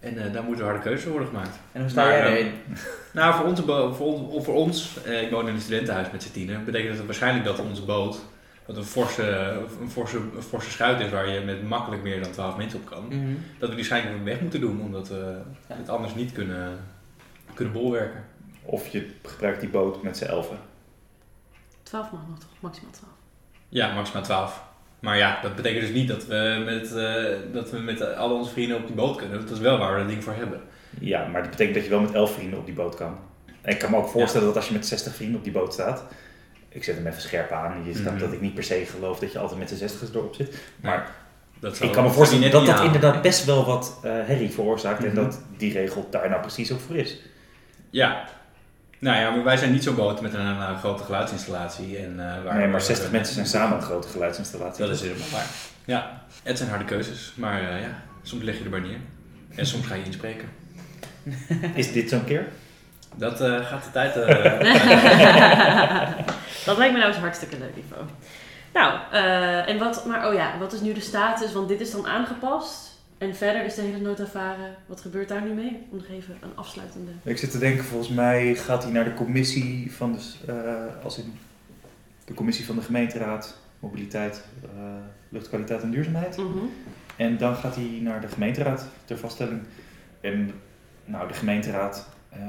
En 0.00 0.24
eh, 0.26 0.32
daar 0.32 0.42
moeten 0.42 0.64
harde 0.64 0.80
keuzes 0.80 1.02
voor 1.02 1.10
worden 1.12 1.28
gemaakt. 1.28 1.58
En 1.72 1.80
hoe 1.80 1.90
sta 1.90 2.08
jij 2.10 2.30
erin? 2.32 2.52
Nou, 3.12 3.34
voor 3.34 3.44
ons, 3.46 3.60
voor 3.96 4.42
voor 4.44 4.54
ons 4.54 4.96
eh, 5.04 5.22
ik 5.22 5.30
woon 5.30 5.48
in 5.48 5.54
een 5.54 5.60
studentenhuis 5.60 6.10
met 6.12 6.22
z'n 6.22 6.32
tienen, 6.32 6.64
betekent 6.64 6.96
het 6.96 7.06
waarschijnlijk 7.06 7.44
dat 7.44 7.58
onze 7.58 7.82
boot, 7.82 8.18
wat 8.66 8.76
een 8.76 8.84
forse, 8.84 9.22
een, 9.80 9.90
forse, 9.90 10.16
een 10.36 10.42
forse 10.42 10.70
schuit 10.70 11.00
is 11.00 11.10
waar 11.10 11.28
je 11.28 11.40
met 11.40 11.62
makkelijk 11.68 12.02
meer 12.02 12.22
dan 12.22 12.30
12 12.32 12.56
mensen 12.56 12.78
op 12.78 12.86
kan, 12.86 13.04
Mhm. 13.08 13.16
dat 13.58 13.68
we 13.68 13.74
die 13.74 13.88
waarschijnlijk 13.88 14.24
weg 14.24 14.40
moeten 14.40 14.60
doen, 14.60 14.80
omdat 14.80 15.08
we 15.08 15.36
Ja. 15.68 15.74
het 15.76 15.88
anders 15.88 16.14
niet 16.14 16.32
kunnen, 16.32 16.78
kunnen 17.54 17.72
bolwerken. 17.74 18.24
Of 18.62 18.86
je 18.88 19.06
gebruikt 19.22 19.60
die 19.60 19.68
boot 19.68 20.02
met 20.02 20.16
z'n 20.16 20.24
elfen. 20.24 20.58
12 21.88 22.10
mag 22.12 22.20
nog 22.28 22.38
toch? 22.38 22.48
Maximaal 22.60 22.90
12. 22.92 23.12
Ja, 23.68 23.94
maximaal 23.94 24.22
12. 24.22 24.62
Maar 25.00 25.16
ja, 25.16 25.38
dat 25.42 25.54
betekent 25.56 25.80
dus 25.80 25.94
niet 25.94 26.08
dat 26.08 26.26
we 26.26 26.62
met, 26.64 26.94
eh, 26.94 27.52
dat 27.52 27.70
we 27.70 27.78
met 27.78 28.14
al 28.16 28.30
onze 28.34 28.50
vrienden 28.50 28.76
op 28.76 28.86
die 28.86 28.96
boot 28.96 29.16
kunnen. 29.16 29.40
Dat 29.40 29.50
is 29.50 29.58
wel 29.58 29.78
waar 29.78 29.92
we 29.92 29.98
dat 29.98 30.08
ding 30.08 30.24
voor 30.24 30.32
hebben. 30.34 30.60
Ja, 31.00 31.26
maar 31.26 31.40
dat 31.42 31.50
betekent 31.50 31.74
dat 31.74 31.84
je 31.84 31.90
wel 31.90 32.00
met 32.00 32.12
elf 32.14 32.32
vrienden 32.34 32.58
op 32.58 32.64
die 32.66 32.74
boot 32.74 32.94
kan. 32.94 33.18
En 33.60 33.72
ik 33.72 33.78
kan 33.78 33.90
me 33.90 33.96
ook 33.96 34.08
voorstellen 34.08 34.46
dat 34.46 34.56
als 34.56 34.66
je 34.68 34.72
met 34.74 34.86
60 34.86 35.14
vrienden 35.14 35.36
op 35.38 35.44
die 35.44 35.52
boot 35.52 35.72
staat. 35.72 36.04
Ik 36.68 36.84
zet 36.84 36.96
hem 36.96 37.06
even 37.06 37.20
scherp 37.22 37.50
aan. 37.52 37.84
Je 37.84 37.94
snapt 37.94 38.10
Mhm. 38.16 38.18
dat 38.24 38.32
ik 38.32 38.40
niet 38.40 38.54
per 38.54 38.62
se 38.64 38.84
geloof 38.86 39.18
dat 39.18 39.32
je 39.32 39.38
altijd 39.38 39.58
met 39.58 39.68
z'n 39.68 39.74
60 39.76 40.14
erop 40.14 40.34
zit. 40.34 40.56
Maar 40.80 41.10
Dat 41.60 41.76
zou- 41.76 41.88
ik 41.88 41.94
kan 41.94 42.04
me 42.04 42.10
voorstellen 42.10 42.50
dat 42.50 42.66
dat 42.66 42.80
inderdaad 42.80 43.22
best 43.22 43.44
wel 43.44 43.64
wat 43.64 43.98
eh 44.02 44.10
herrie 44.12 44.50
veroorzaakt. 44.50 44.98
Mhm. 44.98 45.08
En 45.08 45.14
dat 45.14 45.42
die 45.56 45.72
regel 45.72 46.06
daar 46.10 46.28
nou 46.28 46.40
precies 46.40 46.72
ook 46.72 46.80
voor 46.80 46.96
is. 46.96 47.18
Ja. 47.90 48.28
Nou 48.98 49.16
ja, 49.16 49.30
maar 49.30 49.44
wij 49.44 49.56
zijn 49.56 49.72
niet 49.72 49.82
zo'n 49.82 49.94
boot 49.94 50.20
met 50.20 50.34
een, 50.34 50.46
eh, 50.46 50.78
grote 50.78 51.04
geluidsinstallatie. 51.04 51.98
En, 51.98 52.20
eh, 52.20 52.44
waar 52.44 52.56
nee, 52.56 52.66
maar 52.68 52.80
60 52.80 53.10
mensen 53.10 53.34
zijn 53.34 53.46
samen 53.46 53.76
een 53.76 53.82
grote 53.82 54.08
geluidsinstallatie. 54.08 54.84
Dat 54.86 54.94
is 54.94 55.00
helemaal 55.00 55.28
waar. 55.32 55.46
Ja, 55.84 56.22
het 56.42 56.58
zijn 56.58 56.68
harde 56.70 56.84
keuzes. 56.84 57.32
Maar 57.36 57.60
eh, 57.60 57.80
ja, 57.80 58.02
soms 58.22 58.42
leg 58.42 58.58
je 58.58 58.64
erbij 58.64 58.80
neer. 58.80 58.98
En 59.54 59.66
soms 59.66 59.86
ga 59.86 59.94
je 59.94 60.04
inspreken. 60.04 60.48
Is 61.74 61.92
dit 61.92 62.08
zo'n 62.08 62.24
keer? 62.24 62.46
Dat 63.14 63.40
eh, 63.40 63.66
gaat 63.66 63.84
de 63.84 63.90
tijd... 63.92 64.16
eh, 64.16 64.26
dat 66.66 66.78
lijkt 66.78 66.92
me 66.92 66.98
nou 66.98 67.12
eens 67.12 67.20
hartstikke 67.20 67.58
leuk, 67.58 67.76
Ivo. 67.76 67.96
Nou, 68.72 68.98
eh, 69.12 69.68
en 69.68 69.78
wat, 69.78 70.04
maar 70.06 70.28
oh 70.28 70.34
ja, 70.34 70.58
wat 70.58 70.72
is 70.72 70.80
nu 70.80 70.92
de 70.92 71.00
status? 71.00 71.52
Want 71.52 71.68
dit 71.68 71.80
is 71.80 71.90
dan 71.90 72.06
aangepast. 72.06 72.87
En 73.18 73.34
verder 73.34 73.64
is 73.64 73.74
de 73.74 73.82
hele 73.82 74.00
nota 74.00 74.26
varen. 74.26 74.76
Wat 74.86 75.00
gebeurt 75.00 75.28
daar 75.28 75.42
nu 75.42 75.52
mee? 75.52 75.86
Om 75.90 75.96
nog 75.96 76.06
even 76.08 76.36
een 76.40 76.56
afsluitende. 76.56 77.10
Ik 77.22 77.38
zit 77.38 77.50
te 77.50 77.58
denken, 77.58 77.84
volgens 77.84 78.10
mij 78.10 78.54
gaat 78.54 78.82
hij 78.82 78.92
naar 78.92 79.04
de 79.04 79.14
commissie 79.14 79.92
van 79.92 80.12
de, 80.12 80.52
eh, 80.52 81.04
als 81.04 81.18
in 81.18 81.32
de 82.24 82.34
commissie 82.34 82.64
van 82.64 82.76
de 82.76 82.82
gemeenteraad, 82.82 83.58
mobiliteit, 83.80 84.44
eh, 84.62 84.70
luchtkwaliteit 85.28 85.82
en 85.82 85.90
duurzaamheid. 85.90 86.36
Mhm. 86.36 86.58
En 87.16 87.38
dan 87.38 87.56
gaat 87.56 87.74
hij 87.74 87.98
naar 88.02 88.20
de 88.20 88.28
gemeenteraad 88.28 88.88
ter 89.04 89.18
vaststelling. 89.18 89.62
En 90.20 90.50
nou, 91.04 91.28
de 91.28 91.34
gemeenteraad 91.34 92.08
eh, 92.28 92.40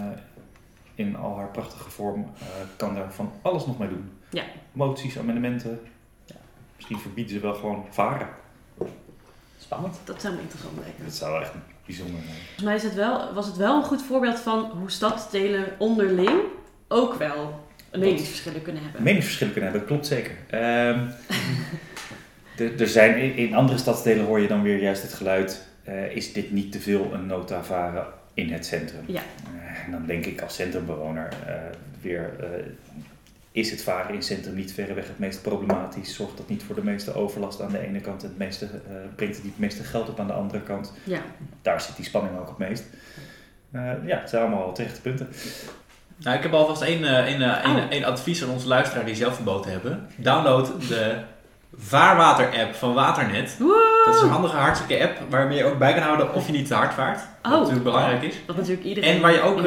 in 0.96 1.16
al 1.16 1.38
haar 1.38 1.52
prachtige 1.52 1.90
vorm 1.90 2.32
kan 2.76 2.96
daar 2.96 3.14
van 3.14 3.32
alles 3.42 3.66
nog 3.66 3.80
mee 3.80 3.90
doen. 3.90 4.12
Ja. 4.30 4.44
Moties, 4.72 5.20
amendementen. 5.20 5.80
Misschien 6.76 7.00
verbieden 7.00 7.34
ze 7.34 7.40
wel 7.40 7.54
gewoon 7.54 7.86
varen. 7.90 8.28
Spannend. 9.70 9.96
Dat 10.04 10.22
zou 10.22 10.34
me 10.36 10.42
interessant 10.42 10.74
lijken. 10.84 11.04
Dat 11.04 11.14
zou 11.14 11.42
echt 11.42 11.52
bijzonder 11.86 12.16
zijn. 12.26 12.36
Volgens 12.36 12.64
mij 12.64 12.76
is 12.76 12.84
het 12.84 12.94
wel, 12.94 13.34
was 13.34 13.46
het 13.46 13.58
wel 13.58 13.76
een 13.78 13.84
goed 13.84 14.02
voorbeeld 14.02 14.40
van 14.40 14.60
hoe 14.80 14.92
stadsdelen 14.92 15.66
onderling 15.78 16.40
ook 16.88 17.14
wel 17.14 17.68
meningsverschillen 17.92 18.62
kunnen 18.62 18.84
hebben. 18.84 19.04
Meningsverschillen 19.04 19.54
kunnen 19.54 19.72
hebben, 19.72 19.88
dat 19.90 19.98
klopt 19.98 20.14
zeker. 20.16 20.36
Ehm, 20.50 21.08
er- 22.80 22.88
zijn, 22.88 23.36
in- 23.36 23.54
andere 23.56 23.78
stadsdelen 23.78 24.26
hoor 24.26 24.40
je 24.40 24.48
dan 24.48 24.62
weer 24.62 24.82
juist 24.82 25.02
het 25.02 25.14
geluid, 25.14 25.68
eh, 25.84 26.16
is 26.16 26.34
dit 26.34 26.52
niet 26.52 26.72
te 26.72 26.80
veel 26.80 27.14
een 27.14 27.26
nota 27.26 27.64
varen 27.64 28.06
in 28.34 28.52
het 28.54 28.66
centrum? 28.66 29.04
Ja. 29.06 29.22
Eh, 29.62 29.86
en 29.86 29.92
dan 29.92 30.06
denk 30.06 30.26
ik 30.26 30.42
als 30.42 30.56
centrumbewoner 30.56 31.30
eh, 31.48 31.54
weer, 32.02 32.34
is 33.60 33.72
het 33.72 33.84
varen 33.84 34.10
in 34.10 34.15
het 34.15 34.26
centrum 34.26 34.56
niet 34.56 34.74
verreweg 34.74 35.08
het 35.08 35.19
meest 35.19 35.41
problematisch? 35.41 36.15
Zorgt 36.15 36.38
dat 36.38 36.50
niet 36.50 36.63
voor 36.63 36.76
de 36.76 36.84
meeste 36.84 37.13
overlast 37.15 37.62
aan 37.62 37.72
de 37.72 37.80
ene 37.88 38.00
kant 38.00 38.24
en 38.24 38.30
het 38.30 38.38
meeste, 38.38 38.65
eh, 38.65 38.72
brengt 39.15 39.36
het 39.36 39.43
niet 39.43 39.54
het 39.54 39.62
meeste 39.62 39.84
geld 39.84 40.10
op 40.10 40.19
aan 40.19 40.28
de 40.28 40.34
andere 40.34 40.62
kant? 40.62 40.93
Ja. 41.04 41.19
Daar 41.62 41.82
zit 41.82 41.95
die 41.95 42.06
spanning 42.06 42.38
ook 42.39 42.48
het 42.48 42.58
meest. 42.58 42.84
Eh, 43.72 43.82
ja, 44.06 44.19
het 44.19 44.30
zijn 44.30 44.41
allemaal 44.41 44.74
terechte 44.74 45.02
punten. 45.02 45.28
Nou, 46.17 46.38
ik 46.38 46.43
heb 46.43 46.54
alvast 46.54 46.82
één, 46.82 47.04
eh, 47.04 47.26
één, 47.26 47.41
eh, 47.41 47.65
één, 47.65 47.76
Oh. 47.76 47.89
één 47.89 48.04
advies 48.04 48.43
aan 48.43 48.50
onze 48.50 48.67
luisteraar 48.67 49.06
die 49.06 49.15
zelf 49.15 49.38
een 49.38 49.43
boot 49.43 49.65
hebben. 49.65 50.08
Download 50.15 50.67
de 50.88 51.15
Vaarwater-app 51.78 52.74
van 52.76 52.93
Waternet. 52.93 53.58
Woe! 53.60 54.02
Dat 54.06 54.15
is 54.15 54.22
een 54.22 54.30
handige, 54.30 54.56
hartstikke 54.56 55.04
app 55.04 55.19
waarmee 55.30 55.58
je 55.58 55.63
ook 55.63 55.78
bij 55.78 55.93
kan 55.93 56.04
houden 56.04 56.34
of 56.34 56.45
je 56.45 56.52
niet 56.52 56.67
te 56.67 56.74
hard 56.74 56.93
vaart. 56.93 57.19
Wat 57.41 57.52
Oh. 57.54 57.58
natuurlijk 57.60 57.84
belangrijk 57.84 58.22
is. 58.24 58.36
Wat 58.48 58.56
natuurlijk 58.56 58.84
iedereen. 58.86 59.15
En 59.15 59.22
waar 59.22 59.32
je 59.32 59.41
ook... 59.41 59.58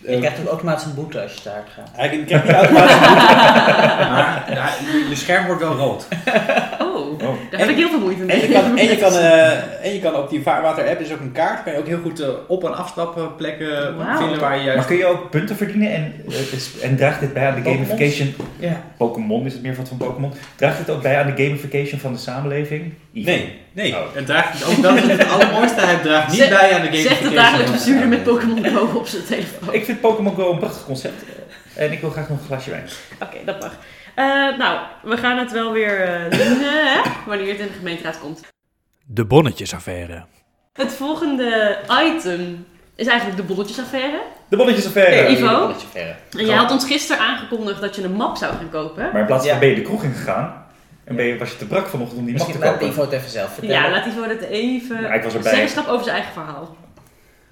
Je 0.00 0.08
ehm, 0.08 0.18
krijgt 0.20 0.40
ook 0.40 0.48
automatisch 0.48 0.84
een 0.84 0.94
boete 0.94 1.22
als 1.22 1.34
je 1.34 1.40
te 1.40 1.48
hard 1.48 1.68
gaat. 1.74 1.90
Eigenlijk 1.96 2.28
krijg 2.28 2.46
je 2.46 2.54
automatisch 2.54 3.00
maar 4.14 4.44
ja, 4.52 4.68
je, 4.92 5.06
je 5.08 5.16
scherm 5.16 5.46
wordt 5.46 5.60
wel 5.60 5.74
rood. 5.74 6.06
Oh. 7.22 7.34
Daar 7.50 7.60
heb 7.60 7.68
ik 7.68 7.76
heel 7.76 7.88
veel 7.88 7.98
moeite 8.00 8.22
mee. 8.22 8.36
En 8.40 8.48
je 8.48 8.52
kan, 8.52 8.78
en 8.78 8.84
je 8.88 8.96
kan, 8.96 9.12
eh, 9.18 9.84
en 9.86 9.92
je 9.94 10.00
kan 10.00 10.14
op 10.16 10.30
die 10.30 10.42
vaarwater-app, 10.42 11.00
is 11.00 11.12
ook 11.12 11.20
een 11.20 11.32
kaart, 11.32 11.62
kan 11.62 11.72
je 11.72 11.78
ook 11.78 11.86
heel 11.86 12.00
goed 12.02 12.20
eh, 12.20 12.28
op- 12.46 12.64
en 12.64 12.76
afstapplekken 12.76 13.96
Wauw. 13.96 14.18
vinden 14.18 14.40
waar 14.40 14.56
je 14.56 14.62
juist... 14.62 14.76
Maar 14.76 14.86
kun 14.86 14.96
je 14.96 15.06
ook 15.06 15.30
punten 15.30 15.56
verdienen 15.56 15.92
en, 15.92 16.12
eh, 16.28 16.52
is- 16.52 16.80
en 16.82 16.96
draagt 16.96 17.20
dit 17.20 17.32
bij 17.32 17.48
aan 17.48 17.62
de 17.62 17.70
gamification? 17.70 18.34
Ja. 18.58 18.82
Pokémon 18.96 19.46
is 19.46 19.52
het 19.52 19.62
meer 19.62 19.74
van 19.74 19.96
Pokémon. 19.98 20.32
Draagt 20.56 20.78
dit 20.78 20.90
ook 20.90 21.02
bij 21.02 21.18
aan 21.18 21.34
de 21.34 21.42
gamification 21.44 22.00
van 22.00 22.12
de 22.12 22.18
samenleving? 22.18 22.92
Nee, 23.10 23.58
nee. 23.72 23.92
Oh. 23.92 24.00
Het 24.12 24.26
draagt, 24.26 24.64
ook 24.64 24.82
dat 24.82 24.96
is 24.96 25.02
het 25.02 25.28
allermooiste, 25.28 25.80
het 25.80 26.02
draagt 26.02 26.30
niet 26.32 26.48
bij 26.48 26.72
aan 26.74 26.80
de 26.80 26.96
Zegt 26.96 27.06
gamification. 27.06 27.28
de 27.28 27.34
dagelijks 27.34 27.64
van 27.64 27.72
de 27.72 27.78
bestuurder 27.78 28.08
met. 28.08 28.22
Pokémon 28.22 28.64
Go 28.64 28.98
op 28.98 29.06
zijn 29.06 29.24
telefoon. 29.24 29.74
Ik 29.74 29.84
vind 29.84 30.00
Pokémon 30.00 30.34
Go 30.34 30.52
een 30.52 30.58
prachtig 30.58 30.84
concept. 30.84 31.22
eh, 31.74 31.84
En 31.84 31.92
ik 31.92 32.00
wil 32.00 32.10
graag 32.10 32.28
nog 32.28 32.38
een 32.38 32.46
glasje 32.46 32.70
wijn. 32.70 32.84
Oké, 33.22 33.36
dat 33.44 33.60
mag. 33.60 33.76
Eh, 34.18 34.58
nou, 34.58 34.78
we 35.02 35.16
gaan 35.16 35.38
het 35.38 35.52
wel 35.52 35.72
weer 35.72 36.00
eh, 36.00 36.30
doen, 36.30 36.58
hè, 36.64 37.00
wanneer 37.26 37.48
het 37.48 37.58
in 37.58 37.66
de 37.66 37.72
gemeenteraad 37.72 38.18
komt. 38.20 38.40
De 39.06 39.24
bonnetjesaffaire. 39.24 40.24
Het 40.72 40.92
volgende 40.92 41.78
item 42.04 42.66
is 42.94 43.06
eigenlijk 43.06 43.40
de 43.40 43.46
bonnetjesaffaire. 43.46 44.22
De 44.48 44.56
bonnetjesaffaire. 44.56 45.14
Hey, 45.14 45.30
Ivo? 45.32 45.74
verre. 45.90 46.14
En 46.38 46.46
jij 46.46 46.56
had 46.56 46.70
ons 46.70 46.86
gisteren 46.86 47.22
aangekondigd 47.22 47.80
dat 47.80 47.96
je 47.96 48.02
een 48.02 48.12
map 48.12 48.36
zou 48.36 48.54
gaan 48.56 48.70
kopen. 48.70 49.08
Maar 49.12 49.20
in 49.20 49.26
plaats 49.26 49.44
van 49.44 49.54
Ja. 49.54 49.60
ben 49.60 49.68
je 49.68 49.74
de 49.74 49.82
kroeg 49.82 50.02
ingegaan 50.04 50.66
en 51.04 51.16
ben 51.16 51.24
je, 51.24 51.38
was 51.38 51.50
je 51.50 51.56
te 51.56 51.66
brak 51.66 51.86
vanochtend 51.86 52.18
om 52.18 52.24
die 52.26 52.34
map 52.36 52.46
te 52.46 52.48
Misschien 52.52 52.70
laat 52.70 52.78
kopen. 52.80 52.94
Ivo 52.94 53.00
het 53.02 53.12
even 53.12 53.30
zelf 53.30 53.52
vertellen. 53.52 53.82
Ja, 53.82 53.90
laat 53.90 54.06
Ivo 54.06 54.22
het 54.22 54.42
even... 54.42 55.00
Ja, 55.00 55.12
ik 55.12 55.22
was 55.22 55.34
erbij. 55.34 55.50
Zeggenschap 55.52 55.86
over 55.86 56.04
zijn 56.04 56.16
eigen 56.16 56.32
verhaal. 56.32 56.76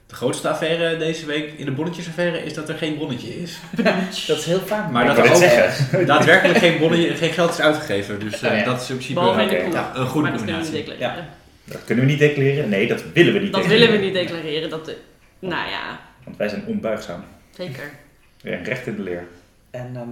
De 0.06 0.14
grootste 0.14 0.48
affaire 0.48 0.96
deze 0.96 1.26
week 1.26 1.52
in 1.56 1.64
de 1.64 1.70
bonnetjesaffaire 1.72 2.44
is 2.44 2.54
dat 2.54 2.68
er 2.68 2.74
geen 2.74 2.98
bonnetje 2.98 3.40
is. 3.42 3.58
Dat 4.26 4.38
is 4.38 4.44
heel 4.44 4.60
vaak. 4.60 4.90
Maar 4.90 5.06
dat 5.06 5.18
er 5.18 5.28
ook 5.30 5.36
zeggen. 5.36 6.06
daadwerkelijk 6.06 6.58
geen, 6.58 6.78
bonnetje, 6.78 7.14
geen 7.14 7.32
geld 7.32 7.50
is 7.50 7.60
uitgegeven. 7.60 8.20
Dus 8.20 8.42
eh, 8.42 8.50
Oh 8.52 8.58
ja. 8.58 8.64
dat 8.64 8.80
is 8.82 8.88
in 8.90 8.94
principe 8.96 9.20
de 9.20 9.26
oké. 9.26 9.46
kroeg. 9.56 9.72
ja, 9.72 9.92
een 9.94 10.06
goede 10.06 10.28
maar 10.30 10.36
dat 10.38 10.44
kunnen 10.44 10.60
we 10.62 10.62
niet 10.62 10.70
combinatie. 10.72 10.72
declareren. 10.84 11.26
Dat 11.64 11.84
kunnen 11.84 12.04
we 12.04 12.10
niet 12.10 12.18
declareren. 12.20 12.68
Nee, 12.68 12.86
dat 12.86 13.02
willen 13.12 13.32
we 13.32 13.38
niet 13.38 13.52
Dat 13.52 13.60
declareren. 13.62 13.90
willen 13.90 14.12
we 14.12 14.18
niet 14.18 14.28
declareren. 14.28 14.70
Dat, 14.70 14.90
nou 15.38 15.68
ja, 15.70 16.00
Want 16.24 16.36
wij 16.36 16.48
zijn 16.48 16.64
onbuigzaam. 16.66 17.24
zeker. 17.56 17.90
En 18.42 18.64
recht 18.64 18.86
in 18.86 18.96
de 18.96 19.02
leer. 19.02 19.24
En, 19.70 19.90
ehm, 19.94 20.08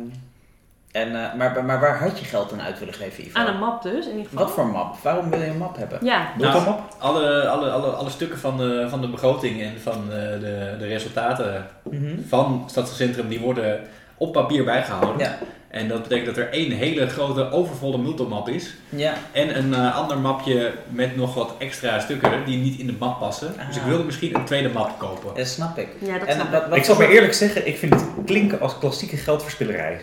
en, 0.95 1.25
eh, 1.25 1.35
maar, 1.35 1.65
maar 1.65 1.81
waar 1.81 1.99
had 1.99 2.19
je 2.19 2.25
geld 2.25 2.53
aan 2.53 2.61
uit 2.63 2.79
willen 2.79 2.95
geven, 2.95 3.25
Ivo? 3.25 3.39
Aan 3.39 3.47
een 3.47 3.59
map 3.59 3.83
dus, 3.83 4.05
in 4.07 4.11
ieder 4.17 4.29
geval. 4.29 4.45
Wat 4.45 4.55
voor 4.55 4.67
map? 4.67 4.97
Waarom 5.03 5.31
wil 5.31 5.41
je 5.41 5.47
een 5.47 5.59
map 5.59 5.77
hebben? 5.77 5.99
Ja, 6.03 6.29
Wilt 6.39 6.53
Nou, 6.53 6.65
map? 6.65 6.95
Alle, 6.99 7.49
alle, 7.49 7.71
alle, 7.71 7.87
alle 7.91 8.11
stukken 8.11 8.39
van 8.39 8.57
de, 8.57 8.87
van 8.89 9.01
de 9.01 9.09
begroting 9.09 9.63
en 9.63 9.81
van 9.83 10.03
eh, 10.13 10.19
de, 10.41 10.75
de 10.79 10.87
resultaten 10.87 11.67
Mhm. 11.91 12.15
van 12.29 12.65
Stadscentrum 12.67 13.29
die 13.29 13.41
worden 13.41 13.81
op 14.17 14.33
papier 14.33 14.65
bijgehouden. 14.65 15.19
Ja. 15.19 15.39
En 15.69 15.89
dat 15.89 16.03
betekent 16.03 16.27
dat 16.27 16.37
er 16.37 16.51
één 16.53 16.71
hele 16.73 17.09
grote 17.09 17.51
overvolle 17.51 17.99
multimap 17.99 18.49
is. 18.49 18.75
Ja. 18.89 19.13
En 19.33 19.59
een 19.59 19.75
eh, 19.75 19.97
ander 19.97 20.19
mapje 20.19 20.73
met 20.89 21.17
nog 21.17 21.35
wat 21.35 21.55
extra 21.59 21.99
stukken 22.01 22.45
die 22.45 22.59
niet 22.59 22.79
in 22.81 22.87
de 22.87 22.95
map 22.99 23.19
passen. 23.19 23.53
Dus 23.67 23.77
ik 23.77 23.83
Ah. 23.83 23.89
wilde 23.89 24.05
misschien 24.05 24.35
een 24.35 24.45
tweede 24.45 24.69
map 24.69 24.99
kopen. 24.99 25.35
Dat 25.35 25.47
snap 25.47 25.79
ik. 25.79 25.89
ja 25.99 26.19
dat 26.19 26.29
En 26.29 26.35
snap 26.35 26.47
ik. 26.47 26.53
wat, 26.53 26.69
wat 26.69 26.79
Ik 26.79 26.85
zal 26.85 26.97
maar 26.97 27.09
eerlijk 27.09 27.35
zeggen, 27.35 27.67
ik 27.67 27.77
vind 27.79 27.95
het 27.95 28.05
klinken 28.27 28.61
als 28.61 28.79
klassieke 28.79 29.17
geldverspillerij. 29.17 30.01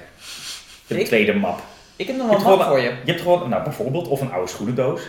De 0.96 1.00
Ik? 1.02 1.06
tweede 1.06 1.34
map. 1.34 1.60
Ik 1.96 2.08
heb 2.08 2.16
nog 2.18 2.26
Je 2.26 2.32
wel 2.32 2.40
een 2.42 2.48
map 2.48 2.54
gewoon- 2.60 2.68
voor 2.74 2.80
je. 2.80 2.90
Je 2.90 3.12
hebt 3.12 3.22
gewoon, 3.22 3.50
nou 3.50 3.64
bijvoorbeeld, 3.64 4.08
of 4.08 4.22
een 4.22 4.32
oude 4.32 4.48
schoenendoos. 4.50 5.02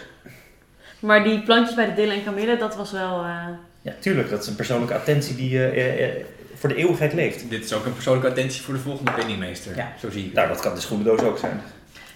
Maar 0.99 1.25
die 1.25 1.41
plantjes 1.43 1.77
bij 1.77 1.87
de 1.87 1.95
Dillen 1.95 2.15
en 2.15 2.25
Camille, 2.25 2.57
dat 2.57 2.77
was 2.77 2.93
wel... 2.93 3.23
eh, 3.25 3.37
Ja, 3.83 3.93
tuurlijk, 3.99 4.31
dat 4.31 4.43
is 4.43 4.49
een 4.49 4.55
persoonlijke 4.57 4.95
attentie 4.95 5.37
die 5.37 5.67
eh, 5.67 6.25
voor 6.55 6.69
de 6.69 6.75
eeuwigheid 6.75 7.13
leeft. 7.13 7.51
Dit 7.51 7.65
is 7.65 7.73
ook 7.73 7.85
een 7.87 7.95
persoonlijke 7.95 8.29
attentie 8.29 8.63
voor 8.63 8.75
de 8.75 8.81
volgende 8.81 9.11
penningmeester. 9.13 9.77
Ja. 9.77 9.93
Zo 10.01 10.11
zie 10.11 10.19
ik 10.21 10.27
het. 10.27 10.35
Nou, 10.35 10.49
dat 10.49 10.61
kan 10.61 10.75
de 10.75 10.81
schoenendoos 10.81 11.21
ook 11.21 11.39
zijn. 11.39 11.61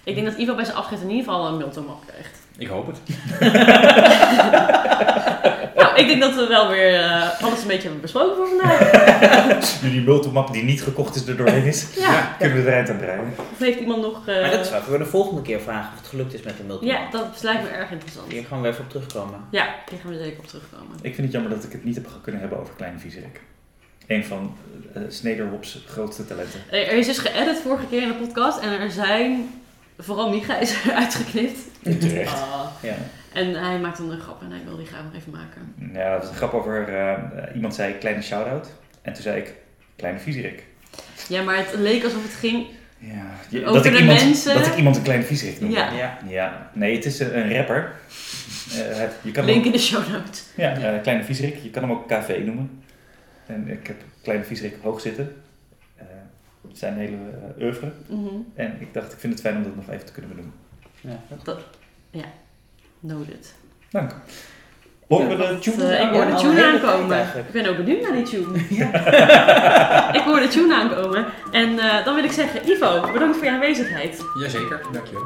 Ik 0.03 0.15
denk 0.15 0.27
dat 0.27 0.37
Ivo 0.37 0.55
bij 0.55 0.65
zijn 0.65 0.77
afscheid 0.77 1.01
in 1.01 1.09
ieder 1.09 1.23
geval 1.25 1.47
een 1.47 1.57
multimap 1.57 2.01
krijgt. 2.07 2.37
Ik 2.57 2.67
hoop 2.67 2.87
het. 2.87 2.99
ik 5.97 6.07
denk 6.07 6.21
dat 6.21 6.35
we 6.35 6.47
wel 6.47 6.69
weer 6.69 6.93
eh, 7.03 7.41
alles 7.43 7.61
een 7.61 7.67
beetje 7.67 7.81
hebben 7.83 8.01
besproken 8.01 8.35
voor 8.35 8.47
vandaag. 8.47 8.81
Nu 9.81 9.89
die 9.91 10.01
multimap 10.01 10.53
die 10.53 10.63
niet 10.63 10.81
gekocht 10.83 11.15
is 11.15 11.27
er 11.27 11.37
doorheen 11.37 11.63
is, 11.65 11.87
Ja. 11.95 12.35
kunnen 12.39 12.63
we 12.63 12.69
er 12.69 12.75
eind 12.75 12.89
aan 12.89 12.97
breien. 12.97 13.33
Of 13.51 13.59
heeft 13.59 13.79
iemand 13.79 14.01
nog... 14.01 14.27
eh, 14.27 14.41
Maar 14.41 14.51
dat 14.51 14.65
is 14.65 14.71
wat. 14.71 14.87
We 14.87 14.97
de 14.97 15.05
volgende 15.05 15.41
keer 15.41 15.59
vragen 15.61 15.89
of 15.93 15.99
het 15.99 16.07
gelukt 16.07 16.33
is 16.33 16.41
met 16.41 16.57
de 16.57 16.63
multimap. 16.63 16.95
Ja, 16.95 17.19
dat 17.19 17.39
lijkt 17.43 17.63
me 17.63 17.69
erg 17.69 17.91
interessant. 17.91 18.31
Hier 18.31 18.45
gaan 18.45 18.61
we 18.61 18.67
even 18.67 18.83
op 18.83 18.89
terugkomen. 18.89 19.39
Ja, 19.51 19.67
hier 19.89 19.99
gaan 20.03 20.11
we 20.11 20.17
zeker 20.17 20.39
op 20.39 20.47
terugkomen. 20.47 20.97
Ik 21.01 21.13
vind 21.15 21.17
het 21.27 21.31
jammer 21.31 21.51
dat 21.51 21.63
ik 21.63 21.71
het 21.71 21.83
niet 21.83 21.95
heb 21.95 22.07
kunnen 22.21 22.41
hebben 22.41 22.59
over 22.59 22.73
Kleine 22.77 22.99
Viezerik. 22.99 23.41
Een 24.07 24.25
van 24.25 24.55
uh, 24.97 25.03
Snederhop's 25.09 25.83
grootste 25.87 26.25
talenten. 26.27 26.59
Er 26.71 26.91
is 26.91 27.05
dus 27.05 27.17
geëdit 27.17 27.57
vorige 27.63 27.85
keer 27.89 28.01
in 28.01 28.07
de 28.07 28.13
podcast 28.13 28.59
en 28.59 28.79
er 28.79 28.91
zijn... 28.91 29.49
Vooral 29.99 30.29
Micha 30.29 30.57
is 30.57 30.71
er 30.85 30.93
uitgeknipt. 31.03 31.59
Terecht. 31.99 32.33
Ah. 32.33 32.65
Ja. 32.81 32.95
En 33.37 33.53
hij 33.63 33.79
maakt 33.79 33.97
dan 33.97 34.11
een 34.11 34.19
grap 34.19 34.41
en 34.41 34.51
hij 34.51 34.61
wil 34.65 34.77
die 34.77 34.85
graag 34.85 35.03
nog 35.03 35.13
even 35.15 35.31
maken. 35.31 35.73
Ja, 35.93 36.11
dat 36.11 36.19
was 36.21 36.29
een 36.29 36.35
grap 36.35 36.53
over... 36.53 36.87
eh, 36.87 37.11
eh, 37.13 37.55
iemand 37.55 37.75
zei 37.75 37.97
kleine 37.97 38.21
shout-out. 38.21 38.67
En 39.01 39.13
toen 39.13 39.21
zei 39.21 39.37
ik 39.39 39.53
Kleine 39.95 40.19
Viezerik. 40.19 40.63
Ja, 41.29 41.43
maar 41.43 41.57
het 41.57 41.73
leek 41.77 42.03
alsof 42.03 42.23
het 42.23 42.33
ging... 42.33 42.67
Ja, 42.99 43.25
je- 43.49 43.59
Over 43.65 43.73
dat, 43.73 43.85
ik 43.85 43.91
de 43.91 43.99
iemand, 43.99 44.23
mensen. 44.23 44.53
dat 44.55 44.67
ik 44.67 44.75
iemand 44.75 44.95
een 44.95 45.01
Kleine 45.03 45.23
Viezerik 45.25 45.59
noemde. 45.59 45.75
Ja. 45.75 45.91
Ja. 45.91 46.17
Ja, 46.27 46.69
nee, 46.73 46.95
het 46.95 47.05
is 47.05 47.19
een, 47.19 47.37
een 47.37 47.53
rapper. 47.55 47.91
Eh, 48.71 49.01
je 49.21 49.31
kan 49.31 49.45
Link 49.45 49.59
ook, 49.59 49.65
in 49.65 49.71
de 49.71 49.77
show 49.77 50.07
notes. 50.11 50.43
ja, 50.55 50.73
eh, 50.77 51.01
Kleine 51.01 51.23
Viezerik. 51.23 51.55
Je 51.63 51.69
kan 51.69 51.81
hem 51.83 51.91
ook 51.91 52.07
KV 52.07 52.41
noemen. 52.45 52.81
En 53.45 53.67
ik 53.67 53.87
heb 53.87 53.95
Kleine 54.23 54.43
Viezerik 54.43 54.75
hoog 54.81 55.01
zitten. 55.01 55.41
Eh, 55.95 56.05
zijn 56.73 56.97
hele 56.97 57.15
eh, 57.57 57.63
oeuvre. 57.63 57.91
Mhm. 58.07 58.27
En 58.55 58.75
ik 58.79 58.93
dacht, 58.93 59.13
ik 59.13 59.19
vind 59.19 59.33
het 59.33 59.41
fijn 59.41 59.55
om 59.55 59.63
dat 59.63 59.75
nog 59.75 59.89
even 59.89 60.05
te 60.05 60.11
kunnen 60.11 60.31
benoemen. 60.31 60.53
Noted. 63.07 63.53
Dank. 63.91 64.11
Horen 65.07 65.27
we 65.29 65.35
de 65.35 65.59
tune? 65.59 65.85
eh, 65.95 66.01
ik 66.03 66.09
hoor 66.09 66.25
de 66.25 66.31
al 66.33 66.39
tune 66.39 66.65
aankomen. 66.65 67.19
Ik 67.21 67.51
ben 67.51 67.65
ook 67.69 67.77
benieuwd 67.77 68.01
naar 68.01 68.13
die 68.13 68.23
tune. 68.23 68.57
ik 70.19 70.21
hoor 70.25 70.39
de 70.39 70.47
tune 70.49 70.75
aankomen. 70.75 71.25
En 71.51 71.79
eh, 71.79 72.05
dan 72.05 72.15
wil 72.15 72.23
ik 72.23 72.31
zeggen, 72.31 72.69
Ivo, 72.69 73.11
bedankt 73.13 73.35
voor 73.37 73.45
je 73.45 73.51
aanwezigheid. 73.51 74.23
Jazeker, 74.41 74.81
dankjewel. 74.91 75.23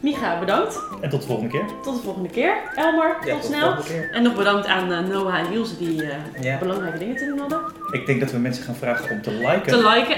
Micha, 0.00 0.38
bedankt. 0.38 0.80
En 1.00 1.10
tot 1.10 1.20
de 1.20 1.26
volgende 1.26 1.50
keer. 1.50 1.64
Tot 1.82 1.96
de 1.96 2.02
volgende 2.02 2.28
keer. 2.28 2.54
Elmar, 2.74 3.16
Ja, 3.26 3.34
tot 3.34 3.44
snel. 3.44 3.74
En 4.12 4.22
nog 4.22 4.34
bedankt 4.34 4.66
aan 4.66 4.92
eh, 4.92 4.98
Noah 4.98 5.38
en 5.38 5.52
Ilse 5.52 5.78
die 5.78 6.02
eh, 6.02 6.42
Ja. 6.42 6.58
belangrijke 6.58 6.98
dingen 6.98 7.16
te 7.16 7.24
doen 7.24 7.38
hadden. 7.38 7.60
Ik 7.90 8.06
denk 8.06 8.20
dat 8.20 8.30
we 8.30 8.38
mensen 8.38 8.64
gaan 8.64 8.74
vragen 8.74 9.10
om 9.10 9.22
te 9.22 9.30
liken 9.30 9.62
Te 9.72 9.88
liken 9.88 10.16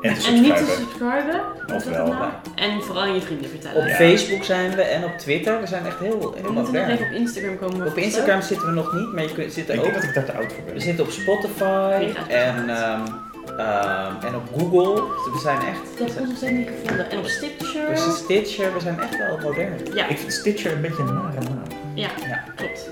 en 0.00 0.14
te 0.14 0.26
en 0.26 0.40
niet 0.40 0.56
te 0.56 0.64
subscriben. 0.78 1.40
Wat 1.66 1.76
is 1.76 1.84
dat 1.84 1.92
Ofwel. 1.92 2.06
nou? 2.06 2.30
En 2.54 2.82
vooral 2.82 3.02
aan 3.02 3.14
je 3.14 3.20
vrienden 3.20 3.50
vertellen. 3.50 3.82
Op 3.82 3.88
Ja. 3.88 3.94
Facebook 3.94 4.44
zijn 4.44 4.74
we 4.74 4.82
en 4.82 5.04
op 5.04 5.18
Twitter. 5.18 5.60
We 5.60 5.66
zijn 5.66 5.86
echt 5.86 5.98
heel, 5.98 6.18
We 6.32 6.38
heel 6.42 6.52
modern. 6.52 6.90
even 6.90 7.06
op 7.06 7.12
Instagram 7.12 7.58
komen. 7.58 7.86
Op 7.86 7.96
Instagram 7.96 8.42
zitten 8.42 8.66
we 8.66 8.72
nog 8.74 8.92
niet, 8.92 9.12
maar 9.12 9.22
je 9.22 9.32
kunt, 9.32 9.52
zitten 9.52 9.74
Ik 9.74 9.80
ook, 9.80 9.86
denk 9.86 9.96
dat 10.00 10.04
ik 10.08 10.14
daar 10.14 10.24
te 10.24 10.32
oud 10.32 10.52
voor 10.52 10.64
we 10.66 10.72
ben. 10.72 10.80
zitten 10.80 11.04
op 11.04 11.10
Spotify 11.10 12.08
en, 12.28 12.68
ehm, 12.68 13.00
ehm, 13.58 14.12
en 14.26 14.34
op 14.34 14.48
Google. 14.58 14.94
Dus 14.94 15.32
we 15.32 15.38
zijn 15.42 15.58
echt... 15.58 15.98
Je 15.98 16.04
hebt 16.04 16.18
ons 16.18 16.28
nog 16.28 16.36
steeds 16.36 16.52
niet 16.52 16.68
gevonden. 16.82 17.10
En 17.10 17.18
op 17.18 17.26
Stitcher. 17.26 17.90
We 17.90 17.96
zijn 17.96 18.12
Stitcher, 18.12 18.72
we 18.72 18.80
zijn 18.80 19.00
echt 19.00 19.16
wel 19.18 19.38
modern. 19.42 19.72
Ja, 19.94 20.08
Ik 20.08 20.18
vind 20.18 20.32
Stitcher 20.32 20.72
een 20.72 20.80
beetje 20.80 21.02
een 21.02 21.14
nare 21.14 21.40
naam. 21.40 21.62
ja, 21.94 22.08
Ja. 22.28 22.44
klopt. 22.56 22.90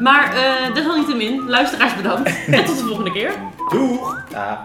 Maar 0.00 0.34
uh, 0.36 0.74
desalniettemin, 0.74 1.48
luisteraars 1.48 1.96
bedankt. 1.96 2.28
en 2.46 2.64
tot 2.64 2.78
de 2.78 2.84
volgende 2.84 3.12
keer. 3.12 3.30
Doeg! 3.68 4.22
Ah, 4.34 4.58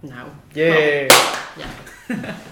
Nou. 0.00 0.28
yay! 0.52 1.08
Ja. 1.56 1.66